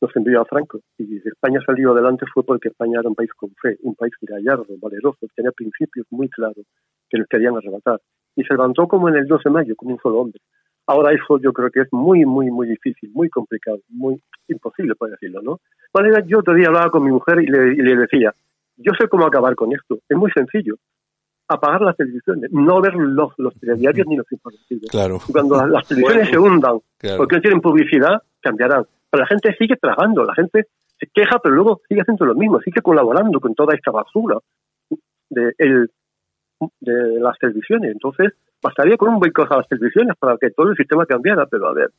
nos 0.00 0.16
envió 0.16 0.40
a 0.40 0.44
Franco. 0.44 0.80
Y 0.98 1.04
si 1.04 1.28
España 1.28 1.60
salió 1.64 1.92
adelante 1.92 2.24
fue 2.32 2.42
porque 2.42 2.68
España 2.68 3.00
era 3.00 3.08
un 3.08 3.14
país 3.14 3.32
con 3.34 3.50
fe, 3.60 3.76
un 3.82 3.94
país 3.94 4.12
gallardo, 4.22 4.66
valeroso, 4.80 5.18
que 5.20 5.28
tenía 5.34 5.52
principios 5.52 6.06
muy 6.10 6.28
claros 6.28 6.64
que 7.08 7.18
nos 7.18 7.28
querían 7.28 7.56
arrebatar. 7.56 8.00
Y 8.36 8.44
se 8.44 8.54
levantó 8.54 8.86
como 8.86 9.08
en 9.08 9.16
el 9.16 9.26
12 9.26 9.42
de 9.44 9.50
mayo, 9.50 9.76
como 9.76 9.92
un 9.92 10.00
solo 10.00 10.20
hombre. 10.20 10.40
Ahora 10.86 11.12
eso 11.12 11.38
yo 11.38 11.52
creo 11.52 11.70
que 11.70 11.82
es 11.82 11.92
muy, 11.92 12.24
muy, 12.24 12.50
muy 12.50 12.68
difícil, 12.68 13.10
muy 13.12 13.28
complicado, 13.28 13.78
muy 13.88 14.20
imposible, 14.48 14.94
por 14.94 15.10
decirlo, 15.10 15.42
¿no? 15.42 15.60
De 15.92 16.02
manera, 16.02 16.24
yo 16.26 16.40
día 16.54 16.68
hablaba 16.68 16.90
con 16.90 17.04
mi 17.04 17.10
mujer 17.10 17.42
y 17.42 17.46
le, 17.46 17.74
y 17.74 17.76
le 17.76 17.96
decía, 17.96 18.32
yo 18.76 18.92
sé 18.98 19.08
cómo 19.08 19.26
acabar 19.26 19.54
con 19.54 19.72
esto. 19.72 19.98
Es 20.08 20.16
muy 20.16 20.30
sencillo. 20.32 20.76
Apagar 21.52 21.80
las 21.82 21.96
televisiones, 21.96 22.50
no 22.52 22.80
ver 22.80 22.94
los, 22.94 23.32
los 23.38 23.52
telediarios 23.58 24.06
ni 24.06 24.16
los 24.16 24.30
informativos. 24.30 24.88
Claro. 24.88 25.18
Cuando 25.32 25.56
las, 25.56 25.68
las 25.68 25.88
televisiones 25.88 26.28
se 26.30 26.38
hundan 26.38 26.78
Claro. 26.96 27.16
porque 27.16 27.36
no 27.36 27.42
tienen 27.42 27.60
publicidad, 27.60 28.22
cambiarán. 28.40 28.84
Pero 29.10 29.22
la 29.22 29.26
gente 29.26 29.54
sigue 29.58 29.76
tragando, 29.76 30.22
la 30.22 30.34
gente 30.34 30.66
se 30.98 31.06
queja, 31.12 31.38
pero 31.42 31.54
luego 31.56 31.80
sigue 31.88 32.02
haciendo 32.02 32.24
lo 32.24 32.34
mismo, 32.34 32.60
sigue 32.60 32.80
colaborando 32.82 33.40
con 33.40 33.54
toda 33.54 33.74
esta 33.74 33.90
basura 33.90 34.36
de, 35.30 35.52
el, 35.58 35.90
de 36.80 37.20
las 37.20 37.36
televisiones. 37.38 37.90
Entonces, 37.92 38.32
bastaría 38.62 38.96
con 38.96 39.08
un 39.08 39.18
boicot 39.18 39.50
a 39.50 39.56
las 39.56 39.68
televisiones 39.68 40.14
para 40.18 40.36
que 40.38 40.50
todo 40.50 40.68
el 40.68 40.76
sistema 40.76 41.04
cambiara, 41.06 41.46
pero 41.46 41.68
a 41.68 41.72
ver. 41.74 41.90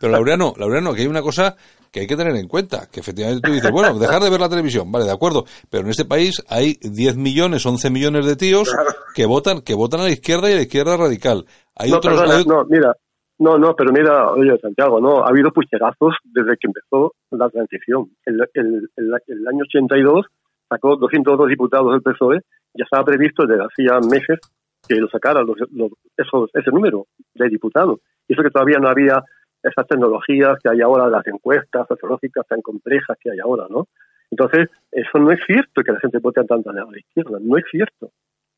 Pero, 0.00 0.12
Laureano, 0.12 0.54
Laureano, 0.56 0.94
que 0.94 1.02
hay 1.02 1.06
una 1.06 1.22
cosa 1.22 1.56
que 1.92 2.00
hay 2.00 2.06
que 2.06 2.16
tener 2.16 2.34
en 2.36 2.46
cuenta, 2.48 2.88
que 2.90 3.00
efectivamente 3.00 3.40
tú 3.46 3.52
dices, 3.52 3.70
bueno, 3.72 3.98
dejar 3.98 4.22
de 4.22 4.30
ver 4.30 4.40
la 4.40 4.48
televisión, 4.48 4.90
vale, 4.92 5.04
de 5.06 5.12
acuerdo, 5.12 5.44
pero 5.68 5.82
en 5.84 5.90
este 5.90 6.04
país 6.04 6.42
hay 6.48 6.74
10 6.80 7.16
millones, 7.16 7.66
11 7.66 7.90
millones 7.90 8.26
de 8.26 8.36
tíos 8.36 8.72
que 9.14 9.26
votan, 9.26 9.62
que 9.62 9.74
votan 9.74 10.00
a 10.00 10.04
la 10.04 10.10
izquierda 10.10 10.48
y 10.48 10.52
a 10.52 10.56
la 10.56 10.62
izquierda 10.62 10.96
radical. 10.96 11.44
Hay 11.74 11.90
no, 11.90 11.96
otros, 11.96 12.18
perdona, 12.20 12.38
hay- 12.38 12.44
no, 12.44 12.64
mira, 12.66 12.94
no, 13.38 13.58
no, 13.58 13.74
pero 13.74 13.90
mira, 13.92 14.30
oye, 14.32 14.56
Santiago, 14.60 15.00
no, 15.00 15.24
ha 15.24 15.28
habido 15.30 15.50
pucherazos 15.50 16.14
desde 16.24 16.56
que 16.60 16.68
empezó 16.68 17.14
la 17.32 17.48
transición. 17.48 18.10
El, 18.24 18.40
el, 18.54 18.88
el, 18.96 19.12
el 19.26 19.48
año 19.48 19.62
82 19.62 20.26
sacó 20.68 20.96
202 20.96 21.48
diputados 21.48 21.90
del 21.92 22.02
PSOE, 22.02 22.38
ya 22.74 22.84
estaba 22.84 23.04
previsto 23.04 23.46
desde 23.46 23.64
hacía 23.64 23.98
meses 24.08 24.38
que 24.86 24.94
lo 24.96 25.08
sacara 25.08 25.42
los, 25.42 25.56
los- 25.72 25.90
esos, 26.16 26.50
ese 26.54 26.70
número 26.70 27.06
de 27.34 27.48
diputados. 27.48 27.98
Y 28.30 28.34
eso 28.34 28.42
que 28.44 28.50
todavía 28.50 28.78
no 28.78 28.88
había 28.88 29.20
esas 29.60 29.86
tecnologías 29.88 30.56
que 30.62 30.70
hay 30.70 30.80
ahora, 30.80 31.08
las 31.08 31.26
encuestas 31.26 31.84
sociológicas 31.88 32.46
tan 32.46 32.62
complejas 32.62 33.18
que 33.20 33.32
hay 33.32 33.40
ahora, 33.40 33.66
¿no? 33.68 33.88
Entonces, 34.30 34.68
eso 34.92 35.18
no 35.18 35.32
es 35.32 35.40
cierto 35.44 35.82
que 35.82 35.90
la 35.90 35.98
gente 35.98 36.18
vote 36.18 36.44
tanto 36.44 36.70
a 36.70 36.72
la 36.72 36.86
izquierda, 36.96 37.38
no 37.42 37.58
es 37.58 37.64
cierto. 37.68 38.12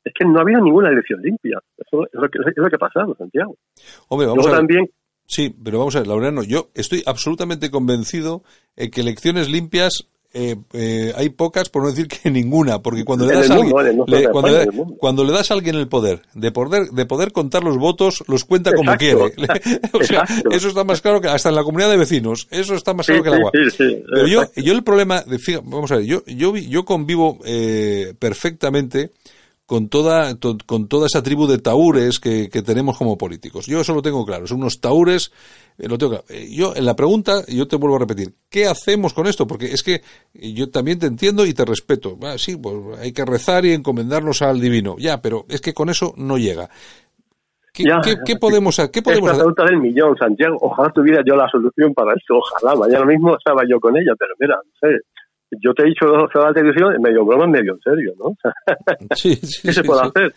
Es 0.04 0.12
que 0.12 0.26
no 0.26 0.38
ha 0.38 0.42
habido 0.42 0.60
ninguna 0.60 0.90
elección 0.90 1.22
limpia. 1.22 1.58
Eso 1.78 2.04
es 2.04 2.12
lo 2.12 2.28
que, 2.28 2.38
es 2.38 2.56
lo 2.56 2.68
que 2.68 2.76
ha 2.76 2.78
pasado, 2.78 3.14
Santiago. 3.16 3.56
hombre, 4.08 4.26
vamos 4.26 4.44
Luego 4.44 4.48
a 4.48 4.52
ver. 4.52 4.58
también, 4.58 4.90
Sí, 5.26 5.54
pero 5.64 5.78
vamos 5.78 5.96
a 5.96 6.00
ver, 6.00 6.08
Laureano, 6.08 6.42
yo 6.42 6.68
estoy 6.74 7.02
absolutamente 7.06 7.70
convencido 7.70 8.42
en 8.76 8.90
que 8.90 9.00
elecciones 9.00 9.48
limpias 9.48 10.10
eh, 10.34 10.56
eh, 10.72 11.12
hay 11.16 11.28
pocas, 11.28 11.68
por 11.68 11.82
no 11.82 11.90
decir 11.90 12.08
que 12.08 12.30
ninguna, 12.30 12.80
porque 12.82 13.04
cuando 13.04 13.26
le 13.26 13.34
das 13.34 13.50
a 13.50 13.54
alguien, 13.54 13.74
mundo, 13.96 14.04
le- 14.06 14.28
cuando, 14.30 14.48
le- 14.50 14.66
cuando 14.98 15.24
das 15.32 15.50
a 15.50 15.54
alguien 15.54 15.76
el 15.76 15.88
poder, 15.88 16.22
de 16.34 16.50
poder, 16.52 16.90
de 16.90 17.06
poder 17.06 17.32
contar 17.32 17.62
los 17.64 17.76
votos, 17.78 18.24
los 18.28 18.44
cuenta 18.44 18.72
como 18.72 18.92
Exacto. 18.92 19.30
quiere. 19.36 19.80
o 19.92 20.04
sea, 20.04 20.24
eso 20.50 20.68
está 20.68 20.84
más 20.84 21.00
claro 21.00 21.20
que 21.20 21.28
hasta 21.28 21.48
en 21.50 21.54
la 21.54 21.64
comunidad 21.64 21.90
de 21.90 21.96
vecinos, 21.96 22.48
eso 22.50 22.74
está 22.74 22.94
más 22.94 23.06
claro 23.06 23.22
que 23.22 23.28
el 23.28 23.34
agua. 23.36 23.50
Sí, 23.52 23.70
sí, 23.70 23.76
sí, 23.90 24.02
Pero 24.10 24.26
yo, 24.26 24.42
yo 24.56 24.72
el 24.72 24.82
problema, 24.82 25.20
de, 25.22 25.38
vamos 25.64 25.90
a 25.92 25.96
ver, 25.96 26.06
yo, 26.06 26.24
yo, 26.26 26.56
yo 26.56 26.84
convivo 26.84 27.38
eh, 27.44 28.14
perfectamente 28.18 29.10
con 29.72 29.88
toda, 29.88 30.34
to- 30.34 30.58
con 30.66 30.86
toda 30.86 31.06
esa 31.06 31.22
tribu 31.22 31.46
de 31.46 31.56
taúres 31.56 32.20
que, 32.20 32.50
que 32.50 32.60
tenemos 32.60 32.98
como 32.98 33.16
políticos. 33.16 33.64
Yo 33.64 33.80
eso 33.80 33.94
lo 33.94 34.02
tengo 34.02 34.26
claro, 34.26 34.46
son 34.46 34.58
unos 34.58 34.82
taúres, 34.82 35.32
eh, 35.78 35.88
lo 35.88 35.96
tengo 35.96 36.10
claro. 36.10 36.24
Eh, 36.28 36.50
Yo, 36.54 36.74
en 36.76 36.84
la 36.84 36.94
pregunta, 36.94 37.42
yo 37.48 37.66
te 37.66 37.76
vuelvo 37.76 37.96
a 37.96 38.00
repetir, 38.00 38.34
¿qué 38.50 38.66
hacemos 38.66 39.14
con 39.14 39.26
esto? 39.26 39.46
Porque 39.46 39.72
es 39.72 39.82
que 39.82 40.02
eh, 40.34 40.52
yo 40.52 40.68
también 40.68 40.98
te 40.98 41.06
entiendo 41.06 41.46
y 41.46 41.54
te 41.54 41.64
respeto. 41.64 42.18
Ah, 42.22 42.34
sí, 42.36 42.58
pues 42.58 42.76
hay 43.00 43.12
que 43.12 43.24
rezar 43.24 43.64
y 43.64 43.72
encomendarnos 43.72 44.42
al 44.42 44.60
divino. 44.60 44.96
Ya, 44.98 45.22
pero 45.22 45.46
es 45.48 45.62
que 45.62 45.72
con 45.72 45.88
eso 45.88 46.12
no 46.18 46.36
llega. 46.36 46.68
¿Qué, 47.72 47.84
Ya, 47.84 48.00
qué- 48.26 48.36
podemos, 48.36 48.76
qué 48.76 48.98
Es 48.98 49.02
podemos 49.02 49.24
la 49.28 49.32
hacer? 49.32 49.44
pregunta 49.46 49.64
del 49.64 49.78
millón, 49.80 50.14
Santiago. 50.18 50.58
Ojalá 50.60 50.92
tuviera 50.92 51.22
yo 51.26 51.34
la 51.34 51.48
solución 51.48 51.94
para 51.94 52.12
esto. 52.14 52.34
Ojalá. 52.36 52.74
Mañana 52.78 53.06
mismo 53.06 53.34
estaba 53.38 53.62
yo 53.66 53.80
con 53.80 53.96
ella, 53.96 54.12
pero 54.18 54.34
mira, 54.38 54.56
no 54.56 54.72
sé. 54.78 54.96
Yo 55.60 55.74
te 55.74 55.82
he 55.82 55.86
dicho 55.86 56.06
va 56.06 56.28
a 56.32 56.48
la 56.48 56.54
televisión, 56.54 56.94
medio 57.00 57.24
broma, 57.24 57.46
medio 57.46 57.74
en 57.74 57.80
serio, 57.80 58.12
¿no? 58.18 58.34
Sí, 59.14 59.34
sí, 59.36 59.68
¿Qué 59.68 59.72
se 59.72 59.84
puede 59.84 60.00
sí. 60.02 60.08
hacer? 60.08 60.34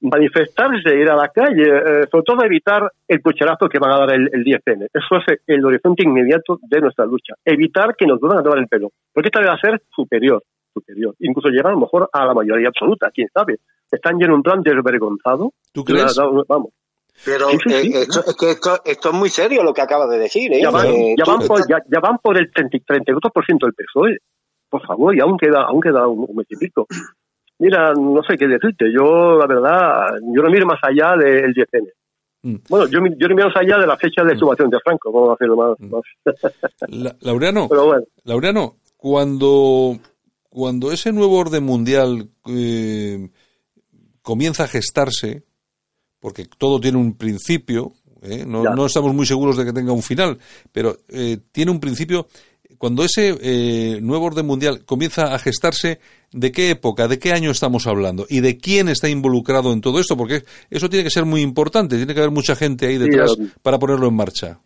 Manifestarse, 0.00 0.94
ir 0.96 1.08
a 1.10 1.16
la 1.16 1.28
calle, 1.28 1.62
eh, 1.64 2.06
sobre 2.10 2.24
todo 2.24 2.44
evitar 2.44 2.90
el 3.06 3.20
pucherazo 3.20 3.68
que 3.68 3.78
van 3.80 3.92
a 3.92 3.98
dar 3.98 4.14
el, 4.14 4.30
el 4.32 4.44
10N. 4.44 4.86
Eso 4.92 5.16
es 5.26 5.40
el 5.46 5.64
horizonte 5.64 6.04
inmediato 6.04 6.58
de 6.62 6.80
nuestra 6.80 7.04
lucha. 7.04 7.34
Evitar 7.44 7.96
que 7.96 8.06
nos 8.06 8.20
vuelvan 8.20 8.38
a 8.38 8.42
tomar 8.42 8.58
el 8.58 8.68
pelo. 8.68 8.90
Porque 9.12 9.28
esta 9.28 9.40
debe 9.40 9.56
ser 9.60 9.82
superior, 9.94 10.42
superior. 10.72 11.14
Incluso 11.18 11.48
llegar 11.48 11.68
a 11.68 11.74
lo 11.74 11.80
mejor 11.80 12.08
a 12.12 12.24
la 12.26 12.34
mayoría 12.34 12.68
absoluta, 12.68 13.10
quién 13.12 13.28
sabe. 13.34 13.58
Están 13.90 14.18
ya 14.20 14.26
en 14.26 14.32
un 14.32 14.42
plan 14.42 14.62
desvergonzado. 14.62 15.52
¿Tú 15.72 15.84
crees? 15.84 16.16
Vamos. 16.48 16.70
Pero 17.24 17.48
Sí, 17.50 17.58
sí, 17.64 17.70
sí. 17.70 17.92
eh, 17.94 18.02
esto, 18.02 18.20
es 18.24 18.36
que 18.36 18.50
esto, 18.52 18.80
esto 18.84 19.08
es 19.08 19.14
muy 19.14 19.28
serio 19.28 19.62
lo 19.64 19.74
que 19.74 19.82
acabas 19.82 20.08
de 20.10 20.18
decir. 20.18 20.52
¿eh? 20.52 20.60
Ya 20.62 20.70
van, 20.70 20.86
Eh, 20.86 21.14
ya 21.18 21.24
van, 21.24 21.46
por, 21.46 21.60
ya, 21.68 21.78
ya 21.90 22.00
van 22.00 22.18
por 22.18 22.38
el 22.38 22.50
30 22.52 22.78
32% 22.78 23.58
del 23.60 23.74
PSOE. 23.74 24.18
Por 24.70 24.86
favor, 24.86 25.16
y 25.16 25.20
aún 25.20 25.36
queda, 25.38 25.62
aún 25.62 25.80
queda 25.80 26.06
un, 26.06 26.26
un 26.28 26.36
mes 26.36 26.46
y 26.50 26.56
pico. 26.56 26.86
Mira, 27.58 27.92
no 27.94 28.22
sé 28.22 28.36
qué 28.36 28.46
decirte. 28.46 28.86
Yo, 28.92 29.36
la 29.38 29.46
verdad, 29.46 30.06
yo 30.34 30.42
no 30.42 30.50
miro 30.50 30.66
más 30.66 30.78
allá 30.82 31.16
del 31.16 31.52
10N. 31.54 31.88
Mm. 32.42 32.54
Bueno, 32.68 32.86
yo, 32.86 33.00
yo 33.18 33.28
no 33.28 33.34
miro 33.34 33.48
más 33.48 33.56
allá 33.56 33.78
de 33.78 33.86
la 33.86 33.96
fecha 33.96 34.22
de 34.22 34.32
exhumación 34.34 34.70
de 34.70 34.78
Franco. 34.84 35.10
Vamos 35.10 35.30
a 35.30 35.32
hacerlo 35.34 35.56
más. 35.56 35.80
Mm. 35.80 35.90
más. 35.90 36.02
La- 36.88 37.16
Laureano, 37.20 37.68
Pero 37.68 37.86
bueno, 37.86 38.04
Laureano, 38.24 38.76
cuando, 38.96 39.96
cuando 40.48 40.92
ese 40.92 41.12
nuevo 41.12 41.36
orden 41.38 41.64
mundial 41.64 42.28
eh, 42.46 43.28
comienza 44.22 44.64
a 44.64 44.68
gestarse, 44.68 45.42
porque 46.20 46.44
todo 46.58 46.78
tiene 46.78 46.98
un 46.98 47.16
principio, 47.16 47.92
¿eh? 48.22 48.44
no, 48.46 48.62
no 48.62 48.86
estamos 48.86 49.12
muy 49.14 49.26
seguros 49.26 49.56
de 49.56 49.64
que 49.64 49.72
tenga 49.72 49.92
un 49.92 50.02
final, 50.02 50.38
pero 50.72 50.96
eh, 51.08 51.38
tiene 51.52 51.70
un 51.72 51.80
principio. 51.80 52.28
Cuando 52.78 53.02
ese 53.02 53.34
eh, 53.42 54.00
nuevo 54.00 54.26
orden 54.26 54.46
mundial 54.46 54.84
comienza 54.86 55.34
a 55.34 55.38
gestarse, 55.38 55.98
¿de 56.32 56.52
qué 56.52 56.70
época, 56.70 57.08
de 57.08 57.18
qué 57.18 57.32
año 57.32 57.50
estamos 57.50 57.86
hablando? 57.86 58.24
¿Y 58.28 58.40
de 58.40 58.56
quién 58.56 58.88
está 58.88 59.08
involucrado 59.08 59.72
en 59.72 59.80
todo 59.80 59.98
esto? 59.98 60.16
Porque 60.16 60.42
eso 60.70 60.88
tiene 60.88 61.04
que 61.04 61.10
ser 61.10 61.24
muy 61.24 61.40
importante, 61.42 61.96
tiene 61.96 62.14
que 62.14 62.20
haber 62.20 62.32
mucha 62.32 62.54
gente 62.54 62.86
ahí 62.86 62.96
detrás 62.98 63.36
um, 63.36 63.48
para 63.62 63.78
ponerlo 63.78 64.06
en 64.06 64.14
marcha. 64.14 64.58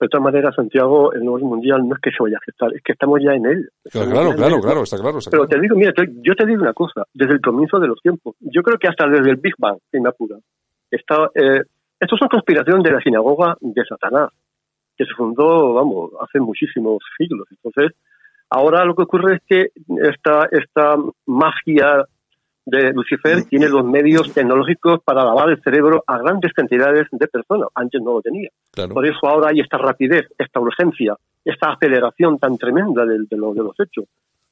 de 0.00 0.08
todas 0.08 0.24
maneras, 0.24 0.54
Santiago, 0.54 1.12
el 1.14 1.24
nuevo 1.24 1.46
mundial 1.46 1.80
no 1.88 1.94
es 1.94 2.00
que 2.02 2.10
se 2.10 2.22
vaya 2.22 2.36
a 2.36 2.44
gestar, 2.44 2.74
es 2.74 2.82
que 2.84 2.92
estamos 2.92 3.18
ya 3.24 3.32
en 3.32 3.46
él. 3.46 3.68
Claro, 3.90 4.10
claro, 4.10 4.30
en 4.30 4.36
claro, 4.36 4.56
él. 4.56 4.60
claro, 4.60 4.82
está 4.82 4.98
claro. 4.98 5.18
Está 5.18 5.30
Pero 5.30 5.46
claro. 5.46 5.56
te 5.56 5.62
digo, 5.62 5.76
mira, 5.76 5.92
yo 6.22 6.34
te 6.34 6.46
digo 6.46 6.62
una 6.62 6.74
cosa, 6.74 7.04
desde 7.14 7.32
el 7.32 7.40
comienzo 7.40 7.78
de 7.78 7.88
los 7.88 8.00
tiempos, 8.02 8.36
yo 8.40 8.62
creo 8.62 8.78
que 8.78 8.88
hasta 8.88 9.08
desde 9.08 9.30
el 9.30 9.36
Big 9.36 9.54
Bang, 9.58 9.78
me 9.92 10.08
apura, 10.08 10.36
está, 10.90 11.30
eh, 11.34 11.62
esto 11.98 12.14
es 12.14 12.20
una 12.20 12.28
conspiración 12.28 12.82
de 12.82 12.92
la 12.92 13.00
sinagoga 13.00 13.56
de 13.60 13.82
Satanás, 13.88 14.28
que 14.96 15.04
se 15.04 15.14
fundó, 15.14 15.74
vamos, 15.74 16.10
hace 16.20 16.40
muchísimos 16.40 16.98
siglos. 17.18 17.46
Entonces, 17.50 17.96
ahora 18.50 18.84
lo 18.84 18.94
que 18.94 19.02
ocurre 19.02 19.36
es 19.36 19.40
que 19.48 19.66
esta, 20.02 20.48
esta 20.50 20.96
magia 21.26 22.04
de 22.64 22.92
Lucifer 22.92 23.44
tiene 23.44 23.68
los 23.68 23.84
medios 23.84 24.32
tecnológicos 24.32 25.00
para 25.04 25.24
lavar 25.24 25.50
el 25.50 25.62
cerebro 25.62 26.02
a 26.06 26.18
grandes 26.18 26.52
cantidades 26.52 27.06
de 27.12 27.28
personas. 27.28 27.68
Antes 27.74 28.02
no 28.02 28.14
lo 28.14 28.22
tenía. 28.22 28.48
claro. 28.72 28.92
Por 28.94 29.06
eso 29.06 29.18
ahora 29.24 29.50
hay 29.50 29.60
esta 29.60 29.78
rapidez, 29.78 30.26
esta 30.36 30.58
urgencia, 30.60 31.14
esta 31.44 31.70
aceleración 31.72 32.38
tan 32.38 32.58
tremenda 32.58 33.04
de, 33.06 33.18
de 33.30 33.36
lo- 33.36 33.54
de 33.54 33.62
los 33.62 33.78
hechos. 33.78 34.06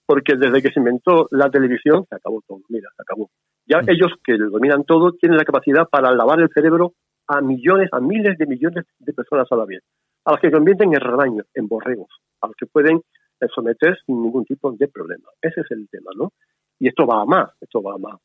Porque 0.07 0.37
desde 0.37 0.61
que 0.63 0.71
se 0.71 0.79
inventó 0.81 1.27
la 1.33 1.51
televisión, 1.51 2.05
se 2.09 2.15
acabó 2.15 2.41
todo. 2.47 2.61
Mira, 2.69 2.89
se 2.95 3.03
acabó. 3.03 3.31
Ya 3.67 3.79
Mm. 3.81 3.89
ellos 3.91 4.13
que 4.23 4.35
lo 4.37 4.51
dominan 4.51 4.85
todo 4.85 5.13
tienen 5.13 5.39
la 5.39 5.45
capacidad 5.45 5.89
para 5.89 6.13
lavar 6.13 6.39
el 6.41 6.51
cerebro 6.51 6.93
a 7.27 7.41
millones, 7.41 7.89
a 7.91 8.01
miles 8.01 8.37
de 8.39 8.47
millones 8.47 8.85
de 8.99 9.13
personas 9.15 9.51
a 9.51 9.57
la 9.57 9.65
vez. 9.65 9.83
A 10.25 10.33
los 10.33 10.41
que 10.41 10.51
convierten 10.51 10.95
en 10.95 11.01
rebaños, 11.01 11.47
en 11.55 11.69
borregos. 11.69 12.11
A 12.41 12.47
los 12.47 12.57
que 12.57 12.67
pueden 12.67 12.97
eh, 12.99 13.47
someter 13.55 13.99
sin 14.07 14.23
ningún 14.23 14.45
tipo 14.45 14.73
de 14.73 14.89
problema. 14.89 15.29
Ese 15.41 15.61
es 15.61 15.71
el 15.71 15.89
tema, 15.89 16.11
¿no? 16.17 16.33
Y 16.79 16.89
esto 16.89 17.07
va 17.07 17.23
a 17.23 17.25
más, 17.25 17.51
esto 17.61 17.83
va 17.83 17.95
a 17.95 17.99
más. 17.99 18.21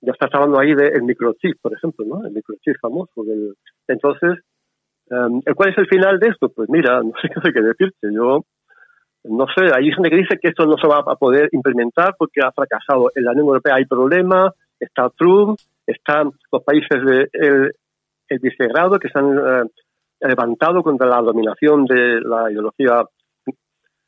Ya 0.00 0.12
está 0.12 0.28
hablando 0.32 0.60
ahí 0.60 0.74
del 0.74 1.02
microchip, 1.02 1.60
por 1.62 1.72
ejemplo, 1.72 2.04
¿no? 2.04 2.26
El 2.26 2.32
microchip 2.32 2.76
famoso. 2.80 3.24
Del... 3.24 3.54
Entonces, 3.88 4.40
Um, 5.10 5.42
¿Cuál 5.54 5.70
es 5.70 5.78
el 5.78 5.86
final 5.86 6.18
de 6.18 6.28
esto? 6.28 6.48
Pues 6.48 6.68
mira, 6.70 7.00
no 7.02 7.12
sé 7.20 7.52
qué 7.52 7.60
decirte. 7.60 8.12
Yo 8.12 8.44
no 9.24 9.46
sé, 9.54 9.64
hay 9.74 9.90
gente 9.90 10.10
que 10.10 10.16
dice 10.16 10.38
que 10.40 10.48
esto 10.48 10.66
no 10.66 10.76
se 10.76 10.86
va 10.86 10.98
a 11.06 11.16
poder 11.16 11.48
implementar 11.52 12.14
porque 12.18 12.40
ha 12.42 12.52
fracasado. 12.52 13.10
En 13.14 13.24
la 13.24 13.32
Unión 13.32 13.46
Europea 13.48 13.76
hay 13.76 13.86
problemas, 13.86 14.52
está 14.78 15.10
Trump, 15.10 15.58
están 15.86 16.30
los 16.52 16.62
países 16.62 17.04
del 17.04 17.28
el, 17.32 17.72
el 18.28 18.38
vicegrado 18.38 18.98
que 18.98 19.08
han 19.14 19.38
eh, 19.38 19.70
levantado 20.20 20.82
contra 20.82 21.08
la 21.08 21.20
dominación 21.20 21.84
de 21.84 22.20
la 22.20 22.50
ideología 22.50 23.04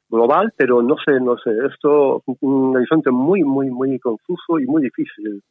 global, 0.09 0.53
pero 0.57 0.83
no 0.83 0.97
sé, 1.05 1.21
no 1.21 1.37
sé, 1.37 1.51
esto 1.71 2.23
es 2.27 2.37
un 2.41 2.77
horizonte 2.77 3.11
muy, 3.11 3.43
muy, 3.43 3.71
muy 3.71 3.99
confuso 3.99 4.59
y 4.59 4.67
muy 4.67 4.83
difícil. 4.83 5.43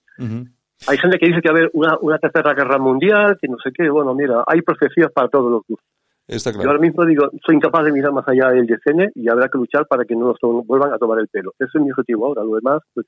Hay 0.88 0.98
gente 0.98 1.18
que 1.18 1.28
dice 1.28 1.42
que 1.42 1.50
va 1.50 1.56
a 1.56 1.58
haber 1.60 1.72
una, 1.74 1.98
una 2.02 2.18
tercera 2.20 2.54
guerra 2.54 2.78
mundial, 2.78 3.38
que 3.40 3.48
no 3.48 3.58
sé 3.64 3.72
qué. 3.74 3.90
Bueno, 3.90 4.14
mira, 4.14 4.44
hay 4.46 4.62
profecías 4.62 5.12
para 5.12 5.30
todos 5.30 5.50
los 5.52 5.62
gustos. 5.68 5.88
Está 6.28 6.50
Yo 6.52 6.56
claro. 6.56 6.72
ahora 6.72 6.82
mismo 6.82 7.06
digo, 7.06 7.30
soy 7.46 7.56
incapaz 7.56 7.86
de 7.86 7.92
mirar 7.92 8.12
más 8.12 8.28
allá 8.28 8.50
del 8.50 8.66
decene 8.66 9.12
y 9.14 9.30
habrá 9.30 9.48
que 9.48 9.60
luchar 9.60 9.86
para 9.88 10.06
que 10.06 10.16
no 10.16 10.28
nos 10.28 10.66
vuelvan 10.66 10.92
a 10.92 10.98
tomar 10.98 11.20
el 11.20 11.28
pelo. 11.28 11.52
Ese 11.60 11.78
es 11.78 11.84
mi 11.84 11.92
objetivo 11.92 12.26
ahora. 12.26 12.44
Lo 12.44 12.56
demás, 12.56 12.82
pues, 12.94 13.06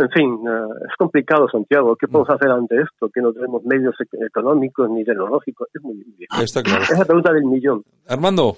en 0.00 0.10
fin, 0.10 0.38
eh, 0.48 0.86
es 0.88 0.96
complicado, 0.98 1.48
Santiago. 1.48 1.94
¿Qué 1.96 2.08
podemos 2.08 2.30
hacer 2.30 2.50
ante 2.50 2.76
esto? 2.80 3.08
Que 3.08 3.20
no 3.20 3.32
tenemos 3.32 3.62
medios 3.64 3.94
ec- 3.98 4.26
económicos 4.26 4.88
ni 4.90 5.04
tecnológicos. 5.04 5.68
Es 5.72 5.82
muy 5.82 5.94
difícil. 5.96 6.26
Está 6.42 6.62
claro. 6.62 6.82
Es 6.82 6.98
la 6.98 7.04
pregunta 7.04 7.32
del 7.32 7.44
millón. 7.44 7.84
Armando, 8.08 8.56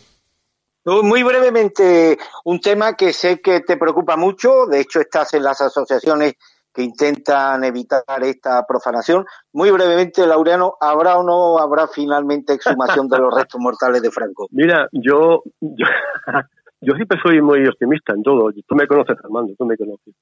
Muy 0.85 1.23
brevemente, 1.23 2.19
un 2.45 2.61
tema 2.61 2.95
que 2.95 3.13
sé 3.13 3.41
que 3.41 3.61
te 3.61 3.77
preocupa 3.77 4.17
mucho, 4.17 4.67
de 4.67 4.81
hecho 4.81 5.01
estás 5.01 5.33
en 5.35 5.43
las 5.45 5.61
asociaciones 5.61 6.35
que 6.75 6.83
intentan 6.83 7.63
evitar 7.65 8.03
esta 8.23 8.65
profanación. 8.67 9.27
Muy 9.53 9.71
brevemente, 9.71 10.27
Laureano, 10.27 10.75
¿habrá 10.81 11.19
o 11.19 11.23
no 11.23 11.59
habrá 11.59 11.87
finalmente 11.87 12.55
exhumación 12.55 13.09
de 13.09 13.19
los 13.19 13.35
restos 13.35 13.61
mortales 13.61 14.01
de 14.03 14.11
Franco? 14.11 14.49
Mira, 14.53 14.89
yo, 14.93 15.43
yo, 15.61 15.87
yo 16.81 16.95
siempre 16.95 17.19
soy 17.23 17.43
muy 17.43 17.67
optimista 17.67 18.15
en 18.15 18.23
todo. 18.23 18.51
Tú 18.67 18.75
me 18.75 18.87
conoces, 18.87 19.17
Armando, 19.23 19.53
tú 19.59 19.67
me 19.67 19.77
conoces. 19.77 20.15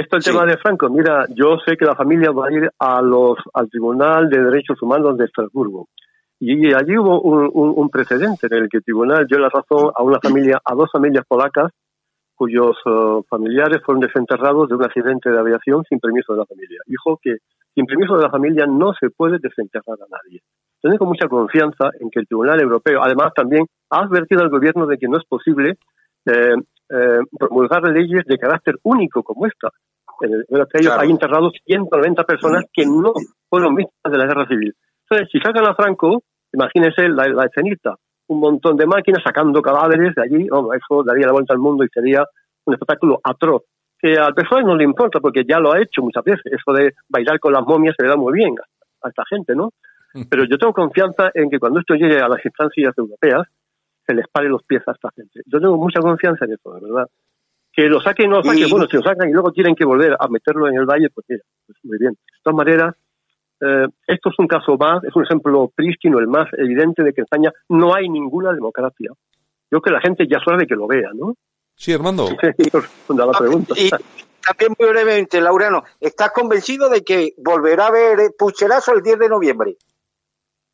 Esto 0.00 0.16
el 0.16 0.22
Sí. 0.22 0.30
tema 0.30 0.44
de 0.44 0.56
Franco, 0.58 0.88
mira, 0.90 1.24
yo 1.30 1.56
sé 1.66 1.76
que 1.76 1.84
la 1.84 1.94
familia 1.96 2.30
va 2.30 2.46
a 2.48 2.52
ir 2.52 2.70
a 2.78 3.02
los, 3.02 3.36
al 3.54 3.68
Tribunal 3.68 4.28
de 4.28 4.42
Derechos 4.42 4.80
Humanos 4.82 5.16
de 5.16 5.24
Estrasburgo. 5.24 5.88
Y 6.40 6.72
allí 6.72 6.96
hubo 6.96 7.20
un, 7.20 7.50
un- 7.52 7.74
un 7.76 7.88
precedente 7.90 8.46
en 8.48 8.62
el 8.62 8.68
que 8.68 8.76
el 8.78 8.84
tribunal 8.84 9.26
dio 9.26 9.38
la 9.38 9.48
razón 9.48 9.90
a 9.96 10.02
una 10.02 10.20
familia, 10.20 10.60
a 10.64 10.74
dos 10.74 10.88
familias 10.92 11.24
polacas, 11.26 11.72
cuyos 12.36 12.76
eh, 12.86 13.20
familiares 13.28 13.82
fueron 13.84 14.00
desenterrados 14.00 14.68
de 14.68 14.76
un 14.76 14.84
accidente 14.84 15.30
de 15.30 15.38
aviación 15.38 15.82
sin 15.88 15.98
permiso 15.98 16.32
de 16.34 16.38
la 16.38 16.46
familia. 16.46 16.78
Dijo 16.86 17.18
que 17.20 17.38
sin 17.74 17.86
permiso 17.86 18.16
de 18.16 18.22
la 18.22 18.30
familia 18.30 18.66
no 18.66 18.92
se 19.00 19.10
puede 19.10 19.38
desenterrar 19.40 19.96
a 20.00 20.06
nadie. 20.08 20.42
Tengo 20.80 21.06
mucha 21.06 21.26
confianza 21.26 21.90
en 21.98 22.08
que 22.10 22.20
el 22.20 22.28
Tribunal 22.28 22.60
Europeo, 22.60 23.00
además, 23.02 23.32
también 23.34 23.66
ha 23.90 24.02
advertido 24.02 24.42
al 24.42 24.50
gobierno 24.50 24.86
de 24.86 24.96
que 24.98 25.08
no 25.08 25.18
es 25.18 25.24
posible 25.24 25.76
eh, 26.26 26.54
eh, 26.90 27.20
promulgar 27.38 27.82
leyes 27.84 28.24
de 28.26 28.38
carácter 28.38 28.76
único 28.82 29.22
como 29.22 29.46
esta. 29.46 29.68
En 30.20 30.32
el 30.32 30.44
Europeo 30.48 30.80
Claro. 30.80 31.00
hay 31.02 31.10
enterrados 31.10 31.52
190 31.64 32.24
personas 32.24 32.64
que 32.72 32.84
no 32.84 33.12
fueron 33.48 33.74
víctimas 33.76 34.12
de 34.12 34.18
la 34.18 34.26
guerra 34.26 34.46
civil. 34.48 34.74
Entonces, 35.08 35.28
si 35.30 35.38
sacan 35.38 35.66
a 35.66 35.74
Franco, 35.74 36.22
imagínense 36.52 37.08
la, 37.08 37.28
la 37.28 37.44
escenita, 37.46 37.94
un 38.28 38.40
montón 38.40 38.76
de 38.76 38.86
máquinas 38.86 39.22
sacando 39.24 39.62
cadáveres 39.62 40.14
de 40.14 40.22
allí, 40.22 40.48
oh, 40.50 40.72
eso 40.74 41.02
daría 41.04 41.26
la 41.26 41.32
vuelta 41.32 41.54
al 41.54 41.60
mundo 41.60 41.84
y 41.84 41.88
sería 41.88 42.24
un 42.64 42.74
espectáculo 42.74 43.20
atroz. 43.22 43.62
Que 43.98 44.16
al 44.16 44.34
PSOE 44.34 44.62
no 44.62 44.76
le 44.76 44.84
importa 44.84 45.18
porque 45.20 45.42
ya 45.48 45.58
lo 45.58 45.72
ha 45.72 45.80
hecho 45.80 46.02
muchas 46.02 46.22
veces. 46.24 46.44
Eso 46.52 46.72
de 46.72 46.92
bailar 47.08 47.40
con 47.40 47.52
las 47.52 47.64
momias 47.64 47.94
se 47.96 48.04
le 48.04 48.10
da 48.10 48.16
muy 48.16 48.32
bien 48.32 48.54
a, 48.58 49.06
a 49.06 49.08
esta 49.08 49.22
gente, 49.28 49.54
¿no? 49.54 49.70
Pero 50.30 50.44
yo 50.44 50.56
tengo 50.58 50.72
confianza 50.72 51.30
en 51.34 51.50
que 51.50 51.58
cuando 51.58 51.80
esto 51.80 51.94
llegue 51.94 52.18
a 52.18 52.28
las 52.28 52.44
instancias 52.44 52.92
europeas, 52.96 53.46
se 54.08 54.14
les 54.14 54.26
pare 54.28 54.48
los 54.48 54.62
pies 54.62 54.82
a 54.88 54.92
esta 54.92 55.10
gente. 55.14 55.42
Yo 55.44 55.60
tengo 55.60 55.76
mucha 55.76 56.00
confianza 56.00 56.46
en 56.46 56.54
eso, 56.54 56.72
de 56.72 56.80
verdad. 56.80 57.06
Que 57.70 57.82
lo 57.82 58.00
saquen 58.00 58.28
o 58.28 58.30
no 58.30 58.36
lo 58.38 58.42
saquen, 58.42 58.66
Y- 58.66 58.70
bueno, 58.70 58.86
si 58.90 58.96
lo 58.96 59.02
sacan 59.02 59.28
y 59.28 59.32
luego 59.32 59.52
tienen 59.52 59.74
que 59.74 59.84
volver 59.84 60.16
a 60.18 60.28
meterlo 60.28 60.66
en 60.66 60.76
el 60.76 60.86
valle, 60.86 61.10
pues 61.14 61.26
mira, 61.28 61.42
pues 61.66 61.78
muy 61.82 61.98
bien. 61.98 62.12
De 62.12 62.38
todas 62.42 62.56
maneras, 62.56 62.94
eh, 63.60 63.86
esto 64.06 64.30
es 64.30 64.38
un 64.38 64.46
caso 64.46 64.78
más, 64.78 65.04
es 65.04 65.14
un 65.14 65.24
ejemplo 65.24 65.70
prístino, 65.74 66.18
el 66.18 66.26
más 66.26 66.48
evidente 66.56 67.02
de 67.02 67.12
que 67.12 67.20
en 67.20 67.24
España 67.24 67.52
no 67.68 67.94
hay 67.94 68.08
ninguna 68.08 68.52
democracia. 68.54 69.10
Yo 69.70 69.80
creo 69.80 69.82
que 69.82 69.90
la 69.90 70.00
gente 70.00 70.26
ya 70.26 70.38
sabe 70.42 70.66
que 70.66 70.74
lo 70.74 70.86
vea, 70.86 71.10
¿no? 71.14 71.34
Sí, 71.74 71.92
Armando. 71.92 72.24
Y 72.58 73.14
la 73.14 73.38
pregunta. 73.38 73.74
Y 73.76 73.90
también 73.90 74.74
muy 74.78 74.88
brevemente, 74.88 75.40
Laureano, 75.42 75.84
¿estás 76.00 76.32
convencido 76.32 76.88
de 76.88 77.02
que 77.02 77.34
volverá 77.36 77.84
a 77.84 77.88
haber 77.88 78.30
pucherazo 78.38 78.94
el 78.94 79.02
10 79.02 79.18
de 79.18 79.28
noviembre? 79.28 79.76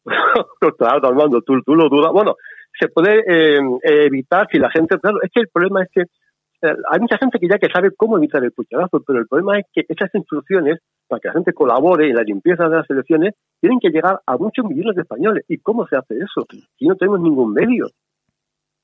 claro, 0.78 1.08
Armando, 1.08 1.42
tú, 1.42 1.60
tú 1.62 1.74
lo 1.74 1.88
dudas. 1.88 2.12
Bueno, 2.12 2.36
se 2.78 2.88
puede 2.88 3.20
eh, 3.26 3.60
evitar 3.82 4.46
si 4.50 4.58
la 4.58 4.70
gente. 4.70 4.98
Claro, 4.98 5.18
es 5.22 5.30
que 5.32 5.40
el 5.40 5.48
problema 5.48 5.82
es 5.82 5.88
que 5.92 6.02
eh, 6.02 6.76
hay 6.90 7.00
mucha 7.00 7.18
gente 7.18 7.38
que 7.38 7.48
ya 7.48 7.58
que 7.58 7.68
sabe 7.72 7.90
cómo 7.94 8.16
evitar 8.16 8.42
el 8.42 8.52
pucherazo, 8.52 9.02
pero 9.06 9.18
el 9.18 9.26
problema 9.26 9.58
es 9.58 9.66
que 9.72 9.84
esas 9.88 10.14
instrucciones, 10.14 10.78
para 11.06 11.20
que 11.20 11.28
la 11.28 11.34
gente 11.34 11.52
colabore 11.52 12.08
en 12.08 12.16
la 12.16 12.22
limpieza 12.22 12.68
de 12.68 12.76
las 12.76 12.88
elecciones, 12.88 13.34
tienen 13.60 13.78
que 13.80 13.90
llegar 13.90 14.20
a 14.26 14.36
muchos 14.36 14.64
millones 14.64 14.96
de 14.96 15.02
españoles. 15.02 15.44
¿Y 15.48 15.58
cómo 15.58 15.86
se 15.86 15.96
hace 15.96 16.14
eso? 16.16 16.46
Si 16.78 16.86
no 16.86 16.96
tenemos 16.96 17.20
ningún 17.20 17.52
medio. 17.52 17.88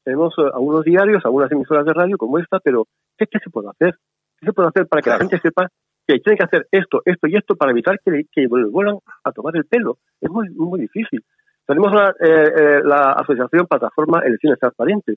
Tenemos 0.05 0.35
eh, 0.39 0.51
algunos 0.53 0.85
diarios, 0.85 1.25
algunas 1.25 1.51
emisoras 1.51 1.87
de 1.87 1.95
radio 1.95 2.19
como 2.19 2.39
esta, 2.39 2.61
pero 2.61 2.87
¿qué, 3.17 3.27
qué 3.27 3.39
se 3.39 3.51
puede 3.51 3.69
hacer? 3.71 3.95
¿Qué 4.39 4.47
se 4.47 4.53
puede 4.53 4.69
hacer 4.69 4.87
para 4.87 5.03
que 5.03 5.11
la 5.11 5.19
gente 5.19 5.39
sepa 5.39 5.69
que 6.07 6.19
tiene 6.19 6.39
que 6.39 6.45
hacer 6.45 6.67
esto, 6.71 7.01
esto 7.05 7.29
y 7.29 7.37
esto 7.37 7.55
para 7.57 7.71
evitar 7.71 7.99
que, 8.05 8.25
que 8.31 8.47
vuelvan 8.47 8.99
a 9.25 9.33
tomar 9.33 9.57
el 9.57 9.65
pelo? 9.65 9.99
Es 10.21 10.31
muy, 10.31 10.51
muy 10.51 10.81
difícil. 10.81 11.23
Tenemos 11.71 11.93
la, 11.93 12.11
eh, 12.19 12.53
eh, 12.57 12.81
la 12.83 13.13
Asociación 13.13 13.65
Plataforma 13.69 14.23
Elecciones 14.25 14.59
Transparentes, 14.59 15.17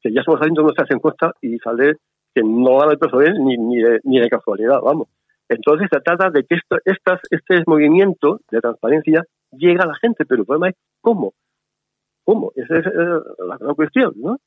que 0.00 0.10
ya 0.10 0.20
estamos 0.20 0.40
haciendo 0.40 0.62
nuestras 0.62 0.90
encuestas 0.92 1.32
y 1.42 1.58
sale 1.58 1.96
que 2.34 2.40
no 2.42 2.78
gana 2.78 2.92
el 2.92 2.98
PSOE 2.98 3.34
ni, 3.38 3.58
ni, 3.58 3.82
de, 3.82 4.00
ni 4.04 4.26
casualidad, 4.30 4.80
vamos. 4.82 5.08
Entonces 5.46 5.88
se 5.92 6.00
trata 6.00 6.30
de 6.30 6.44
que 6.44 6.54
esto, 6.54 6.78
estas, 6.86 7.20
este 7.30 7.62
movimiento 7.66 8.40
de 8.50 8.62
transparencia 8.62 9.26
llega 9.52 9.84
a 9.84 9.88
la 9.88 9.94
gente, 9.96 10.24
pero 10.24 10.40
el 10.40 10.46
problema 10.46 10.70
es 10.70 10.76
cómo. 11.02 11.34
¿Cómo? 12.24 12.50
Esa 12.56 12.78
es 12.78 12.86
eh, 12.86 13.20
la 13.46 13.58
gran 13.58 13.74
cuestión, 13.74 14.14
¿no? 14.16 14.38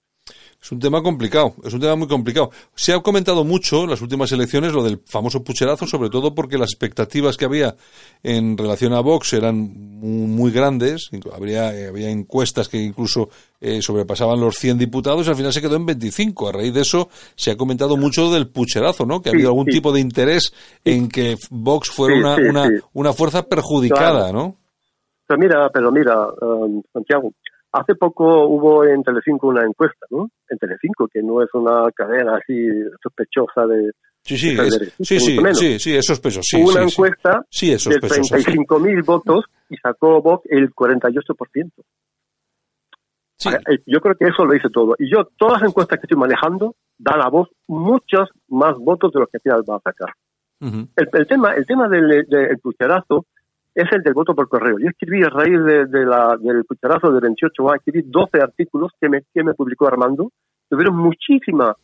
Es 0.64 0.72
un 0.72 0.80
tema 0.80 1.03
complicado, 1.03 1.55
es 1.66 1.74
un 1.74 1.82
tema 1.82 1.97
muy 1.97 2.07
complicado. 2.07 2.49
Se 2.74 2.93
ha 2.93 2.99
comentado 3.01 3.43
mucho 3.43 3.84
en 3.84 3.89
las 3.89 4.01
últimas 4.01 4.32
elecciones 4.32 4.72
lo 4.72 4.82
del 4.82 5.01
famoso 5.05 5.43
pucherazo, 5.43 5.86
sobre 5.86 6.09
todo 6.09 6.34
porque 6.34 6.57
las 6.57 6.70
expectativas 6.72 7.36
que 7.36 7.43
había 7.43 7.76
en 8.24 8.57
relación 8.57 8.93
a 8.93 9.01
Vox 9.01 9.34
eran 9.34 9.57
muy, 9.57 10.51
grandes. 10.51 11.09
Habría, 11.36 11.76
eh, 11.76 11.89
había 11.89 12.09
encuestas 12.09 12.70
que 12.70 12.78
incluso 12.78 13.28
eh, 13.59 13.82
sobrepasaban 13.82 14.39
los 14.39 14.55
100 14.55 14.78
diputados 14.78 15.28
y 15.28 15.32
al 15.32 15.36
final 15.36 15.51
se 15.51 15.61
quedó 15.61 15.76
en 15.76 15.86
25. 15.86 16.47
A 16.47 16.53
raíz 16.53 16.74
de 16.74 16.82
eso 16.82 17.09
se 17.36 17.51
ha 17.51 17.57
comentado 17.57 17.97
mucho 17.97 18.32
del 18.32 18.47
pucherazo, 18.47 19.05
¿no? 19.05 19.22
Que 19.22 19.32
Sí, 19.32 19.36
había 19.36 19.47
algún 19.49 19.66
sí. 19.66 19.74
tipo 19.74 19.91
de 19.91 19.99
interés 19.99 20.53
en 20.86 21.09
que 21.09 21.36
Vox 21.49 21.89
fuera 21.89 22.38
Sí, 22.38 22.41
una, 22.93 23.11
fuerza 23.11 23.43
perjudicada, 23.43 24.32
¿no? 24.32 24.55
Pero 25.28 25.39
mira, 25.39 25.70
pero 25.74 25.91
mira, 25.91 26.26
um, 26.41 26.82
Santiago, 26.93 27.34
hace 27.74 27.95
poco 27.95 28.47
hubo 28.47 28.86
en 28.86 29.03
Telecinco 29.03 29.47
una 29.47 29.63
encuesta, 29.65 30.05
¿no? 30.11 30.30
En 30.49 30.57
Telecinco, 30.57 31.07
que 31.07 31.21
no 31.21 31.41
es 31.41 31.49
una 31.53 31.91
cadena 31.91 32.38
así 32.38 32.55
sospechosa 33.01 33.65
de... 33.67 33.91
Sí, 34.26 34.38
sí, 34.38 34.55
de 34.55 34.67
es- 34.67 34.93
sí, 35.01 35.19
sí, 35.19 35.38
sí, 35.53 35.80
sí, 35.80 35.95
es 35.97 36.05
sospechoso. 36.05 36.43
Sí, 36.43 36.61
hubo 36.61 36.71
una 36.71 36.88
sí, 36.88 36.93
encuesta 36.93 37.45
Sí, 37.49 37.71
de 37.71 37.80
sospechoso. 37.80 38.24
sí. 38.38 38.45
35.000 38.57 39.05
votos 39.05 39.45
y 39.69 39.76
sacó 39.78 40.21
Vox 40.21 40.45
el 40.49 40.74
48%. 40.74 41.71
Sí. 43.38 43.49
Eh, 43.49 43.80
Yo 43.86 43.99
creo 43.99 44.15
que 44.15 44.26
eso 44.28 44.45
lo 44.45 44.53
dice 44.53 44.69
todo. 44.69 44.95
Y 44.99 45.11
yo, 45.11 45.26
todas 45.38 45.61
las 45.61 45.69
encuestas 45.69 45.99
que 45.99 46.05
estoy 46.05 46.17
manejando 46.17 46.76
dan 46.97 47.21
a 47.21 47.28
Vox 47.30 47.51
muchos 47.67 48.30
más 48.47 48.78
votos 48.78 49.11
de 49.11 49.19
los 49.19 49.30
que 49.30 49.49
al 49.49 49.63
va 49.69 49.78
a 49.78 49.82
sacar. 49.82 50.13
El 50.95 51.28
tema, 51.28 51.53
el 51.55 51.65
tema 51.65 51.89
del, 51.89 52.26
del 52.30 52.57
pucherazo 52.59 53.26
es 53.76 53.91
el 53.91 54.01
del 54.03 54.13
voto 54.13 54.36
por 54.36 54.47
correo. 54.47 54.78
Yo 54.80 54.89
escribí 54.89 55.24
a 55.24 55.30
raíz 55.30 55.59
de, 55.63 55.86
de 55.86 56.05
la, 56.05 56.38
del 56.39 56.63
pucherazo 56.65 57.11
del 57.11 57.24
28A, 57.24 57.78
escribí 57.78 58.03
12 58.05 58.39
artículos 58.41 58.91
que 58.99 59.09
me, 59.09 59.21
que 59.34 59.43
me 59.43 59.53
publicó 59.53 59.88
Armando, 59.88 60.32
tuvieron 60.69 60.95
muchísima 60.95 61.76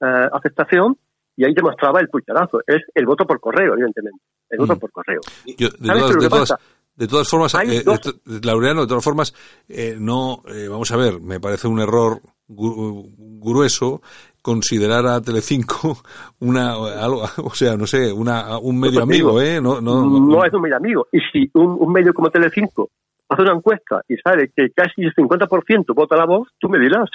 eh, 0.00 0.28
aceptación 0.32 0.96
y 1.36 1.44
ahí 1.44 1.52
demostraba 1.54 2.00
el 2.00 2.08
pucherazo. 2.08 2.60
Es 2.66 2.82
el 2.94 3.06
voto 3.06 3.26
por 3.26 3.40
correo, 3.40 3.74
evidentemente. 3.74 4.20
El 4.48 4.58
voto 4.58 4.76
Mm. 4.76 4.78
por 4.78 4.92
correo. 4.92 5.20
Yo, 5.58 5.68
de, 5.68 5.86
¿Sabes 5.86 6.28
todas, 6.28 6.54
de, 6.96 7.06
de 7.06 7.24
formas, 7.24 7.54
eh, 7.54 7.84
de 8.24 8.46
Laureano, 8.46 8.82
de 8.82 8.86
todas 8.86 9.04
formas, 9.04 9.34
eh, 9.68 9.96
no, 9.98 10.42
eh, 10.46 10.68
vamos 10.68 10.90
a 10.92 10.96
ver, 10.96 11.20
me 11.20 11.40
parece 11.40 11.68
un 11.68 11.80
error 11.80 12.20
grueso 12.48 14.00
considerar 14.46 15.04
a 15.08 15.20
Telecinco 15.20 15.98
una, 16.40 16.74
algo, 16.74 17.24
o 17.42 17.52
sea, 17.54 17.76
no 17.76 17.84
sé, 17.86 18.12
una, 18.12 18.58
un 18.58 18.78
medio 18.78 19.00
Pues 19.00 19.02
amigo, 19.02 19.40
¿eh? 19.40 19.60
No, 19.60 19.80
no, 19.80 20.04
no, 20.06 20.44
es 20.44 20.52
un 20.52 20.62
medio 20.62 20.76
amigo. 20.76 21.08
Y 21.10 21.18
si 21.32 21.50
un, 21.54 21.76
un 21.80 21.92
medio 21.92 22.14
como 22.14 22.30
Telecinco 22.30 22.90
hace 23.28 23.42
una 23.42 23.54
encuesta 23.54 24.02
y 24.06 24.14
sale 24.18 24.52
que 24.54 24.70
casi 24.70 25.02
el 25.02 25.12
50% 25.12 25.92
vota 25.96 26.14
la 26.16 26.26
voz, 26.26 26.46
tú 26.60 26.68
me 26.68 26.78
dirás. 26.78 27.10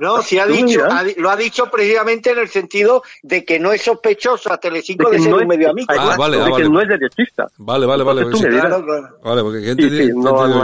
No, 0.00 0.20
si 0.22 0.36
ha 0.40 0.44
dicho, 0.46 0.80
ha 0.90 1.04
lo 1.18 1.30
ha 1.30 1.36
dicho 1.36 1.66
precisamente 1.70 2.32
en 2.32 2.38
el 2.40 2.48
sentido 2.48 3.04
de 3.22 3.44
que 3.44 3.60
no 3.60 3.70
es 3.70 3.80
sospechoso 3.82 4.52
a 4.52 4.58
Telecinco 4.58 5.04
De 5.08 5.12
de, 5.12 5.16
que 5.18 5.22
ser 5.22 5.30
no 5.30 5.36
un 5.36 5.42
es- 5.42 5.48
medio 5.48 5.70
amigo. 5.70 5.86
Exacto, 5.92 6.12
Ah, 6.14 6.16
vale, 6.18 6.36
de 6.38 6.42
ah, 6.42 6.46
que 6.46 6.50
vale. 6.52 6.68
no 6.68 6.80
es 6.80 6.88
derechista. 6.88 7.46
Vale, 7.58 7.86
vale, 7.86 8.02
vale. 8.02 8.22
Entonces 8.22 8.40
tú 8.40 8.46
sí. 8.48 8.50
me 8.50 8.54
dirás. 8.56 8.68
Claro, 8.82 8.84
claro. 8.84 9.16
Vale, 9.22 9.42
porque 9.42 9.58
he 9.58 9.70
entendido, 9.70 10.02
sí, 10.02 10.10
he 10.10 10.12
no, 10.14 10.18
entendido 10.18 10.32
no 10.32 10.56
yo 10.56 10.62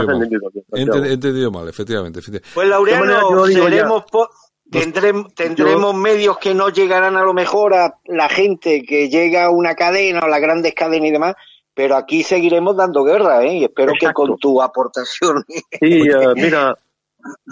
has 0.91 0.97
mal. 0.99 1.11
entendido 1.11 1.51
mal, 1.51 1.69
efectivamente. 1.69 2.19
efectivamente. 2.19 2.51
Pues 2.53 2.67
Laureano, 2.67 3.45
seremos 3.47 4.03
po- 4.11 4.29
tendremos, 4.71 5.33
tendremos 5.33 5.95
medios 5.95 6.37
que 6.37 6.53
no 6.53 6.69
llegarán 6.69 7.15
a 7.17 7.23
lo 7.23 7.33
mejor 7.33 7.73
a 7.73 7.95
la 8.05 8.29
gente 8.29 8.83
que 8.83 9.09
llega 9.09 9.45
a 9.45 9.49
una 9.49 9.75
cadena 9.75 10.21
o 10.23 10.27
las 10.27 10.41
grandes 10.41 10.73
cadenas 10.73 11.09
y 11.09 11.11
demás, 11.11 11.35
pero 11.73 11.95
aquí 11.95 12.23
seguiremos 12.23 12.75
dando 12.75 13.03
guerra, 13.03 13.43
¿eh? 13.43 13.57
Y 13.57 13.63
espero 13.63 13.93
que 13.99 14.11
con 14.13 14.37
tu 14.37 14.61
aportación. 14.61 15.43
Sí, 15.79 16.01
eh, 16.09 16.33
mira, 16.35 16.77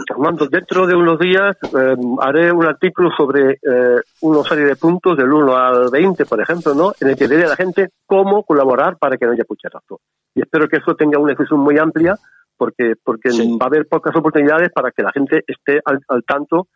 Armando, 0.09 0.47
dentro 0.47 0.85
de 0.87 0.95
unos 0.95 1.19
días 1.19 1.55
eh, 1.63 1.95
haré 2.21 2.51
un 2.51 2.65
artículo 2.65 3.09
sobre 3.15 3.53
eh, 3.53 4.01
una 4.21 4.43
serie 4.43 4.65
de 4.65 4.75
puntos 4.75 5.17
del 5.17 5.31
1 5.31 5.55
al 5.55 5.89
20, 5.91 6.25
por 6.25 6.41
ejemplo, 6.41 6.73
¿no? 6.73 6.93
En 6.99 7.09
el 7.09 7.15
que 7.15 7.27
diré 7.27 7.45
a 7.45 7.49
la 7.49 7.55
gente 7.55 7.89
cómo 8.05 8.43
colaborar 8.43 8.97
para 8.97 9.17
que 9.17 9.25
no 9.25 9.31
haya 9.33 9.43
pucherazo. 9.43 9.99
Y 10.35 10.41
espero 10.41 10.67
que 10.67 10.77
eso 10.77 10.95
tenga 10.95 11.19
una 11.19 11.31
difusión 11.31 11.59
muy 11.59 11.77
amplia, 11.77 12.15
porque 12.57 12.93
porque 13.03 13.31
Sí. 13.31 13.57
va 13.59 13.65
a 13.65 13.67
haber 13.67 13.87
pocas 13.87 14.15
oportunidades 14.15 14.71
para 14.71 14.91
que 14.91 15.03
la 15.03 15.11
gente 15.11 15.43
esté 15.47 15.79
al, 15.85 15.99
al 16.07 16.23
tanto 16.23 16.67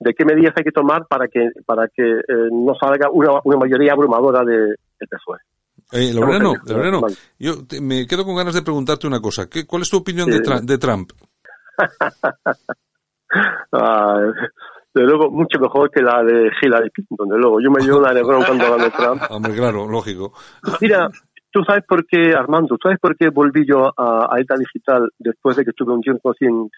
de 0.00 0.14
qué 0.14 0.24
medidas 0.24 0.54
hay 0.56 0.64
que 0.64 0.72
tomar 0.72 1.06
para 1.06 1.28
que 1.28 1.50
para 1.66 1.86
que 1.88 2.02
eh, 2.02 2.48
no 2.50 2.74
salga 2.80 3.08
una, 3.12 3.38
una 3.44 3.56
mayoría 3.58 3.92
abrumadora 3.92 4.42
de, 4.44 4.56
del 4.58 5.08
PSOE. 5.10 5.38
Eh, 5.92 6.12
Laureano, 6.14 6.54
yo 7.38 7.66
te- 7.66 7.80
me 7.80 8.06
quedo 8.06 8.24
con 8.24 8.36
ganas 8.36 8.54
de 8.54 8.62
preguntarte 8.62 9.06
una 9.06 9.20
cosa. 9.20 9.48
¿Qué, 9.48 9.66
¿Cuál 9.66 9.82
es 9.82 9.90
tu 9.90 9.96
opinión 9.98 10.26
Sí, 10.26 10.32
de, 10.32 10.40
Tra- 10.42 10.60
de 10.60 10.78
Trump? 10.78 11.10
Ah, 13.72 14.18
de 14.92 15.02
luego, 15.02 15.30
mucho 15.30 15.60
mejor 15.60 15.88
que 15.90 16.02
la 16.02 16.22
de 16.24 16.50
Hillary 16.60 16.90
Clinton, 16.90 17.28
de 17.28 17.38
luego. 17.38 17.60
Yo 17.60 17.70
me 17.70 17.80
llevo 17.84 17.98
una 18.00 18.12
negrón 18.12 18.42
cuando 18.44 18.66
hablo 18.66 18.84
de 18.84 18.90
Trump. 18.90 19.22
Hombre, 19.30 19.54
claro, 19.54 19.86
lógico. 19.86 20.32
Mira, 20.80 21.08
tú 21.52 21.62
sabes 21.64 21.84
por 21.86 22.04
qué, 22.06 22.32
Armando, 22.34 22.68
¿tú 22.76 22.78
sabes 22.82 22.98
por 23.00 23.16
qué 23.16 23.28
volví 23.28 23.64
yo 23.66 23.86
a, 23.96 24.28
a 24.34 24.40
ETA 24.40 24.56
Digital 24.56 25.08
después 25.18 25.56
de 25.56 25.64
que 25.64 25.70
estuve 25.70 25.92
un 25.92 26.00
tiempo 26.00 26.34
sin, 26.34 26.68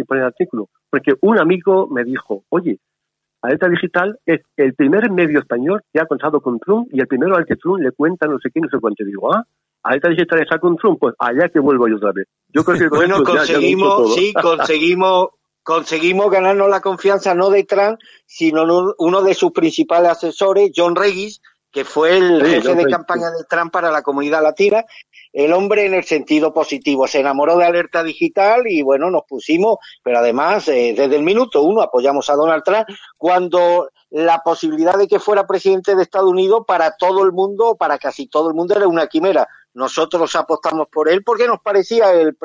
sin 0.00 0.06
poner 0.06 0.24
artículo? 0.24 0.68
Porque 0.90 1.12
un 1.20 1.38
amigo 1.38 1.86
me 1.88 2.04
dijo, 2.04 2.44
oye, 2.48 2.78
ETA 3.42 3.68
Digital 3.68 4.18
es 4.26 4.40
el 4.56 4.74
primer 4.74 5.10
medio 5.10 5.38
español 5.40 5.82
que 5.92 6.00
ha 6.00 6.06
contado 6.06 6.40
con 6.40 6.58
Trump 6.58 6.88
y 6.92 7.00
el 7.00 7.06
primero 7.06 7.36
al 7.36 7.46
que 7.46 7.56
Trump 7.56 7.80
le 7.80 7.92
cuenta 7.92 8.26
no 8.26 8.38
sé 8.38 8.50
qué, 8.52 8.60
no 8.60 8.68
sé 8.68 8.78
cuánto. 8.80 9.02
Y 9.02 9.06
digo, 9.06 9.32
ah, 9.34 9.44
ETA 9.94 10.08
Digital 10.10 10.42
está 10.42 10.58
con 10.58 10.76
Trump, 10.76 10.98
pues 11.00 11.14
allá 11.18 11.48
que 11.48 11.58
vuelvo 11.58 11.88
yo 11.88 11.96
otra 11.96 12.12
vez. 12.12 12.26
Yo 12.52 12.64
creo 12.64 12.78
que 12.78 12.88
con 12.90 12.98
Bueno, 12.98 13.16
esto 13.16 13.34
ya- 13.34 13.44
ya 13.44 13.52
conseguimos, 13.54 14.14
sí, 14.14 14.32
conseguimos, 14.34 15.28
conseguimos 15.62 16.30
ganarnos 16.30 16.68
la 16.68 16.80
confianza 16.80 17.34
no 17.34 17.48
de 17.50 17.64
Trump, 17.64 17.98
sino 18.26 18.66
no- 18.66 18.94
uno 18.98 19.22
de 19.22 19.34
sus 19.34 19.52
principales 19.52 20.10
asesores, 20.10 20.72
John 20.76 20.94
Regis, 20.96 21.40
que 21.70 21.84
fue 21.84 22.16
el 22.16 22.44
Sí, 22.44 22.50
jefe 22.52 22.74
de 22.74 22.86
campaña 22.86 23.30
de 23.30 23.44
Trump 23.48 23.72
para 23.72 23.90
la 23.90 24.02
comunidad 24.02 24.42
latina. 24.42 24.84
El 25.32 25.52
hombre 25.52 25.86
en 25.86 25.94
el 25.94 26.04
sentido 26.04 26.52
positivo 26.52 27.06
se 27.06 27.20
enamoró 27.20 27.56
de 27.56 27.64
Alerta 27.64 28.02
Digital 28.02 28.62
y 28.66 28.82
bueno, 28.82 29.10
nos 29.10 29.22
pusimos, 29.28 29.78
pero 30.02 30.18
además 30.18 30.66
eh, 30.68 30.94
desde 30.96 31.16
el 31.16 31.22
minuto 31.22 31.62
uno 31.62 31.82
apoyamos 31.82 32.28
a 32.28 32.34
Donald 32.34 32.64
Trump 32.64 32.86
cuando 33.16 33.90
la 34.10 34.38
posibilidad 34.40 34.98
de 34.98 35.06
que 35.06 35.20
fuera 35.20 35.46
presidente 35.46 35.94
de 35.94 36.02
Estados 36.02 36.30
Unidos 36.30 36.64
para 36.66 36.96
todo 36.96 37.22
el 37.24 37.30
mundo, 37.30 37.76
para 37.76 37.98
casi 37.98 38.26
todo 38.26 38.48
el 38.48 38.54
mundo 38.54 38.74
era 38.74 38.88
una 38.88 39.06
quimera. 39.06 39.46
Nosotros 39.72 40.34
apostamos 40.34 40.88
por 40.90 41.08
él 41.08 41.22
porque 41.22 41.46
nos 41.46 41.60
parecía 41.60 42.12
el, 42.12 42.36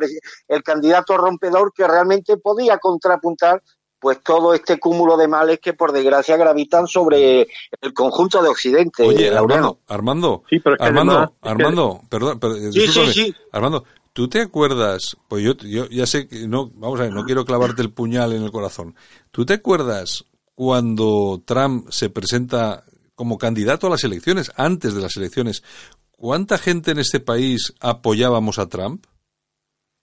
el 0.48 0.64
candidato 0.64 1.18
rompedor 1.18 1.74
que 1.74 1.88
realmente 1.88 2.38
podía 2.38 2.78
contrapuntar 2.78 3.64
pues 4.06 4.22
todo 4.22 4.53
este 4.53 4.78
cúmulo 4.78 5.18
de 5.18 5.28
males 5.28 5.60
que 5.60 5.74
por 5.74 5.91
desgracia 5.91 6.38
gravitan 6.38 6.86
sobre 6.86 7.47
el 7.82 7.91
conjunto 7.91 8.39
de 8.43 8.49
Occidente. 8.49 9.01
Oye, 9.01 9.32
Laureano. 9.32 9.80
Armando, 9.88 10.38
Armando, 10.38 10.43
Sí, 10.47 10.60
pero 10.60 10.76
es 10.76 10.80
que 10.80 10.86
Armando, 10.86 11.12
además- 11.14 11.30
es 11.32 11.41
que- 11.41 11.49
Armando, 11.49 12.01
perdón, 12.08 12.39
pero, 12.39 12.56
eh, 12.56 12.72
sí, 12.72 12.88
sí. 13.12 13.36
Armando, 13.51 13.84
¿Tú 14.14 14.30
te 14.30 14.41
acuerdas? 14.41 15.18
Pues 15.28 15.43
yo, 15.43 15.53
yo 15.56 15.88
ya 15.89 16.06
sé 16.06 16.28
que 16.28 16.47
no, 16.47 16.70
vamos 16.76 16.99
a 16.99 17.03
ver, 17.06 17.14
no 17.14 17.26
quiero 17.26 17.45
clavarte 17.45 17.82
el 17.82 17.91
puñal 17.91 18.32
en 18.34 18.43
el 18.43 18.51
corazón. 18.51 18.93
¿Tú 19.32 19.43
te 19.43 19.53
acuerdas 19.56 20.24
cuando 20.53 21.41
Trump 21.43 21.88
se 21.89 22.12
presenta 22.12 22.84
como 23.16 23.39
candidato 23.39 23.88
a 23.88 23.89
las 23.89 24.03
elecciones, 24.03 24.51
antes 24.56 24.93
de 24.93 25.01
las 25.01 25.18
elecciones, 25.18 25.64
cuánta 26.12 26.60
gente 26.60 26.91
en 26.91 26.99
este 26.99 27.20
país 27.20 27.74
apoyábamos 27.80 28.60
a 28.60 28.70
Trump? 28.70 29.03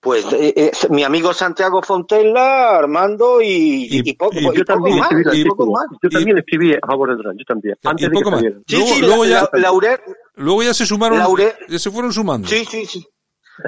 Pues 0.02 0.24
eh, 0.32 0.52
eh, 0.56 0.72
mi 0.90 1.04
amigo 1.04 1.32
Santiago 1.32 1.80
Fontella, 1.80 2.76
Armando 2.76 3.40
y, 3.40 3.86
Y- 3.88 4.02
y 4.04 4.12
poco, 4.14 4.34
y- 4.34 4.38
y 4.38 4.42
yo 4.42 4.50
poco 4.50 4.64
también 4.64 4.98
más, 4.98 5.12
escribí 5.12 5.40
y 5.40 5.44
poco 5.44 5.66
más. 5.70 5.86
Yo 6.02 6.10
también 6.10 6.38
escribí 6.38 6.74
a 6.74 6.86
favor 6.86 7.16
de 7.16 7.22
Trump, 7.22 7.38
yo 7.38 7.44
también. 7.46 7.76
Y 7.80 7.88
Antes 7.88 8.06
de 8.06 8.10
que 8.10 8.14
poco 8.18 8.30
más. 8.32 8.40
saliera. 8.40 8.60
Sí, 8.66 8.76
Luego- 8.76 8.94
sí, 8.94 9.00
luego 9.00 9.24
la- 9.24 9.30
ya- 9.30 9.48
la- 9.52 9.58
Laurel, 9.60 10.00
Luego 10.34 10.62
ya 10.64 10.74
se 10.74 10.86
sumaron, 10.86 11.20
ya 11.68 11.78
se 11.78 11.90
fueron 11.92 12.12
sumando. 12.12 12.48
Sí, 12.48 12.64
sí, 12.64 12.84
sí. 12.84 13.06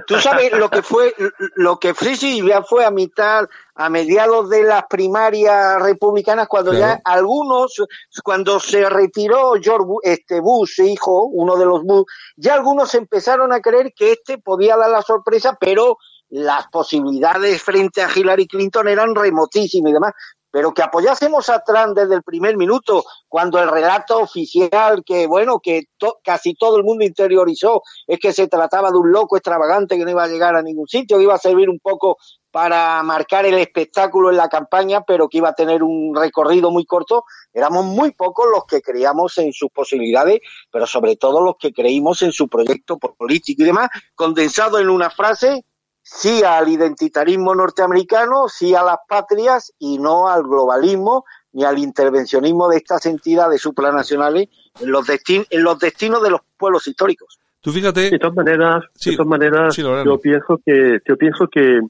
Tú 0.07 0.19
sabes 0.19 0.51
lo 0.53 0.71
que 0.71 0.83
fue, 0.83 1.15
lo 1.57 1.79
que 1.79 1.93
fue, 1.95 2.17
sí, 2.17 2.43
ya 2.45 2.63
fue 2.63 2.85
a 2.87 2.91
mitad, 2.91 3.45
a 3.77 3.91
mediados 3.91 4.49
de 4.49 4.65
las 4.65 4.85
primarias 4.89 5.81
republicanas, 5.81 6.49
cuando 6.49 6.71
Claro. 6.73 6.95
ya 6.97 7.01
algunos, 7.05 7.85
cuando 8.25 8.59
se 8.59 8.89
retiró 8.89 9.53
George 9.63 9.85
Bu- 9.87 10.01
este 10.03 10.41
Bush, 10.41 10.81
hijo, 10.81 11.27
uno 11.27 11.57
de 11.57 11.67
los 11.67 11.83
Bush, 11.85 12.07
ya 12.37 12.55
algunos 12.55 12.95
empezaron 12.95 13.53
a 13.53 13.61
creer 13.61 13.93
que 13.95 14.13
este 14.13 14.39
podía 14.39 14.77
dar 14.77 14.91
la 14.91 15.03
sorpresa, 15.03 15.57
pero 15.61 15.99
las 16.35 16.67
posibilidades 16.67 17.63
frente 17.63 18.03
a 18.03 18.09
Hillary 18.13 18.49
Clinton 18.49 18.89
eran 18.89 19.15
remotísimas 19.15 19.91
y 19.91 19.95
demás. 19.95 20.13
Pero 20.51 20.73
que 20.73 20.83
apoyásemos 20.83 21.49
a 21.49 21.65
Trump 21.65 21.97
desde 21.97 22.15
el 22.15 22.23
primer 22.23 22.57
minuto, 22.57 23.05
cuando 23.29 23.59
el 23.61 23.69
relato 23.69 24.21
oficial 24.21 25.03
que, 25.05 25.27
bueno, 25.27 25.59
que 25.61 25.87
to- 25.97 26.19
casi 26.23 26.55
todo 26.55 26.77
el 26.77 26.85
mundo 26.85 27.05
interiorizó, 27.05 27.83
es 28.07 28.21
que 28.21 28.33
se 28.33 28.47
trataba 28.47 28.93
de 28.93 28.99
un 28.99 29.11
loco 29.11 29.37
extravagante 29.37 29.97
que 29.97 30.05
no 30.05 30.13
iba 30.13 30.23
a 30.23 30.29
llegar 30.29 30.55
a 30.55 30.63
ningún 30.63 30.87
sitio, 30.87 31.17
que 31.17 31.25
iba 31.25 31.35
a 31.35 31.39
servir 31.39 31.69
un 31.69 31.81
poco 31.81 32.19
para 32.53 33.03
marcar 33.03 33.47
el 33.47 33.59
espectáculo 33.59 34.31
en 34.31 34.37
la 34.37 34.49
campaña, 34.49 35.01
pero 35.01 35.29
que 35.29 35.39
iba 35.39 35.49
a 35.49 35.55
tener 35.55 35.83
un 35.83 36.15
recorrido 36.15 36.71
muy 36.71 36.85
corto, 36.87 37.25
éramos 37.53 37.85
muy 37.85 38.13
pocos 38.13 38.47
los 38.49 38.65
que 38.65 38.81
creíamos 38.81 39.37
en 39.39 39.53
sus 39.53 39.71
posibilidades, 39.71 40.39
pero 40.71 40.87
sobre 40.87 41.17
todo 41.17 41.41
los 41.41 41.57
que 41.59 41.73
creímos 41.73 42.23
en 42.23 42.31
su 42.31 42.47
proyecto 42.49 42.97
político 42.97 43.63
y 43.63 43.67
demás, 43.67 43.89
condensado 44.15 44.79
en 44.79 44.89
una 44.89 45.11
frase, 45.11 45.65
sí 46.07 46.43
al 46.45 46.69
identitarismo 46.69 47.55
norteamericano, 47.55 48.47
sí 48.49 48.75
a 48.75 48.83
las 48.83 48.99
patrias 49.09 49.73
y 49.79 49.99
no 49.99 50.29
al 50.29 50.43
globalismo 50.43 51.25
ni 51.53 51.65
al 51.65 51.79
intervencionismo 51.79 52.69
de 52.69 52.77
estas 52.77 53.07
entidades 53.07 53.61
supranacionales 53.63 54.49
en 54.81 54.91
los, 54.93 55.07
destin- 55.09 55.47
en 55.51 55.63
los 55.65 55.79
destinos 55.79 56.23
de 56.23 56.31
los 56.31 56.41
pueblos 56.59 56.87
históricos. 56.87 57.39
Tú 57.61 57.73
fíjate, 57.73 58.11
De 58.11 58.19
todas 58.19 58.37
maneras, 58.37 58.85
Sí, 58.95 59.11
de 59.13 59.17
todas 59.17 59.29
maneras, 59.31 59.75
sí, 59.75 59.83
yo 59.83 60.19
pienso 60.21 60.61
que, 60.65 60.99
yo 61.09 61.17
pienso 61.17 61.49
que 61.49 61.81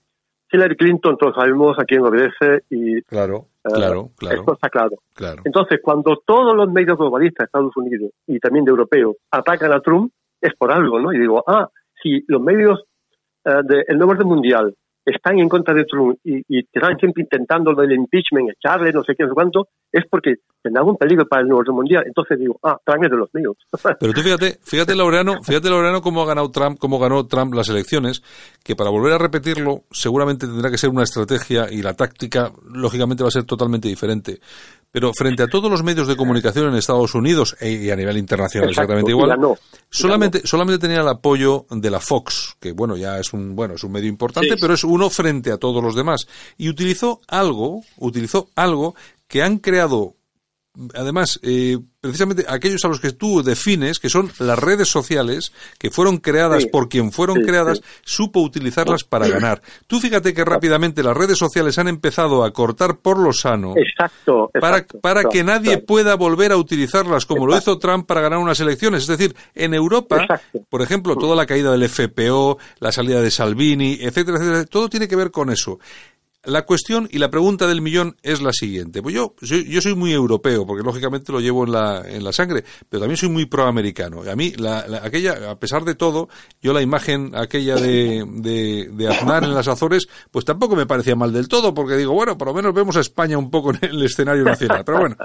Hillary 0.52 0.76
Clinton 0.76 1.16
todos 1.18 1.34
sabemos 1.34 1.76
a 1.80 1.84
quién 1.84 2.02
obedece 2.02 2.62
y 2.70 3.02
claro, 3.02 3.48
eh, 3.64 3.70
claro, 3.74 4.10
claro, 4.16 4.36
esto 4.38 4.52
está 4.54 4.70
claro. 4.70 4.96
claro. 5.14 5.42
Entonces, 5.44 5.80
cuando 5.82 6.22
todos 6.24 6.54
los 6.54 6.70
medios 6.70 6.96
globalistas 6.96 7.38
de 7.38 7.44
Estados 7.46 7.76
Unidos 7.76 8.12
y 8.28 8.38
también 8.38 8.64
de 8.64 8.70
europeos 8.70 9.16
atacan 9.32 9.72
a 9.72 9.80
Trump, 9.80 10.12
es 10.40 10.54
por 10.54 10.70
algo, 10.70 11.00
¿no? 11.00 11.12
Y 11.12 11.18
digo, 11.18 11.42
ah, 11.48 11.68
si 12.00 12.22
los 12.28 12.40
medios 12.40 12.84
eh, 13.44 13.82
del 13.86 14.02
orden 14.02 14.26
mundial 14.26 14.74
están 15.04 15.38
en 15.38 15.48
contra 15.48 15.74
de 15.74 15.84
Trump 15.84 16.18
y, 16.24 16.42
están 16.48 16.96
siempre 16.98 17.22
intentando 17.22 17.72
lo 17.72 17.82
del 17.82 17.92
impeachment, 17.92 18.50
echarle, 18.50 18.90
no 18.92 19.02
sé 19.02 19.14
qué, 19.16 19.24
no 19.24 19.30
sé 19.30 19.34
cuánto, 19.34 19.68
es 19.92 20.04
porque 20.10 20.36
tendrá 20.62 20.82
un 20.82 20.96
peligro 20.96 21.26
para 21.26 21.42
el 21.42 21.48
nuevo 21.48 21.60
orden 21.60 21.76
mundial. 21.76 22.04
Entonces 22.06 22.38
digo, 22.38 22.58
ah, 22.62 22.76
Trump 22.84 23.04
es 23.04 23.10
de 23.10 23.16
los 23.16 23.34
míos. 23.34 23.56
Pero 24.00 24.12
tú 24.12 24.20
fíjate, 24.20 24.58
fíjate 24.62 24.94
Laureano, 24.94 25.42
fíjate 25.42 25.68
Laureano 25.68 26.00
cómo 26.00 26.22
ha 26.22 26.26
ganado 26.26 26.50
Trump, 26.50 26.78
cómo 26.78 26.98
ganó 26.98 27.26
Trump 27.26 27.54
las 27.54 27.68
elecciones, 27.68 28.22
que 28.62 28.74
para 28.74 28.90
volver 28.90 29.12
a 29.12 29.18
repetirlo 29.18 29.82
seguramente 29.90 30.46
tendrá 30.46 30.70
que 30.70 30.78
ser 30.78 30.90
una 30.90 31.02
estrategia 31.02 31.70
y 31.70 31.82
la 31.82 31.94
táctica 31.94 32.50
lógicamente 32.72 33.22
va 33.22 33.28
a 33.28 33.32
ser 33.32 33.44
totalmente 33.44 33.88
diferente. 33.88 34.38
Pero 34.94 35.12
frente 35.12 35.42
a 35.42 35.48
todos 35.48 35.68
los 35.68 35.82
medios 35.82 36.06
de 36.06 36.14
comunicación 36.14 36.68
en 36.68 36.76
Estados 36.76 37.16
Unidos 37.16 37.56
e- 37.58 37.72
y 37.72 37.90
a 37.90 37.96
nivel 37.96 38.16
internacional 38.16 38.68
Exacto, 38.70 38.92
exactamente 38.92 39.10
igual, 39.10 39.58
solamente 39.90 40.42
solamente 40.46 40.78
tenía 40.78 41.00
el 41.00 41.08
apoyo 41.08 41.66
de 41.68 41.90
la 41.90 41.98
Fox, 41.98 42.54
que 42.60 42.70
bueno, 42.70 42.96
ya 42.96 43.18
es 43.18 43.32
un 43.32 43.56
bueno, 43.56 43.74
es 43.74 43.82
un 43.82 43.90
medio 43.90 44.08
importante, 44.08 44.50
Sí. 44.50 44.56
pero 44.60 44.74
es 44.74 44.84
uno 44.84 45.10
frente 45.10 45.50
a 45.50 45.56
todos 45.58 45.82
los 45.82 45.96
demás 45.96 46.28
y 46.56 46.68
utilizó 46.68 47.20
algo, 47.26 47.82
utilizó 47.98 48.50
algo 48.54 48.94
que 49.26 49.42
han 49.42 49.58
creado 49.58 50.14
además, 50.94 51.40
eh, 51.42 51.78
precisamente 52.08 52.44
aquellos 52.48 52.84
a 52.84 52.88
los 52.88 53.00
que 53.00 53.12
tú 53.12 53.42
defines, 53.42 53.98
que 53.98 54.08
son 54.10 54.30
las 54.38 54.58
redes 54.58 54.88
sociales, 54.88 55.52
que 55.78 55.90
fueron 55.90 56.18
creadas 56.18 56.62
Sí. 56.64 56.68
por 56.68 56.88
quien 56.88 57.12
fueron 57.12 57.36
Sí, 57.38 57.42
creadas, 57.44 57.78
sí. 57.78 57.84
supo 58.04 58.40
utilizarlas 58.40 59.04
para 59.04 59.26
ganar. 59.28 59.62
Tú 59.86 60.00
fíjate 60.00 60.34
que 60.34 60.44
rápidamente 60.44 61.02
las 61.02 61.16
redes 61.16 61.38
sociales 61.38 61.78
han 61.78 61.88
empezado 61.88 62.44
a 62.44 62.52
cortar 62.52 62.98
por 62.98 63.18
lo 63.18 63.32
sano. 63.32 63.74
Exacto. 63.76 64.50
Para, 64.52 64.76
exacto, 64.78 65.00
para 65.00 65.24
que 65.24 65.42
nadie 65.44 65.78
pueda 65.78 66.14
volver 66.14 66.52
a 66.52 66.56
utilizarlas 66.56 67.26
como 67.26 67.46
lo 67.46 67.56
hizo 67.56 67.78
Trump 67.78 68.06
para 68.06 68.20
ganar 68.20 68.38
unas 68.38 68.60
elecciones. 68.60 69.02
Es 69.02 69.08
decir, 69.08 69.34
en 69.54 69.74
Europa, 69.74 70.26
por 70.68 70.82
ejemplo, 70.82 71.16
toda 71.16 71.34
la 71.34 71.46
caída 71.46 71.72
del 71.72 71.84
FPO, 71.88 72.58
la 72.80 72.92
salida 72.92 73.20
de 73.22 73.30
Salvini, 73.30 73.98
etcétera, 74.00 74.36
etcétera, 74.38 74.64
todo 74.66 74.88
tiene 74.88 75.08
que 75.08 75.16
ver 75.16 75.30
con 75.30 75.50
eso. 75.50 75.78
La 76.46 76.62
cuestión 76.66 77.08
y 77.10 77.18
la 77.18 77.30
pregunta 77.30 77.66
del 77.66 77.80
millón 77.80 78.16
es 78.22 78.42
la 78.42 78.52
siguiente. 78.52 79.02
Pues 79.02 79.14
yo, 79.14 79.34
yo, 79.40 79.56
yo 79.56 79.80
soy 79.80 79.94
muy 79.94 80.12
europeo, 80.12 80.66
porque 80.66 80.82
lógicamente 80.84 81.32
lo 81.32 81.40
llevo 81.40 81.64
en 81.64 81.72
la, 81.72 82.02
en 82.06 82.22
la 82.22 82.32
sangre, 82.32 82.64
pero 82.88 83.00
también 83.00 83.16
soy 83.16 83.28
muy 83.30 83.46
proamericano. 83.46 84.24
Y 84.24 84.28
a 84.28 84.36
mí, 84.36 84.52
la, 84.56 84.86
la- 84.86 84.98
aquella, 85.04 85.50
a 85.50 85.58
pesar 85.58 85.84
de 85.84 85.94
todo, 85.94 86.28
yo 86.60 86.72
la 86.72 86.82
imagen 86.82 87.32
aquella 87.34 87.76
de, 87.76 88.24
de, 88.28 88.88
de 88.92 89.08
Aznar 89.08 89.44
en 89.44 89.54
las 89.54 89.68
Azores, 89.68 90.06
pues 90.30 90.44
tampoco 90.44 90.76
me 90.76 90.86
parecía 90.86 91.16
mal 91.16 91.32
del 91.32 91.48
todo, 91.48 91.72
porque 91.72 91.96
digo, 91.96 92.12
bueno, 92.12 92.36
por 92.36 92.48
lo 92.48 92.54
menos 92.54 92.74
vemos 92.74 92.96
a 92.96 93.00
España 93.00 93.38
un 93.38 93.50
poco 93.50 93.70
en 93.72 93.78
el 93.82 94.02
escenario 94.02 94.44
nacional. 94.44 94.84
Pero 94.84 94.98
bueno, 94.98 95.16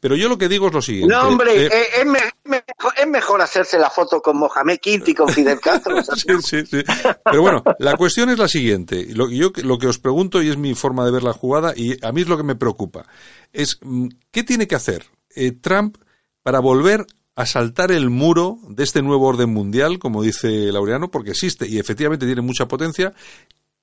pero 0.00 0.16
yo 0.16 0.28
lo 0.28 0.38
que 0.38 0.48
digo 0.48 0.66
es 0.68 0.74
lo 0.74 0.82
siguiente. 0.82 1.14
No, 1.14 1.28
hombre, 1.28 1.66
Eh, 1.66 1.70
eh, 1.72 1.84
es, 2.00 2.06
me- 2.06 2.20
mejor, 2.44 2.92
es 3.00 3.06
mejor 3.06 3.40
hacerse 3.42 3.78
la 3.78 3.90
foto 3.90 4.20
con 4.20 4.36
Mohamed 4.38 4.78
Quinti 4.78 5.12
y 5.12 5.14
con 5.14 5.28
Fidel 5.28 5.60
Castro. 5.60 5.94
Sí, 6.16 6.32
sí, 6.42 6.66
sí. 6.66 6.82
Pero 7.24 7.42
bueno, 7.42 7.62
la 7.78 7.96
cuestión 7.96 8.30
es 8.30 8.38
la 8.38 8.48
siguiente. 8.48 9.06
Lo, 9.14 9.28
yo, 9.30 9.50
lo 9.62 9.78
que 9.78 9.86
os 9.88 9.98
pregunto, 9.98 10.42
y 10.42 10.48
es 10.50 10.56
mi 10.64 10.74
forma 10.74 11.04
de 11.04 11.12
ver 11.12 11.22
la 11.22 11.32
jugada, 11.32 11.74
y 11.76 11.96
a 12.04 12.10
mí 12.12 12.22
es 12.22 12.28
lo 12.28 12.36
que 12.36 12.42
me 12.42 12.56
preocupa, 12.56 13.06
es 13.52 13.78
mm, 13.82 14.08
¿qué 14.30 14.42
tiene 14.42 14.66
que 14.66 14.74
hacer 14.74 15.04
eh, 15.36 15.52
Trump 15.52 15.98
para 16.42 16.60
volver 16.60 17.06
a 17.36 17.46
saltar 17.46 17.92
el 17.92 18.10
muro 18.10 18.58
de 18.68 18.82
este 18.82 19.02
nuevo 19.02 19.26
orden 19.26 19.52
mundial, 19.52 19.98
como 19.98 20.22
dice 20.22 20.72
Laureano, 20.72 21.10
porque 21.10 21.30
existe 21.30 21.68
y 21.68 21.78
efectivamente 21.78 22.26
tiene 22.26 22.40
mucha 22.40 22.66
potencia? 22.66 23.12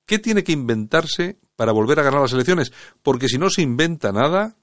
¿Qué 0.06 0.18
tiene 0.18 0.42
que 0.42 0.52
inventarse 0.52 1.38
para 1.54 1.72
volver 1.72 2.00
a 2.00 2.02
ganar 2.02 2.20
las 2.20 2.32
elecciones? 2.32 2.72
Porque 3.02 3.28
si 3.28 3.38
no 3.38 3.50
se 3.50 3.62
inventa 3.62 4.10
nada, 4.10 4.56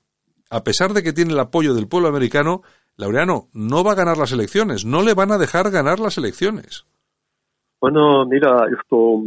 a 0.49 0.63
pesar 0.63 0.93
de 0.93 1.03
que 1.03 1.13
tiene 1.13 1.33
el 1.33 1.39
apoyo 1.39 1.73
del 1.73 1.87
pueblo 1.87 2.09
americano, 2.09 2.63
Laureano 2.97 3.47
no 3.53 3.83
va 3.83 3.93
a 3.93 3.95
ganar 3.95 4.17
las 4.17 4.33
elecciones, 4.33 4.83
no 4.83 5.01
le 5.01 5.13
van 5.13 5.31
a 5.31 5.37
dejar 5.37 5.71
ganar 5.71 5.99
las 5.99 6.17
elecciones. 6.17 6.85
Bueno, 7.79 8.25
mira, 8.25 8.65
esto 8.77 9.21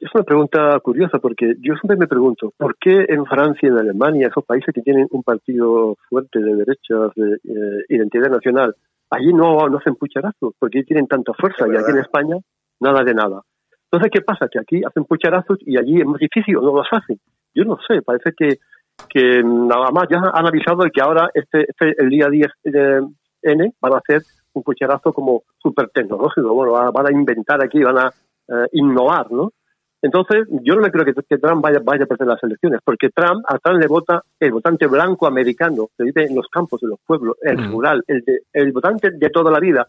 es 0.00 0.10
una 0.14 0.24
pregunta 0.24 0.78
curiosa 0.80 1.18
porque 1.18 1.54
yo 1.60 1.74
siempre 1.74 1.96
me 1.96 2.06
pregunto, 2.08 2.52
¿por 2.56 2.76
qué 2.78 3.06
en 3.08 3.24
Francia 3.26 3.68
y 3.68 3.72
en 3.72 3.78
Alemania, 3.78 4.28
esos 4.28 4.44
países 4.44 4.74
que 4.74 4.82
tienen 4.82 5.06
un 5.10 5.22
partido 5.22 5.96
fuerte 6.08 6.40
de 6.40 6.54
derechas, 6.56 7.12
de 7.14 7.34
eh, 7.44 7.84
identidad 7.88 8.30
nacional, 8.30 8.74
allí 9.10 9.32
no, 9.32 9.68
no 9.68 9.78
hacen 9.78 9.94
pucharazos? 9.94 10.54
porque 10.58 10.82
tienen 10.82 11.06
tanta 11.06 11.32
fuerza 11.34 11.66
y 11.68 11.76
aquí 11.76 11.90
en 11.92 11.98
España 11.98 12.36
nada 12.80 13.04
de 13.04 13.14
nada. 13.14 13.42
Entonces, 13.90 14.10
¿qué 14.12 14.20
pasa? 14.22 14.48
Que 14.50 14.58
aquí 14.58 14.82
hacen 14.84 15.04
pucharazos 15.04 15.58
y 15.60 15.78
allí 15.78 16.00
es 16.00 16.06
más 16.06 16.18
difícil 16.18 16.56
o 16.56 16.62
no 16.62 16.74
los 16.74 16.88
hacen. 16.90 17.18
Yo 17.54 17.64
no 17.64 17.78
sé, 17.88 18.02
parece 18.02 18.32
que, 18.36 18.56
que 19.08 19.42
nada 19.44 19.90
más 19.92 20.06
ya 20.10 20.18
han 20.18 20.46
avisado 20.46 20.82
de 20.82 20.90
que 20.90 21.00
ahora 21.00 21.30
este, 21.32 21.66
este 21.70 21.94
el 22.02 22.10
día 22.10 22.26
10 22.28 22.46
de 22.64 23.06
N 23.42 23.72
van 23.80 23.92
a 23.94 23.98
hacer 23.98 24.22
un 24.54 24.62
pucherazo 24.64 25.12
como 25.12 25.42
súper 25.62 25.88
tecnológico. 25.90 26.52
Bueno, 26.52 26.72
van 26.72 26.88
a- 26.88 26.90
van 26.90 27.06
a 27.06 27.12
inventar 27.12 27.62
aquí, 27.62 27.80
van 27.82 27.98
a 27.98 28.08
eh, 28.48 28.66
innovar, 28.72 29.30
¿no? 29.30 29.52
Entonces, 30.02 30.46
yo 30.62 30.74
no 30.76 30.82
me 30.82 30.90
creo 30.90 31.04
que, 31.04 31.14
que 31.14 31.38
Trump 31.38 31.62
vaya, 31.62 31.80
vaya 31.82 32.04
a 32.04 32.06
perder 32.06 32.28
las 32.28 32.42
elecciones, 32.42 32.80
porque 32.84 33.08
Trump, 33.10 33.44
a 33.48 33.58
Trump 33.58 33.80
le 33.80 33.86
vota 33.86 34.22
el 34.38 34.52
votante 34.52 34.86
blanco 34.86 35.26
americano, 35.26 35.88
que 35.96 36.04
vive 36.04 36.24
en 36.26 36.36
los 36.36 36.46
campos, 36.48 36.82
en 36.82 36.90
los 36.90 37.00
pueblos, 37.06 37.36
el 37.42 37.56
Mm. 37.58 37.72
rural, 37.72 38.04
el, 38.06 38.20
de- 38.22 38.40
el 38.52 38.72
votante 38.72 39.10
de 39.12 39.30
toda 39.30 39.50
la 39.50 39.58
vida. 39.58 39.86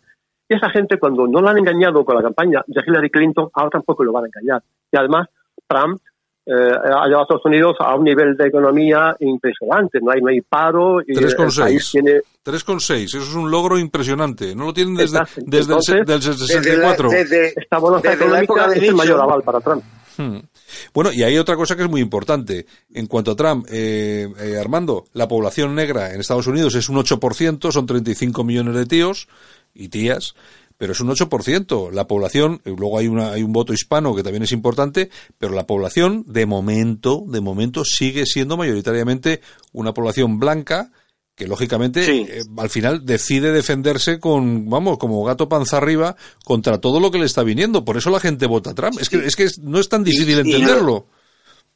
Y 0.49 0.55
esa 0.55 0.70
gente, 0.70 0.97
cuando 0.97 1.28
no 1.28 1.41
la 1.41 1.51
han 1.51 1.58
engañado 1.58 2.05
con 2.05 2.16
la 2.16 2.22
campaña 2.22 2.64
de 2.68 2.82
Hillary 2.88 3.10
Clinton, 3.10 3.49
ahora 3.53 3.70
tampoco 3.72 4.03
lo 4.05 4.14
van 4.14 4.24
a 4.24 4.28
engañar. 4.28 4.64
Y 4.91 4.97
además, 4.97 5.28
Trump 5.68 5.99
eh, 6.49 6.53
ha 6.53 7.05
llevado 7.05 7.20
a 7.20 7.22
Estados 7.24 7.45
Unidos 7.45 7.76
a 7.80 7.93
un 7.95 8.05
nivel 8.05 8.38
de 8.38 8.47
economía 8.47 9.14
impresionante. 9.20 9.99
No 10.01 10.12
hay, 10.12 10.22
no 10.22 10.30
hay 10.30 10.39
paro 10.39 11.01
y 11.05 11.12
el 11.12 11.26
3,6. 11.36 11.60
país 11.62 11.89
tiene 11.91 12.22
3,6, 12.45 13.03
eso 13.03 13.18
es 13.18 13.36
un 13.36 13.51
logro 13.51 13.78
impresionante. 13.78 14.55
No 14.55 14.68
lo 14.68 14.74
tienen 14.74 14.95
desde, 14.95 15.18
Exacto. 15.18 15.41
desde, 15.45 15.58
el, 15.74 15.80
Entonces, 15.99 16.05
Desde 16.05 16.30
la, 16.32 16.47
64. 16.47 17.10
desde, 17.10 17.47
esta 17.60 17.78
bonanza 17.80 18.10
desde 18.12 18.30
la 18.30 18.41
época 18.43 18.62
económica 18.62 18.80
de 18.80 18.86
es 18.86 18.89
el 18.89 18.95
mayor 18.95 19.20
aval 19.20 19.41
para 19.43 19.60
Trump. 19.60 19.84
Hmm. 20.18 20.39
Bueno, 20.93 21.11
y 21.13 21.24
hay 21.24 21.38
otra 21.38 21.55
cosa 21.55 21.76
que 21.76 21.84
es 21.84 21.89
muy 21.89 22.01
importante. 22.01 22.65
En 22.93 23.05
cuanto 23.05 23.32
a 23.32 23.36
Trump, 23.36 23.68
eh, 23.70 24.28
eh, 24.39 24.57
Armando, 24.59 25.05
la 25.13 25.28
población 25.28 25.76
negra 25.76 26.13
en 26.13 26.20
Estados 26.20 26.47
Unidos 26.47 26.76
es 26.76 26.89
un 26.89 26.97
8%, 26.97 27.72
son 27.72 27.86
35 27.86 28.43
millones 28.43 28.76
de 28.76 28.86
tíos 28.86 29.28
y 29.74 29.89
tías, 29.89 30.36
pero 30.78 30.93
es 30.93 30.99
un 30.99 31.09
8%. 31.09 31.91
La 31.91 32.07
población, 32.07 32.61
eh, 32.65 32.74
luego 32.78 32.97
hay, 32.97 33.07
una, 33.07 33.32
hay 33.32 33.43
un 33.43 33.53
voto 33.53 33.74
hispano 33.74 34.15
que 34.15 34.24
también 34.24 34.43
es 34.43 34.51
importante, 34.51 35.09
pero 35.38 35.53
la 35.53 35.68
población, 35.68 36.24
de 36.28 36.45
momento, 36.45 37.24
de 37.28 37.41
momento, 37.41 37.86
sigue 37.86 38.26
siendo 38.26 38.57
mayoritariamente 38.57 39.41
una 39.72 39.93
población 39.93 40.39
blanca, 40.39 40.91
que 41.38 41.47
lógicamente 41.47 42.39
eh, 42.39 42.43
al 42.57 42.69
final 42.71 43.05
decide 43.05 43.51
defenderse 43.51 44.19
con, 44.19 44.67
vamos, 44.71 44.97
como 44.97 45.23
gato 45.23 45.47
panza 45.47 45.77
arriba 45.77 46.15
contra 46.43 46.81
todo 46.81 46.99
lo 46.99 47.11
que 47.11 47.19
le 47.19 47.25
está 47.25 47.43
viniendo. 47.43 47.85
Por 47.85 47.95
eso 47.95 48.09
la 48.09 48.19
gente 48.19 48.47
vota 48.47 48.71
a 48.71 48.73
Trump. 48.73 48.99
Es 48.99 49.07
que, 49.07 49.23
es 49.23 49.35
que 49.35 49.47
no 49.61 49.79
es 49.79 49.88
tan 49.88 50.03
difícil 50.03 50.39
entenderlo. 50.39 51.05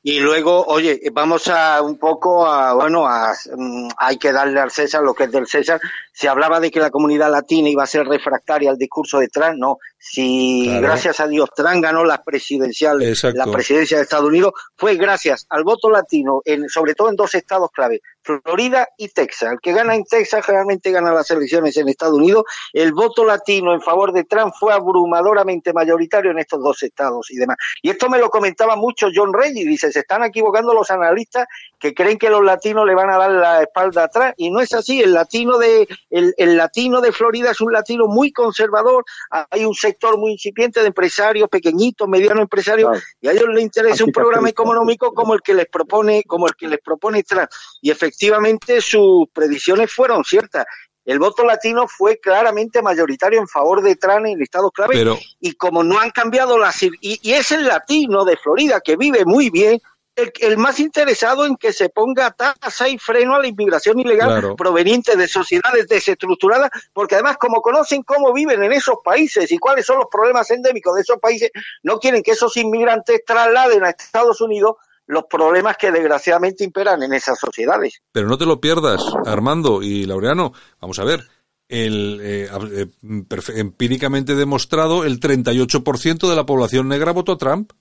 Y 0.02 0.20
luego, 0.20 0.66
oye, 0.66 1.00
vamos 1.14 1.48
a 1.48 1.80
un 1.84 2.00
poco 2.00 2.44
a, 2.48 2.74
bueno, 2.74 3.06
a, 3.06 3.36
mm, 3.56 3.90
hay 3.98 4.18
que 4.18 4.32
darle 4.32 4.60
al 4.60 4.72
César 4.72 5.04
lo 5.04 5.14
que 5.14 5.26
es 5.26 5.32
del 5.32 5.46
César. 5.46 5.80
Se 6.12 6.28
hablaba 6.28 6.60
de 6.60 6.72
que 6.72 6.80
la 6.80 6.90
comunidad 6.90 7.30
latina 7.30 7.70
iba 7.70 7.84
a 7.84 7.88
ser 7.88 8.08
refractaria 8.08 8.72
al 8.72 8.80
discurso 8.80 9.20
de 9.20 9.28
Trump, 9.28 9.58
no. 9.60 9.78
Si 10.04 10.68
gracias 10.80 11.20
a 11.20 11.28
Dios 11.28 11.52
Trump 11.56 11.84
ganó 11.84 12.04
la 12.04 12.24
presidenciales, 12.24 13.24
la 13.36 13.46
presidencia 13.46 13.98
de 13.98 14.04
Estados 14.04 14.26
Unidos, 14.26 14.54
fue 14.76 14.96
gracias 14.96 15.46
al 15.48 15.64
voto 15.64 15.92
latino, 15.92 16.42
en, 16.44 16.68
sobre 16.70 16.96
todo 16.96 17.10
en 17.10 17.16
dos 17.16 17.36
estados 17.36 17.70
clave, 17.72 18.02
Florida 18.24 18.88
y 18.98 19.10
Texas. 19.10 19.52
El 19.54 19.60
que 19.60 19.74
gana 19.74 19.94
en 19.94 20.04
Texas 20.04 20.44
generalmente 20.44 20.90
gana 20.90 21.14
las 21.14 21.30
elecciones 21.30 21.78
en 21.78 21.88
Estados 21.88 22.16
Unidos. 22.16 22.46
El 22.74 22.94
voto 22.94 23.24
latino 23.24 23.74
en 23.74 23.82
favor 23.82 24.12
de 24.12 24.24
Trump 24.24 24.54
fue 24.60 24.74
abrumadoramente 24.74 25.72
mayoritario 25.72 26.32
en 26.32 26.40
estos 26.40 26.64
dos 26.64 26.82
estados 26.82 27.30
y 27.30 27.38
demás. 27.38 27.58
Y 27.84 27.92
esto 27.92 28.10
me 28.10 28.18
lo 28.18 28.32
comentaba 28.32 28.76
mucho 28.76 29.10
John 29.14 29.32
Reggie, 29.34 29.68
dice, 29.68 29.92
se 29.92 30.00
están 30.00 30.24
equivocando 30.24 30.74
los 30.74 30.90
analistas 30.90 31.46
que 31.80 31.94
creen 31.94 32.18
que 32.18 32.30
los 32.30 32.44
latinos 32.44 32.88
le 32.88 32.96
van 32.96 33.12
a 33.12 33.18
dar 33.18 33.32
la 33.32 33.62
espalda 33.62 34.06
atrás 34.06 34.34
y 34.38 34.50
no 34.50 34.62
es 34.62 34.74
así. 34.74 35.00
El 35.00 35.14
latino 35.14 35.60
de 35.60 35.88
el, 36.10 36.34
el 36.38 36.58
latino 36.58 37.02
de 37.02 37.12
Florida 37.12 37.52
es 37.52 37.62
un 37.62 37.72
latino 37.72 38.08
muy 38.08 38.32
conservador. 38.32 39.06
Hay 39.30 39.66
un 39.66 39.76
sector 39.76 39.91
muy 40.18 40.34
incipiente 40.34 40.82
de 40.82 40.88
empresarios 40.88 41.50
pequeñitos, 41.50 42.08
medianos 42.08 42.42
empresarios 42.42 43.02
y 43.20 43.28
a 43.28 43.32
ellos 43.32 43.48
les 43.50 43.64
interesa 43.64 44.04
un 44.04 44.12
programa 44.12 44.50
económico 44.50 45.14
como 45.14 45.34
el 45.34 45.42
que 45.42 45.54
les 45.54 45.68
propone 45.68 46.24
como 46.24 46.48
el 46.48 46.56
que 46.56 46.68
les 46.68 46.80
propone 46.80 47.24
Trump. 47.24 47.50
Y 47.82 47.92
efectivamente 47.92 48.82
sus 48.82 49.28
predicciones 49.34 49.92
fueron 49.94 50.24
ciertas. 50.24 50.66
El 51.04 51.18
voto 51.18 51.44
latino 51.44 51.88
fue 51.88 52.20
claramente 52.20 52.82
mayoritario 52.82 53.40
en 53.40 53.48
favor 53.48 53.82
de 53.82 53.96
Trump 53.96 54.28
en 54.28 54.42
estados 54.42 54.72
clave. 54.72 55.04
Y 55.40 55.54
como 55.54 55.84
no 55.84 56.00
han 56.00 56.12
cambiado 56.12 56.58
las 56.60 56.82
y, 56.84 56.92
y, 57.02 57.34
es 57.34 57.52
el 57.52 57.68
latino 57.68 58.24
de 58.24 58.38
Florida 58.38 58.82
que 58.82 58.96
vive 58.98 59.26
muy 59.26 59.50
bien 59.50 59.80
el, 60.16 60.58
más 60.58 60.80
interesado 60.80 61.46
en 61.46 61.56
que 61.56 61.74
se 61.74 61.90
ponga 61.90 62.32
tasa 62.32 62.90
y 62.90 62.98
freno 62.98 63.36
a 63.36 63.40
la 63.40 63.48
inmigración 63.48 64.00
ilegal 64.00 64.56
proveniente 64.56 65.16
de 65.16 65.28
sociedades 65.28 65.88
desestructuradas, 65.88 66.70
porque 66.94 67.16
además 67.16 67.38
como 67.38 67.62
conocen 67.62 68.04
cómo 68.04 68.34
viven 68.34 68.64
en 68.64 68.74
esos 68.74 68.98
países 69.04 69.52
y 69.52 69.58
cuáles 69.58 69.86
son 69.86 70.00
los 70.00 70.08
problemas 70.12 70.50
endémicos 70.52 70.96
de 70.96 71.02
esos 71.02 71.18
países, 71.20 71.52
no 71.84 72.00
quieren 72.00 72.24
que 72.24 72.32
esos 72.32 72.56
inmigrantes 72.58 73.24
trasladen 73.26 73.86
a 73.86 73.90
Estados 73.90 74.42
Unidos 74.42 74.76
los 75.08 75.26
problemas 75.26 75.76
que 75.78 75.92
desgraciadamente 75.92 76.64
imperan 76.64 77.04
en 77.04 77.14
esas 77.14 77.38
sociedades. 77.38 78.02
Pero 78.12 78.28
no 78.28 78.38
te 78.38 78.46
lo 78.46 78.62
pierdas, 78.62 79.02
Armando 79.26 79.82
y 79.82 80.06
Laureano. 80.06 80.54
Vamos 80.80 81.00
a 81.00 81.04
ver, 81.04 81.28
el, 81.68 82.20
eh, 82.22 82.50
eh, 82.74 82.88
empíricamente 83.56 84.36
demostrado, 84.36 85.04
el 85.04 85.20
38% 85.20 86.30
de 86.30 86.36
la 86.36 86.46
población 86.46 86.88
negra 86.88 87.12
votó 87.12 87.34
a 87.34 87.38
Trump. 87.38 87.72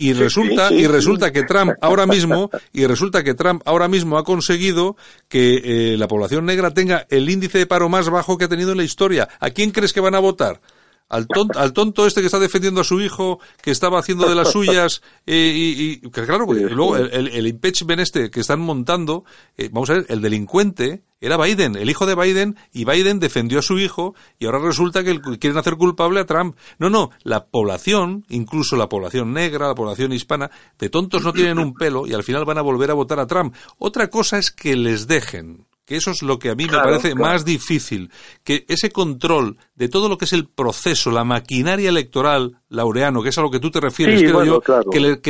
Y 0.00 0.14
resulta, 0.14 0.72
y 0.72 0.86
resulta 0.86 1.30
que 1.30 1.42
Trump 1.42 1.74
ahora 1.82 2.06
mismo, 2.06 2.50
y 2.72 2.86
resulta 2.86 3.22
que 3.22 3.34
Trump 3.34 3.60
ahora 3.66 3.86
mismo 3.86 4.16
ha 4.16 4.24
conseguido 4.24 4.96
que 5.28 5.92
eh, 5.92 5.96
la 5.98 6.08
población 6.08 6.46
negra 6.46 6.72
tenga 6.72 7.06
el 7.10 7.28
índice 7.28 7.58
de 7.58 7.66
paro 7.66 7.90
más 7.90 8.08
bajo 8.08 8.38
que 8.38 8.46
ha 8.46 8.48
tenido 8.48 8.70
en 8.70 8.78
la 8.78 8.84
historia. 8.84 9.28
¿A 9.40 9.50
quién 9.50 9.72
crees 9.72 9.92
que 9.92 10.00
van 10.00 10.14
a 10.14 10.18
votar? 10.18 10.62
Al 11.10 11.26
tonto, 11.26 11.58
al 11.58 11.72
tonto 11.72 12.06
este 12.06 12.20
que 12.20 12.26
está 12.26 12.38
defendiendo 12.38 12.80
a 12.80 12.84
su 12.84 13.00
hijo, 13.00 13.40
que 13.62 13.72
estaba 13.72 13.98
haciendo 13.98 14.28
de 14.28 14.34
las 14.36 14.50
suyas, 14.52 15.02
eh, 15.26 15.52
y, 15.54 16.00
y, 16.06 16.10
claro, 16.10 16.46
luego 16.46 16.96
el, 16.96 17.28
el, 17.28 17.46
impeachment 17.46 18.00
este 18.00 18.30
que 18.30 18.40
están 18.40 18.60
montando, 18.60 19.24
eh, 19.58 19.68
vamos 19.72 19.90
a 19.90 19.94
ver, 19.94 20.06
el 20.08 20.22
delincuente, 20.22 21.02
era 21.20 21.36
Biden, 21.36 21.76
el 21.76 21.90
hijo 21.90 22.06
de 22.06 22.14
Biden, 22.14 22.56
y 22.72 22.84
Biden 22.84 23.18
defendió 23.18 23.58
a 23.58 23.62
su 23.62 23.78
hijo 23.78 24.14
y 24.38 24.46
ahora 24.46 24.60
resulta 24.60 25.04
que 25.04 25.20
quieren 25.38 25.58
hacer 25.58 25.76
culpable 25.76 26.20
a 26.20 26.26
Trump. 26.26 26.56
No, 26.78 26.88
no, 26.88 27.10
la 27.24 27.46
población, 27.46 28.24
incluso 28.30 28.76
la 28.76 28.88
población 28.88 29.32
negra, 29.32 29.68
la 29.68 29.74
población 29.74 30.12
hispana, 30.12 30.50
de 30.78 30.88
tontos 30.88 31.22
no 31.22 31.32
tienen 31.32 31.58
un 31.58 31.74
pelo 31.74 32.06
y 32.06 32.14
al 32.14 32.22
final 32.22 32.46
van 32.46 32.58
a 32.58 32.62
volver 32.62 32.90
a 32.90 32.94
votar 32.94 33.20
a 33.20 33.26
Trump. 33.26 33.54
Otra 33.78 34.08
cosa 34.08 34.38
es 34.38 34.50
que 34.50 34.76
les 34.76 35.08
dejen 35.08 35.66
que 35.90 35.96
eso 35.96 36.12
es 36.12 36.22
lo 36.22 36.38
que 36.38 36.50
a 36.50 36.54
mí 36.54 36.66
me 36.70 36.78
parece 36.78 37.16
más 37.16 37.44
difícil, 37.44 38.12
que 38.44 38.64
ese 38.68 38.92
control 38.92 39.56
de 39.74 39.88
todo 39.88 40.08
lo 40.08 40.18
que 40.18 40.24
es 40.24 40.32
el 40.32 40.46
proceso, 40.46 41.10
la 41.10 41.24
maquinaria 41.24 41.88
electoral, 41.88 42.60
Laureano, 42.68 43.24
que 43.24 43.30
es 43.30 43.38
a 43.38 43.42
lo 43.42 43.50
que 43.50 43.58
tú 43.58 43.72
te 43.72 43.80
refieres, 43.80 44.22
creo 44.22 44.44
yo, 44.44 44.60
que, 44.60 45.20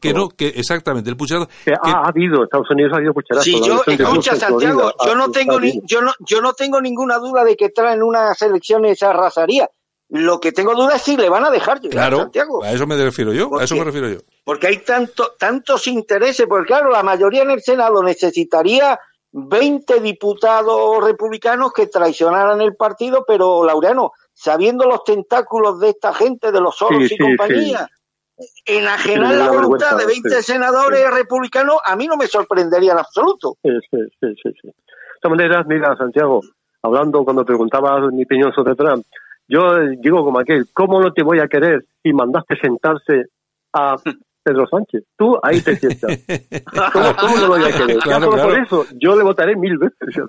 que, 0.00 0.14
no, 0.14 0.28
que 0.28 0.46
exactamente, 0.46 1.10
el 1.10 1.16
pucherazo. 1.16 1.48
ha, 1.82 2.06
habido, 2.06 2.44
Estados 2.44 2.70
Unidos 2.70 2.92
ha 2.92 2.98
habido 2.98 3.12
pucherazo. 3.12 3.42
Sí, 3.42 3.60
yo, 3.66 3.82
escucha, 3.84 4.36
Santiago, 4.36 4.92
yo 5.04 5.16
no 5.16 5.32
tengo 5.32 5.58
yo 5.58 6.02
no, 6.02 6.12
yo 6.20 6.40
no 6.40 6.52
tengo 6.52 6.80
ninguna 6.80 7.18
duda 7.18 7.42
de 7.42 7.56
que 7.56 7.70
traen 7.70 8.04
unas 8.04 8.40
elecciones 8.42 9.02
arrasaría. 9.02 9.68
Lo 10.08 10.38
que 10.38 10.52
tengo 10.52 10.72
duda 10.76 10.94
es 10.96 11.02
si 11.02 11.16
le 11.16 11.28
van 11.28 11.44
a 11.44 11.50
dejar 11.50 11.80
llegar, 11.80 12.10
claro, 12.10 12.18
Santiago. 12.18 12.62
A 12.62 12.70
eso 12.70 12.86
me 12.86 12.96
refiero 12.96 13.32
yo, 13.32 13.58
a 13.58 13.64
eso 13.64 13.74
me 13.74 13.82
refiero 13.82 14.08
yo. 14.08 14.18
Porque 14.44 14.68
hay 14.68 14.78
tanto, 14.84 15.32
tantos 15.36 15.88
intereses, 15.88 16.46
porque 16.48 16.68
claro, 16.68 16.90
la 16.90 17.02
mayoría 17.02 17.42
en 17.42 17.50
el 17.50 17.60
Senado 17.60 18.00
necesitaría 18.04 18.96
20 19.32 20.00
diputados 20.00 21.04
republicanos 21.04 21.72
que 21.72 21.86
traicionaran 21.86 22.60
el 22.60 22.74
partido, 22.74 23.24
pero 23.26 23.64
Laureano, 23.64 24.12
sabiendo 24.32 24.86
los 24.86 25.04
tentáculos 25.04 25.78
de 25.80 25.90
esta 25.90 26.12
gente, 26.12 26.50
de 26.50 26.60
los 26.60 26.76
Soros 26.76 27.10
y 27.10 27.16
compañía, 27.16 27.88
enajenar 28.64 29.34
la, 29.34 29.50
voluntad 29.50 29.96
de 29.96 30.06
20 30.06 30.42
senadores 30.42 31.10
republicanos, 31.10 31.76
a 31.84 31.94
mí 31.96 32.06
no 32.06 32.16
me 32.16 32.26
sorprendería 32.26 32.92
en 32.92 32.98
absoluto. 32.98 33.56
Sí, 33.62 33.70
sí, 33.90 33.98
sí, 34.20 34.52
sí. 34.62 34.68
De 34.68 34.74
todas 35.22 35.36
maneras, 35.36 35.66
mira, 35.66 35.96
Santiago, 35.96 36.40
hablando 36.82 37.24
cuando 37.24 37.44
preguntabas 37.44 38.12
mi 38.12 38.24
opinión 38.24 38.52
sobre 38.52 38.74
Trump, 38.74 39.04
yo 39.46 39.78
digo 39.98 40.24
como 40.24 40.38
aquel, 40.38 40.66
¿cómo 40.72 41.00
no 41.00 41.12
te 41.12 41.22
voy 41.22 41.40
a 41.40 41.48
querer 41.48 41.84
si 42.02 42.12
mandaste 42.12 42.56
sentarse 42.56 43.26
a 43.72 43.96
Pedro 44.42 44.66
Sánchez. 44.66 45.04
Tú 45.16 45.38
ahí 45.42 45.60
te 45.60 45.76
sientas. 45.76 46.18
¿Cómo, 46.92 47.16
cómo 47.16 47.36
lo 47.36 47.48
voy 47.48 47.64
a 47.64 47.72
querer? 47.76 47.98
Claro, 47.98 48.30
por 48.30 48.58
eso, 48.58 48.86
yo 48.98 49.16
le 49.16 49.22
votaré 49.22 49.56
mil 49.56 49.76
veces. 49.78 50.24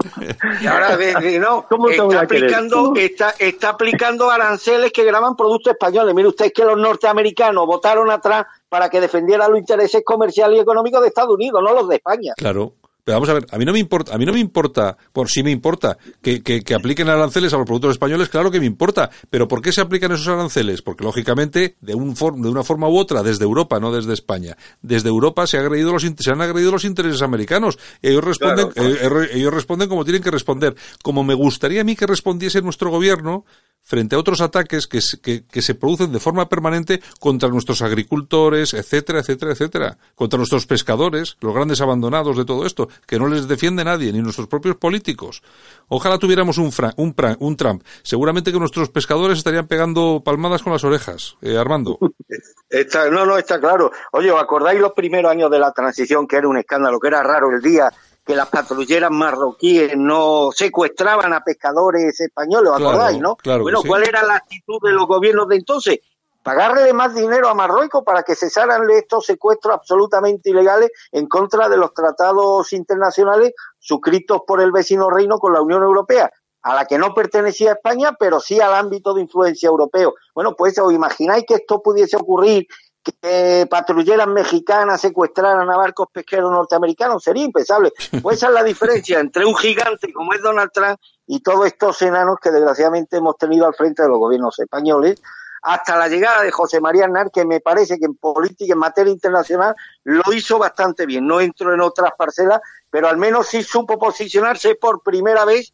Y 0.62 0.68
ahora, 0.68 0.98
no, 1.40 1.66
¿Cómo 1.70 1.90
está, 1.90 2.04
voy 2.04 2.16
a 2.16 2.22
aplicando, 2.22 2.94
está, 2.96 3.34
está 3.40 3.70
aplicando 3.70 4.30
aranceles 4.30 4.92
que 4.92 5.04
graban 5.04 5.36
productos 5.36 5.74
españoles. 5.74 6.14
Mire 6.14 6.28
usted 6.28 6.52
que 6.54 6.66
los 6.66 6.78
norteamericanos 6.78 7.66
votaron 7.66 8.10
atrás 8.12 8.46
para 8.70 8.90
que 8.90 9.02
defendiera 9.02 9.48
los 9.48 9.60
intereses 9.60 10.02
comerciales 10.06 10.58
y 10.58 10.62
económicos 10.62 11.02
de 11.02 11.08
Estados 11.08 11.34
Unidos, 11.34 11.62
no 11.64 11.74
los 11.74 11.88
de 11.88 11.96
España. 11.96 12.34
Claro. 12.38 12.74
Pero 13.04 13.16
vamos 13.16 13.30
a 13.30 13.34
ver, 13.34 13.48
a 13.52 13.58
mí 13.58 13.66
no 13.66 13.74
me 13.74 13.80
importa, 13.80 14.14
a 14.14 14.18
mí 14.18 14.26
no 14.26 14.34
me 14.34 14.40
importa, 14.40 14.96
por 15.12 15.30
sí 15.30 15.42
me 15.44 15.52
importa, 15.52 15.98
que, 16.22 16.44
que, 16.44 16.62
que, 16.62 16.74
apliquen 16.76 17.10
aranceles 17.10 17.54
a 17.54 17.58
los 17.58 17.66
productos 17.66 17.92
españoles, 17.92 18.30
claro 18.30 18.52
que 18.52 18.60
me 18.60 18.66
importa. 18.66 19.10
Pero 19.30 19.48
¿por 19.48 19.62
qué 19.62 19.72
se 19.72 19.82
aplican 19.82 20.12
esos 20.12 20.28
aranceles? 20.28 20.82
Porque 20.82 21.04
lógicamente, 21.04 21.78
de, 21.82 21.96
un 21.96 22.14
de 22.14 22.50
una 22.50 22.64
forma 22.64 22.88
u 22.88 22.98
otra, 22.98 23.24
desde 23.24 23.44
Europa, 23.44 23.80
no 23.80 23.92
desde 23.92 24.14
España, 24.14 24.56
desde 24.82 25.10
Europa 25.10 25.48
se, 25.48 25.58
ha 25.58 25.62
agredido 25.62 25.92
los, 25.92 26.04
se 26.04 26.32
han 26.32 26.42
agredido 26.42 26.72
los 26.72 26.86
intereses 26.86 27.22
americanos. 27.22 27.80
Ellos 28.02 28.24
responden, 28.24 28.70
eh, 28.76 29.30
ellos 29.34 29.54
responden 29.54 29.90
como 29.90 30.04
tienen 30.04 30.22
que 30.22 30.32
responder. 30.32 30.76
Como 31.02 31.24
me 31.24 31.34
gustaría 31.34 31.82
a 31.82 31.84
mí 31.84 31.96
que 31.96 32.06
respondiese 32.06 32.62
nuestro 32.62 32.92
gobierno, 32.92 33.46
frente 33.84 34.16
a 34.16 34.20
otros 34.20 34.42
ataques 34.42 34.88
que, 34.88 35.00
que, 35.22 35.46
que, 35.46 35.62
se 35.62 35.76
producen 35.76 36.12
de 36.12 36.20
forma 36.20 36.48
permanente 36.48 37.02
contra 37.20 37.50
nuestros 37.50 37.82
agricultores, 37.82 38.74
etcétera, 38.74 39.20
etcétera, 39.20 39.52
etcétera, 39.52 39.98
contra 40.16 40.38
nuestros 40.38 40.66
pescadores, 40.66 41.38
los 41.42 41.54
grandes 41.54 41.82
abandonados 41.82 42.38
de 42.38 42.46
todo 42.46 42.66
esto, 42.66 42.88
que 43.06 43.20
no 43.20 43.28
les 43.28 43.48
defiende 43.48 43.84
nadie, 43.84 44.12
ni 44.14 44.20
nuestros 44.20 44.48
propios 44.48 44.78
políticos. 44.78 45.42
Ojalá 45.88 46.18
tuviéramos 46.18 46.58
un, 46.58 46.72
un, 46.98 47.16
un 47.40 47.58
Trump. 47.58 47.84
Seguramente 48.04 48.52
que 48.52 48.60
nuestros 48.60 48.90
pescadores 48.90 49.40
estarían 49.40 49.68
pegando 49.68 50.22
palmadas 50.24 50.64
con 50.64 50.74
las 50.74 50.84
orejas, 50.84 51.38
eh, 51.42 51.58
Armando. 51.58 51.98
Está, 52.70 53.10
no, 53.10 53.26
no, 53.26 53.38
está 53.38 53.60
claro. 53.60 53.92
Oye, 54.14 54.32
¿os 54.32 54.42
acordáis 54.42 54.80
los 54.80 54.94
primeros 54.94 55.30
años 55.30 55.52
de 55.52 55.60
la 55.60 55.74
transición 55.74 56.26
que 56.26 56.38
era 56.38 56.48
un 56.48 56.58
escándalo, 56.58 57.02
que 57.02 57.10
era 57.10 57.22
raro 57.22 57.50
el 57.54 57.62
día 57.62 57.92
que 58.32 58.38
las 58.38 58.48
patrulleras 58.48 59.12
marroquíes 59.12 59.98
no 59.98 60.52
secuestraban 60.56 61.34
a 61.34 61.44
pescadores 61.44 62.18
españoles, 62.18 62.72
¿os 62.72 62.80
acordáis, 62.80 63.20
no? 63.20 63.36
bueno, 63.44 63.82
¿cuál 63.86 64.08
era 64.08 64.24
la 64.24 64.36
actitud 64.36 64.80
de 64.82 64.94
los 64.94 65.06
gobiernos 65.06 65.50
de 65.50 65.58
entonces? 65.58 66.00
Pagarle 66.42 66.94
más 66.94 67.14
dinero 67.14 67.50
a 67.50 67.54
Marruecos 67.54 68.04
para 68.06 68.24
que 68.24 68.36
cesaran 68.36 68.90
estos 68.90 69.26
secuestros 69.26 69.76
absolutamente 69.76 70.50
ilegales 70.50 70.92
en 71.12 71.28
contra 71.28 71.68
de 71.68 71.76
los 71.76 71.94
tratados 71.94 72.72
internacionales 72.72 73.52
suscritos 73.80 74.44
por 74.48 74.62
el 74.62 74.72
vecino 74.72 75.10
reino 75.10 75.38
con 75.38 75.52
la 75.52 75.62
Unión 75.62 75.84
Europea, 75.84 76.32
a 76.62 76.74
la 76.74 76.86
que 76.86 76.98
no 76.98 77.14
pertenecía 77.14 77.74
España, 77.74 78.16
pero 78.18 78.40
sí 78.40 78.62
al 78.62 78.74
ámbito 78.74 79.14
de 79.14 79.24
influencia 79.24 79.68
europeo. 79.68 80.14
Bueno, 80.34 80.56
pues 80.56 80.80
os 80.80 80.94
imagináis 80.94 81.44
que 81.46 81.56
esto 81.56 81.82
pudiese 81.82 82.16
ocurrir 82.16 82.66
que 83.04 83.68
patrulleras 83.70 84.28
mexicanas 84.28 85.02
secuestraran 85.02 85.70
a 85.70 85.78
barcos 85.78 86.08
pesqueros 86.12 86.52
norteamericanos, 86.52 87.24
sería 87.24 87.44
impensable. 87.44 87.92
Pues 88.22 88.38
esa 88.38 88.48
es 88.48 88.54
la 88.54 88.64
diferencia 88.64 89.20
entre 89.20 89.46
un 89.46 89.56
gigante 89.56 90.14
como 90.14 90.34
es 90.34 90.42
Donald 90.42 90.72
Trump 90.72 91.00
y 91.26 91.40
todos 91.42 91.66
estos 91.66 92.02
enanos 92.02 92.38
que 92.42 92.52
desgraciadamente 92.52 93.18
hemos 93.18 93.38
tenido 93.38 93.66
al 93.66 93.74
frente 93.74 94.04
de 94.04 94.10
los 94.10 94.20
gobiernos 94.20 94.60
españoles, 94.60 95.22
hasta 95.62 95.96
la 95.96 96.08
llegada 96.08 96.42
de 96.42 96.52
José 96.52 96.82
María 96.82 97.06
Aznar, 97.06 97.32
que 97.32 97.46
me 97.46 97.60
parece 97.60 98.00
que 98.00 98.06
en 98.06 98.16
política, 98.16 98.74
en 98.74 98.80
materia 98.80 99.14
internacional, 99.14 99.76
lo 100.04 100.24
hizo 100.34 100.58
bastante 100.58 101.06
bien. 101.06 101.28
No 101.28 101.40
entro 101.40 101.74
en 101.74 101.82
otras 101.82 102.14
parcelas, 102.18 102.62
pero 102.90 103.08
al 103.08 103.18
menos 103.18 103.48
sí 103.48 103.64
supo 103.64 104.00
posicionarse 104.00 104.76
por 104.76 105.04
primera 105.04 105.46
vez 105.46 105.72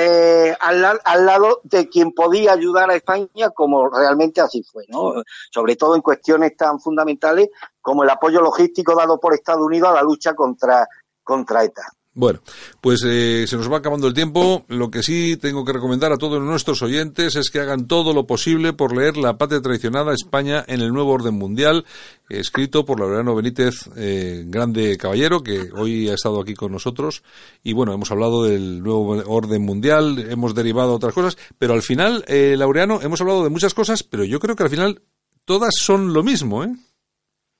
eh, 0.00 0.56
al, 0.60 1.00
al 1.04 1.26
lado 1.26 1.60
de 1.64 1.88
quien 1.88 2.12
podía 2.12 2.52
ayudar 2.52 2.88
a 2.88 2.94
España, 2.94 3.50
como 3.52 3.90
realmente 3.90 4.40
así 4.40 4.62
fue, 4.62 4.84
¿no? 4.86 5.24
Sobre 5.50 5.74
todo 5.74 5.96
en 5.96 6.02
cuestiones 6.02 6.56
tan 6.56 6.78
fundamentales 6.78 7.48
como 7.80 8.04
el 8.04 8.10
apoyo 8.10 8.40
logístico 8.40 8.94
dado 8.94 9.18
por 9.18 9.34
Estados 9.34 9.66
Unidos 9.66 9.88
a 9.88 9.94
la 9.94 10.02
lucha 10.02 10.34
contra, 10.34 10.86
contra 11.24 11.64
ETA. 11.64 11.82
Bueno, 12.14 12.40
pues 12.80 13.04
eh, 13.06 13.46
se 13.46 13.56
nos 13.56 13.70
va 13.70 13.78
acabando 13.78 14.08
el 14.08 14.14
tiempo. 14.14 14.64
Lo 14.66 14.90
que 14.90 15.04
sí 15.04 15.36
tengo 15.36 15.64
que 15.64 15.72
recomendar 15.72 16.12
a 16.12 16.16
todos 16.16 16.42
nuestros 16.42 16.82
oyentes 16.82 17.36
es 17.36 17.50
que 17.50 17.60
hagan 17.60 17.86
todo 17.86 18.12
lo 18.12 18.26
posible 18.26 18.72
por 18.72 18.96
leer 18.96 19.16
La 19.16 19.38
patria 19.38 19.60
traicionada 19.60 20.14
España 20.14 20.64
en 20.66 20.80
el 20.80 20.92
nuevo 20.92 21.12
orden 21.12 21.34
mundial, 21.34 21.84
escrito 22.28 22.84
por 22.84 22.98
Laureano 22.98 23.36
Benítez, 23.36 23.88
eh, 23.96 24.42
grande 24.46 24.96
caballero, 24.96 25.42
que 25.42 25.70
hoy 25.76 26.08
ha 26.08 26.14
estado 26.14 26.40
aquí 26.40 26.54
con 26.54 26.72
nosotros. 26.72 27.22
Y 27.62 27.72
bueno, 27.72 27.92
hemos 27.92 28.10
hablado 28.10 28.42
del 28.42 28.82
nuevo 28.82 29.22
orden 29.26 29.62
mundial, 29.62 30.18
hemos 30.28 30.56
derivado 30.56 30.94
otras 30.94 31.14
cosas, 31.14 31.38
pero 31.56 31.74
al 31.74 31.82
final, 31.82 32.24
eh, 32.26 32.56
Laureano, 32.58 33.00
hemos 33.00 33.20
hablado 33.20 33.44
de 33.44 33.50
muchas 33.50 33.74
cosas, 33.74 34.02
pero 34.02 34.24
yo 34.24 34.40
creo 34.40 34.56
que 34.56 34.64
al 34.64 34.70
final 34.70 35.02
todas 35.44 35.74
son 35.78 36.12
lo 36.12 36.24
mismo, 36.24 36.64
¿eh? 36.64 36.74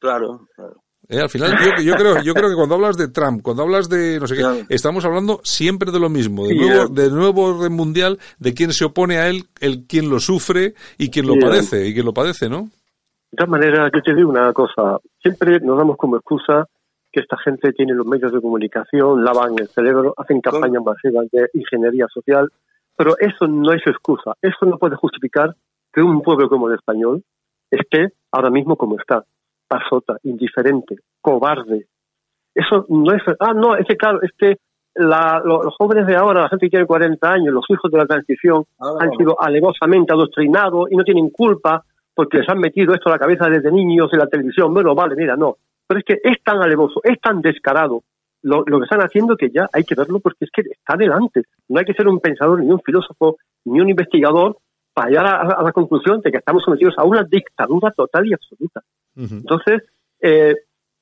Claro, 0.01 0.49
claro. 0.57 0.83
Eh, 1.11 1.21
al 1.21 1.31
final, 1.31 1.57
yo, 1.59 1.83
yo 1.83 1.95
creo, 1.95 2.23
yo 2.23 2.35
creo 2.35 2.51
que 2.51 2.55
cuando 2.55 2.75
hablas 2.75 2.97
de 2.99 3.09
Trump, 3.09 3.41
cuando 3.43 3.63
hablas 3.63 3.89
de 3.89 4.21
no 4.21 4.27
sé 4.27 4.35
qué, 4.37 4.43
Claro. 4.43 4.59
estamos 4.69 5.05
hablando 5.07 5.41
siempre 5.43 5.91
de 5.91 5.99
lo 5.99 6.11
mismo, 6.11 6.47
de 6.47 6.53
Sí, 6.55 6.59
nuevo, 6.61 6.89
de 6.89 7.11
nuevo 7.11 7.45
orden 7.45 7.73
mundial, 7.73 8.19
de 8.39 8.53
quién 8.53 8.73
se 8.73 8.85
opone 8.85 9.17
a 9.17 9.29
él, 9.29 9.45
el 9.61 9.87
quien 9.87 10.11
lo 10.11 10.21
sufre 10.21 10.75
y 10.99 11.09
quien 11.11 11.27
lo 11.27 11.35
Sí, 11.35 11.41
padece, 11.41 11.87
y 11.89 11.95
quien 11.95 12.05
lo 12.05 12.13
padece, 12.13 12.51
¿no? 12.51 12.69
De 13.31 13.37
todas 13.37 13.49
maneras, 13.51 13.91
yo 13.95 14.03
te 14.03 14.15
digo 14.15 14.29
una 14.29 14.53
cosa, 14.53 14.99
siempre 15.23 15.61
nos 15.61 15.79
damos 15.79 15.97
como 15.97 16.17
excusa 16.17 16.67
que 17.11 17.21
esta 17.21 17.39
gente 17.39 17.73
tiene 17.73 17.95
los 17.95 18.07
medios 18.07 18.31
de 18.33 18.41
comunicación, 18.43 19.25
lavan 19.25 19.55
el 19.59 19.69
cerebro, 19.69 20.13
hacen 20.19 20.43
campañas 20.43 20.83
masivas 20.85 21.27
de 21.33 21.49
ingeniería 21.55 22.07
social, 22.13 22.51
pero 22.97 23.17
eso 23.19 23.47
no 23.47 23.73
es 23.73 23.81
excusa, 23.87 24.33
eso 24.43 24.67
no 24.67 24.77
puede 24.77 24.97
justificar 24.97 25.55
que 25.91 26.03
un 26.03 26.21
pueblo 26.21 26.51
como 26.51 26.69
el 26.69 26.75
español 26.75 27.23
esté 27.71 28.13
ahora 28.31 28.51
mismo 28.51 28.77
como 28.77 28.99
está, 28.99 29.25
pasota, 29.69 30.17
indiferente, 30.25 30.97
cobarde. 31.21 31.87
Eso 32.55 32.87
no 32.89 33.13
es, 33.13 33.23
ah, 33.41 33.53
no, 33.55 33.77
es 33.77 33.87
que 33.87 33.97
claro, 33.97 34.21
es 34.23 34.31
que 34.37 34.57
la- 34.95 35.41
lo- 35.45 35.63
los 35.63 35.77
jóvenes 35.77 36.07
de 36.07 36.17
ahora, 36.17 36.43
la 36.43 36.49
gente 36.49 36.67
que 36.67 36.71
tiene 36.71 36.87
40 36.87 37.31
años, 37.33 37.55
los 37.55 37.65
hijos 37.69 37.91
de 37.91 37.99
la 37.99 38.07
transición, 38.07 38.65
han 39.01 39.11
sido 39.17 39.41
alevosamente 39.41 40.13
adoctrinados 40.13 40.91
y 40.91 40.97
no 40.97 41.05
tienen 41.05 41.31
culpa 41.31 41.85
porque 42.15 42.39
les 42.39 42.49
han 42.49 42.59
metido 42.59 42.95
esto 42.95 43.09
a 43.09 43.13
la 43.13 43.19
cabeza 43.19 43.49
desde 43.49 43.71
niños 43.71 44.13
en 44.13 44.19
la 44.19 44.27
televisión. 44.27 44.75
Bueno, 44.75 44.95
vale, 44.97 45.15
mira, 45.15 45.37
no. 45.37 45.57
Pero 45.87 46.01
es 46.01 46.05
que 46.05 46.19
es 46.25 46.43
tan 46.43 46.61
alevoso, 46.61 47.01
es 47.05 47.21
tan 47.21 47.41
descarado 47.41 48.03
lo, 48.43 48.65
lo 48.67 48.79
que 48.79 48.85
están 48.85 49.01
haciendo 49.01 49.37
que 49.37 49.51
ya 49.51 49.69
hay 49.73 49.85
que 49.85 49.95
verlo 49.95 50.19
porque 50.19 50.45
es 50.45 50.51
que 50.51 50.63
está 50.63 50.97
delante. 50.97 51.43
No 51.69 51.79
hay 51.79 51.85
que 51.85 51.95
ser 51.95 52.09
un 52.09 52.19
pensador, 52.19 52.61
ni 52.61 52.71
un 52.73 52.81
filósofo, 52.81 53.37
ni 53.67 53.81
un 53.81 53.89
investigador 53.89 54.57
para 54.93 55.11
llegar 55.11 55.27
a, 55.27 55.41
a 55.61 55.63
la 55.63 55.71
conclusión 55.73 56.21
de 56.23 56.33
que 56.33 56.39
estamos 56.39 56.65
sometidos 56.65 56.95
a 56.99 57.05
una 57.05 57.23
dictadura 57.23 57.93
total 57.93 58.27
y 58.27 58.33
absoluta. 58.35 58.81
Entonces, 59.19 59.83
eh, 60.21 60.55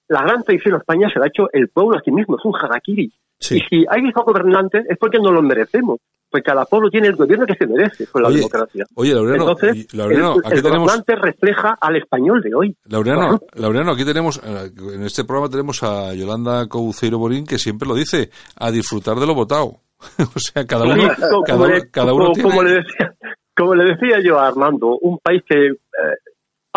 la 0.08 0.22
gran 0.22 0.42
traición 0.42 0.74
a 0.74 0.78
España 0.78 1.08
se 1.12 1.18
la 1.18 1.26
ha 1.26 1.28
hecho 1.28 1.48
el 1.52 1.68
pueblo 1.68 1.96
a 1.98 2.02
sí 2.02 2.10
mismo, 2.10 2.36
es 2.38 2.44
un 2.44 2.54
harakiri. 2.56 3.12
Sí. 3.38 3.58
Y 3.58 3.60
si 3.68 3.84
hay 3.88 4.02
hijos 4.08 4.24
gobernantes 4.24 4.86
es 4.88 4.96
porque 4.98 5.18
no 5.18 5.30
lo 5.30 5.42
merecemos, 5.42 5.98
porque 6.30 6.44
cada 6.44 6.64
pueblo 6.64 6.88
tiene 6.90 7.08
el 7.08 7.16
gobierno 7.16 7.44
que 7.44 7.54
se 7.54 7.66
merece 7.66 8.06
con 8.06 8.22
la 8.22 8.28
Oye, 8.28 8.38
democracia. 8.38 8.86
Oye, 8.94 9.12
Laureano, 9.14 9.42
Entonces, 9.50 9.94
Laureano, 9.94 10.34
el, 10.36 10.38
aquí 10.46 10.54
el 10.56 10.62
tenemos, 10.62 10.86
gobernante 10.86 11.16
refleja 11.16 11.76
al 11.80 11.96
español 11.96 12.40
de 12.40 12.54
hoy. 12.54 12.76
Laureano, 12.86 13.40
Laureano, 13.54 13.92
aquí 13.92 14.04
tenemos, 14.06 14.40
eh, 14.42 14.70
en 14.94 15.02
este 15.02 15.24
programa 15.24 15.50
tenemos 15.50 15.82
a 15.82 16.14
Yolanda 16.14 16.66
Couceiro 16.68 17.18
Borín 17.18 17.44
que 17.46 17.58
siempre 17.58 17.86
lo 17.86 17.94
dice, 17.94 18.30
a 18.58 18.70
disfrutar 18.70 19.16
de 19.18 19.26
lo 19.26 19.34
votado. 19.34 19.80
o 20.18 20.38
sea, 20.38 20.64
cada 20.66 20.84
uno, 20.84 21.08
cada, 21.44 21.56
uno- 21.58 21.66
le, 21.68 21.90
cada 21.90 22.12
uno 22.14 22.24
como- 22.26 22.34
tiene... 22.34 22.48
como 22.50 22.62
le 22.62 22.70
decía, 22.74 23.14
como 23.56 23.74
le 23.74 23.84
decía 23.84 24.16
yo 24.24 24.38
a 24.38 24.46
Armando, 24.48 24.98
un 25.00 25.18
país 25.18 25.42
que 25.48 25.56
eh, 25.66 25.74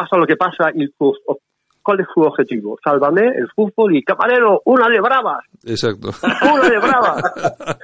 pasa 0.01 0.17
lo 0.17 0.25
que 0.25 0.35
pasa 0.37 0.71
y 0.73 0.87
su- 0.97 1.15
¿cuál 1.81 1.99
es 2.01 2.07
su 2.13 2.21
objetivo? 2.21 2.77
Sálvame, 2.83 3.27
el 3.27 3.49
fútbol 3.55 3.95
y 3.95 4.03
camarero, 4.03 4.61
una 4.65 4.87
de 4.89 4.99
bravas, 5.01 5.39
Exacto. 5.65 6.09
una 6.53 6.69
de 6.69 6.77
bravas. 6.79 7.23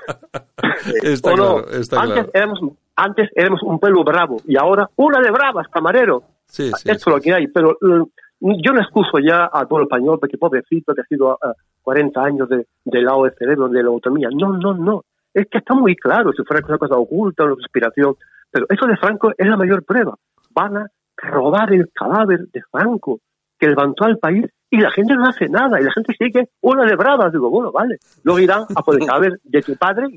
está 1.03 1.31
¿O 1.33 1.35
no? 1.35 1.55
claro, 1.63 1.69
está 1.79 2.01
antes, 2.01 2.13
claro. 2.15 2.29
éramos, 2.33 2.59
antes 2.95 3.29
éramos 3.35 3.61
un 3.63 3.79
pueblo 3.79 4.03
bravo 4.03 4.37
y 4.47 4.57
ahora 4.57 4.89
una 4.95 5.19
de 5.21 5.31
bravas, 5.31 5.67
camarero. 5.69 6.23
Sí, 6.47 6.67
sí, 6.69 6.89
Esto 6.89 6.91
es 6.91 7.01
sí, 7.03 7.09
lo 7.09 7.19
que 7.19 7.33
hay, 7.33 7.47
pero 7.47 7.71
eh, 7.71 8.03
yo 8.39 8.71
no 8.73 8.81
excuso 8.81 9.17
ya 9.19 9.45
al 9.45 9.67
pueblo 9.67 9.85
español 9.85 10.19
porque 10.19 10.37
pobrecito 10.37 10.93
que 10.93 11.01
ha 11.01 11.05
sido 11.05 11.33
eh, 11.33 11.47
40 11.81 12.21
años 12.21 12.49
de, 12.49 12.65
de 12.85 13.01
lado 13.01 13.23
del 13.23 13.33
cerebro, 13.35 13.67
de 13.67 13.81
la 13.83 13.89
autonomía. 13.89 14.29
No, 14.31 14.53
no, 14.57 14.73
no. 14.73 15.03
Es 15.33 15.47
que 15.49 15.57
está 15.57 15.73
muy 15.73 15.95
claro 15.95 16.31
si 16.31 16.43
fuera 16.43 16.65
una 16.67 16.77
cosa 16.77 16.95
oculta, 16.95 17.43
una 17.43 17.55
conspiración. 17.55 18.15
Pero 18.51 18.65
eso 18.69 18.85
de 18.85 18.95
Franco 18.97 19.31
es 19.37 19.47
la 19.47 19.57
mayor 19.57 19.83
prueba. 19.83 20.15
Van 20.51 20.77
a 20.77 20.87
robar 21.17 21.73
el 21.73 21.89
cadáver 21.93 22.47
de 22.51 22.61
Franco, 22.71 23.19
que 23.59 23.67
levantó 23.67 24.05
al 24.05 24.17
país, 24.17 24.45
y 24.69 24.77
la 24.77 24.91
gente 24.91 25.15
no 25.15 25.27
hace 25.27 25.47
nada, 25.47 25.79
y 25.79 25.83
la 25.83 25.91
gente 25.91 26.13
sigue 26.17 26.49
una 26.61 26.85
de 26.85 26.95
bravas. 26.95 27.31
Digo, 27.31 27.49
bueno, 27.49 27.71
vale. 27.71 27.97
Luego 28.23 28.39
irán 28.39 28.65
a 28.75 28.81
por 28.81 28.95
el 28.95 29.05
cadáver 29.07 29.39
de 29.43 29.61
tu 29.61 29.75
padre, 29.75 30.07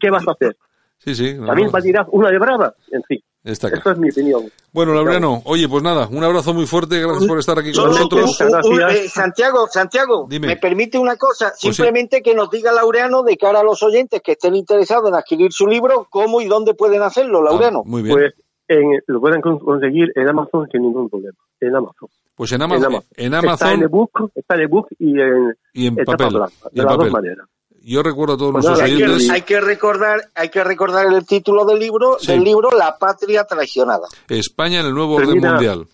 ¿qué 0.00 0.10
vas 0.10 0.26
a 0.26 0.32
hacer? 0.32 0.56
Sí, 0.98 1.14
sí, 1.14 1.34
no, 1.34 1.46
También 1.46 1.70
no, 1.70 1.80
dirás 1.80 2.06
una 2.10 2.30
de 2.30 2.38
bravas. 2.38 2.74
En 2.90 3.02
fin, 3.02 3.20
eso 3.44 3.68
es 3.68 3.98
mi 3.98 4.10
opinión. 4.10 4.50
Bueno, 4.72 4.92
Laureano, 4.92 5.42
oye, 5.44 5.68
pues 5.68 5.82
nada, 5.82 6.08
un 6.10 6.24
abrazo 6.24 6.52
muy 6.52 6.66
fuerte, 6.66 7.00
gracias 7.00 7.26
por 7.26 7.38
estar 7.38 7.58
aquí 7.58 7.72
con 7.72 7.90
nosotros. 7.90 8.40
Eh, 8.40 9.08
Santiago, 9.08 9.68
Santiago, 9.70 10.26
Dime. 10.28 10.48
me 10.48 10.56
permite 10.56 10.98
una 10.98 11.16
cosa, 11.16 11.52
sí. 11.54 11.72
simplemente 11.72 12.22
que 12.22 12.34
nos 12.34 12.50
diga 12.50 12.72
Laureano 12.72 13.22
de 13.22 13.36
cara 13.36 13.60
a 13.60 13.62
los 13.62 13.82
oyentes 13.82 14.20
que 14.22 14.32
estén 14.32 14.56
interesados 14.56 15.08
en 15.08 15.14
adquirir 15.14 15.52
su 15.52 15.66
libro, 15.66 16.08
cómo 16.10 16.40
y 16.40 16.46
dónde 16.46 16.74
pueden 16.74 17.02
hacerlo, 17.02 17.42
Laureano. 17.42 17.82
Ah, 17.86 17.88
muy 17.88 18.02
bien. 18.02 18.16
Pues 18.16 18.34
en, 18.68 19.00
lo 19.06 19.20
pueden 19.20 19.40
con- 19.40 19.58
conseguir 19.58 20.12
en 20.14 20.28
Amazon 20.28 20.68
sin 20.70 20.82
ningún 20.82 21.08
problema. 21.08 21.38
En 21.60 21.74
Amazon. 21.74 22.08
Pues 22.34 22.52
en 22.52 22.62
Amazon, 22.62 22.92
en 22.94 22.98
Está 22.98 23.24
en 23.26 23.34
Amazon 23.34 23.82
ebook, 23.82 24.30
está 24.34 24.54
en 24.56 24.60
ebook 24.62 24.88
y 24.98 25.20
en, 25.20 25.54
y 25.72 25.86
en 25.86 25.94
etapa 25.94 26.16
papel. 26.18 26.36
blanca, 26.36 26.54
y 26.70 26.74
de 26.76 26.80
en 26.82 26.86
las 26.86 26.96
dos 26.98 27.10
maneras. 27.10 27.46
Yo 27.82 28.02
recuerdo 28.02 28.34
a 28.34 28.36
todos 28.36 28.52
Pues 28.52 28.64
nuestros 28.66 28.90
hay, 28.90 28.96
que, 28.98 29.04
oyentes, 29.04 29.30
hay 29.30 29.42
que 29.42 29.60
recordar, 29.60 30.20
hay 30.34 30.48
que 30.48 30.64
recordar 30.64 31.06
el 31.06 31.24
título 31.24 31.64
del 31.64 31.78
libro, 31.78 32.16
Sí. 32.18 32.32
del 32.32 32.42
libro 32.42 32.70
La 32.76 32.96
patria 32.98 33.44
traicionada. 33.44 34.08
España 34.28 34.80
en 34.80 34.86
el 34.86 34.92
nuevo 34.94 35.14
orden 35.14 35.38
mundial. 35.40 35.86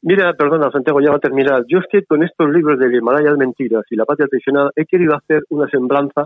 Mira, 0.00 0.32
perdona, 0.34 0.70
Santiago, 0.70 1.00
ya 1.00 1.10
va 1.10 1.16
a 1.16 1.20
terminar. 1.20 1.64
Yo 1.68 1.78
es 1.80 1.84
que 1.90 2.04
con 2.04 2.22
estos 2.22 2.48
libros 2.50 2.78
del 2.78 2.94
Himalaya 2.94 3.32
de 3.32 3.36
Mentiras 3.36 3.84
y 3.90 3.96
La 3.96 4.04
Patria 4.04 4.26
Traicionada 4.28 4.70
he 4.76 4.86
querido 4.86 5.14
hacer 5.16 5.42
una 5.50 5.68
semblanza 5.68 6.24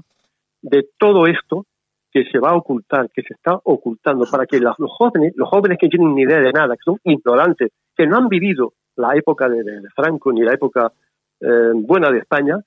de 0.60 0.86
todo 0.98 1.26
esto 1.26 1.66
que 2.12 2.24
se 2.30 2.38
va 2.38 2.50
a 2.50 2.56
ocultar, 2.56 3.08
que 3.10 3.22
se 3.22 3.34
está 3.34 3.58
ocultando, 3.64 4.26
para 4.30 4.46
que 4.46 4.60
los 4.60 4.76
jóvenes, 4.76 5.32
los 5.34 5.48
jóvenes 5.48 5.78
que 5.80 5.88
tienen 5.88 6.14
ni 6.14 6.22
idea 6.22 6.40
de 6.40 6.52
nada, 6.52 6.74
que 6.74 6.82
son 6.84 6.98
ignorantes, 7.04 7.70
que 7.96 8.06
no 8.06 8.18
han 8.18 8.28
vivido 8.28 8.74
la 8.96 9.16
época 9.16 9.48
de, 9.48 9.64
Franco 9.96 10.32
ni 10.32 10.42
la 10.42 10.52
época 10.52 10.92
eh, 11.40 11.72
buena 11.74 12.10
de 12.10 12.18
España, 12.18 12.58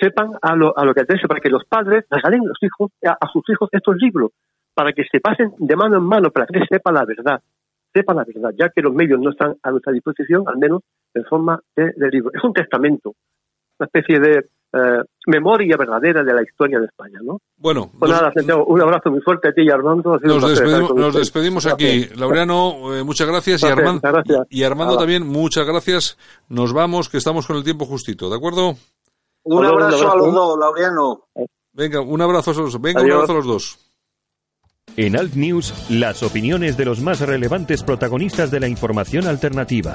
sepan 0.00 0.32
a 0.40 0.56
lo, 0.56 0.76
a 0.76 0.84
lo 0.84 0.94
que 0.94 1.02
atenderse, 1.02 1.28
para 1.28 1.40
que 1.40 1.50
los 1.50 1.64
padres 1.66 2.04
regalen 2.10 2.46
los 2.46 2.58
hijos, 2.62 2.90
a, 3.04 3.28
sus 3.30 3.42
hijos 3.50 3.68
estos 3.72 3.96
libros, 3.96 4.32
para 4.74 4.92
que 4.92 5.04
se 5.04 5.20
pasen 5.20 5.52
de 5.58 5.76
mano 5.76 5.98
en 5.98 6.04
mano, 6.04 6.30
para 6.30 6.46
que 6.46 6.60
sepa 6.68 6.90
la 6.90 7.04
verdad 7.04 7.40
sepa 7.92 8.12
la 8.12 8.24
verdad, 8.24 8.50
ya 8.58 8.68
que 8.68 8.82
los 8.82 8.92
medios 8.92 9.18
no 9.18 9.30
están 9.30 9.56
a 9.62 9.70
nuestra 9.70 9.90
disposición, 9.90 10.44
al 10.46 10.58
menos 10.58 10.82
en 11.14 11.24
forma 11.24 11.58
de 11.74 11.94
libro. 12.10 12.30
Es 12.34 12.44
un 12.44 12.52
testamento, 12.52 13.14
una 13.78 13.86
especie 13.86 14.20
de 14.20 14.50
eh, 14.76 15.02
memoria 15.26 15.76
verdadera 15.76 16.22
de 16.22 16.34
la 16.34 16.42
historia 16.42 16.78
de 16.78 16.86
España, 16.86 17.18
¿no? 17.22 17.40
Bueno, 17.56 17.90
Pues 17.98 18.10
nos, 18.10 18.20
nada, 18.20 18.32
Santiago, 18.32 18.64
un 18.66 18.80
abrazo 18.80 19.10
muy 19.10 19.20
fuerte 19.20 19.48
a 19.48 19.52
ti 19.52 19.62
y 19.62 19.70
a 19.70 19.74
Armando. 19.74 20.14
Ha 20.14 20.18
sido 20.18 20.38
nos 20.38 20.50
despedimos, 20.50 20.94
nos 20.94 21.14
despedimos 21.14 21.66
aquí. 21.66 21.98
Gracias. 22.00 22.18
Laureano, 22.20 22.94
eh, 22.94 23.04
muchas 23.04 23.26
gracias. 23.26 23.62
Y, 23.62 23.66
Gracias, 23.66 23.78
Armando, 23.78 24.00
muchas 24.00 24.12
gracias. 24.12 24.46
y 24.50 24.62
Armando 24.62 24.96
también, 24.98 25.26
muchas 25.26 25.66
gracias. 25.66 26.18
Nos 26.48 26.72
vamos, 26.72 27.08
que 27.08 27.18
estamos 27.18 27.46
con 27.46 27.56
el 27.56 27.64
tiempo 27.64 27.86
justito, 27.86 28.28
¿de 28.30 28.36
acuerdo? 28.36 28.76
Un 29.44 29.64
abrazo 29.64 30.12
a 30.12 30.16
los 30.16 30.32
dos, 30.34 30.58
Laureano. 30.58 31.28
Venga, 31.72 32.00
un 32.00 32.20
abrazo 32.20 32.50
a 32.50 32.54
los 32.54 32.72
dos. 32.72 32.80
Venga, 32.80 33.02
un 33.02 33.12
abrazo 33.12 33.32
a 33.32 33.36
los 33.36 33.46
dos. 33.46 33.78
En 34.96 35.16
Alt 35.16 35.34
News, 35.34 35.90
las 35.90 36.22
opiniones 36.22 36.76
de 36.76 36.84
los 36.86 37.00
más 37.00 37.20
relevantes 37.20 37.82
protagonistas 37.82 38.50
de 38.50 38.60
la 38.60 38.68
información 38.68 39.26
alternativa. 39.26 39.94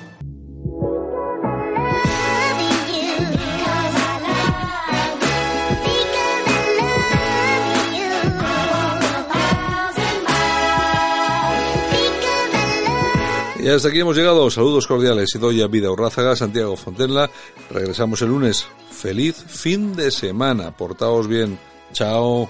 Y 13.61 13.69
hasta 13.69 13.89
aquí 13.89 13.99
hemos 13.99 14.17
llegado. 14.17 14.49
Saludos 14.49 14.87
cordiales. 14.87 15.35
Idoya 15.35 15.67
Vida 15.67 15.91
Urrázaga, 15.91 16.35
Santiago 16.35 16.75
Fontenla. 16.75 17.29
Regresamos 17.69 18.21
el 18.23 18.29
lunes. 18.29 18.65
Feliz 18.89 19.35
fin 19.35 19.95
de 19.95 20.09
semana. 20.09 20.75
Portaos 20.75 21.27
bien. 21.27 21.59
Chao. 21.93 22.49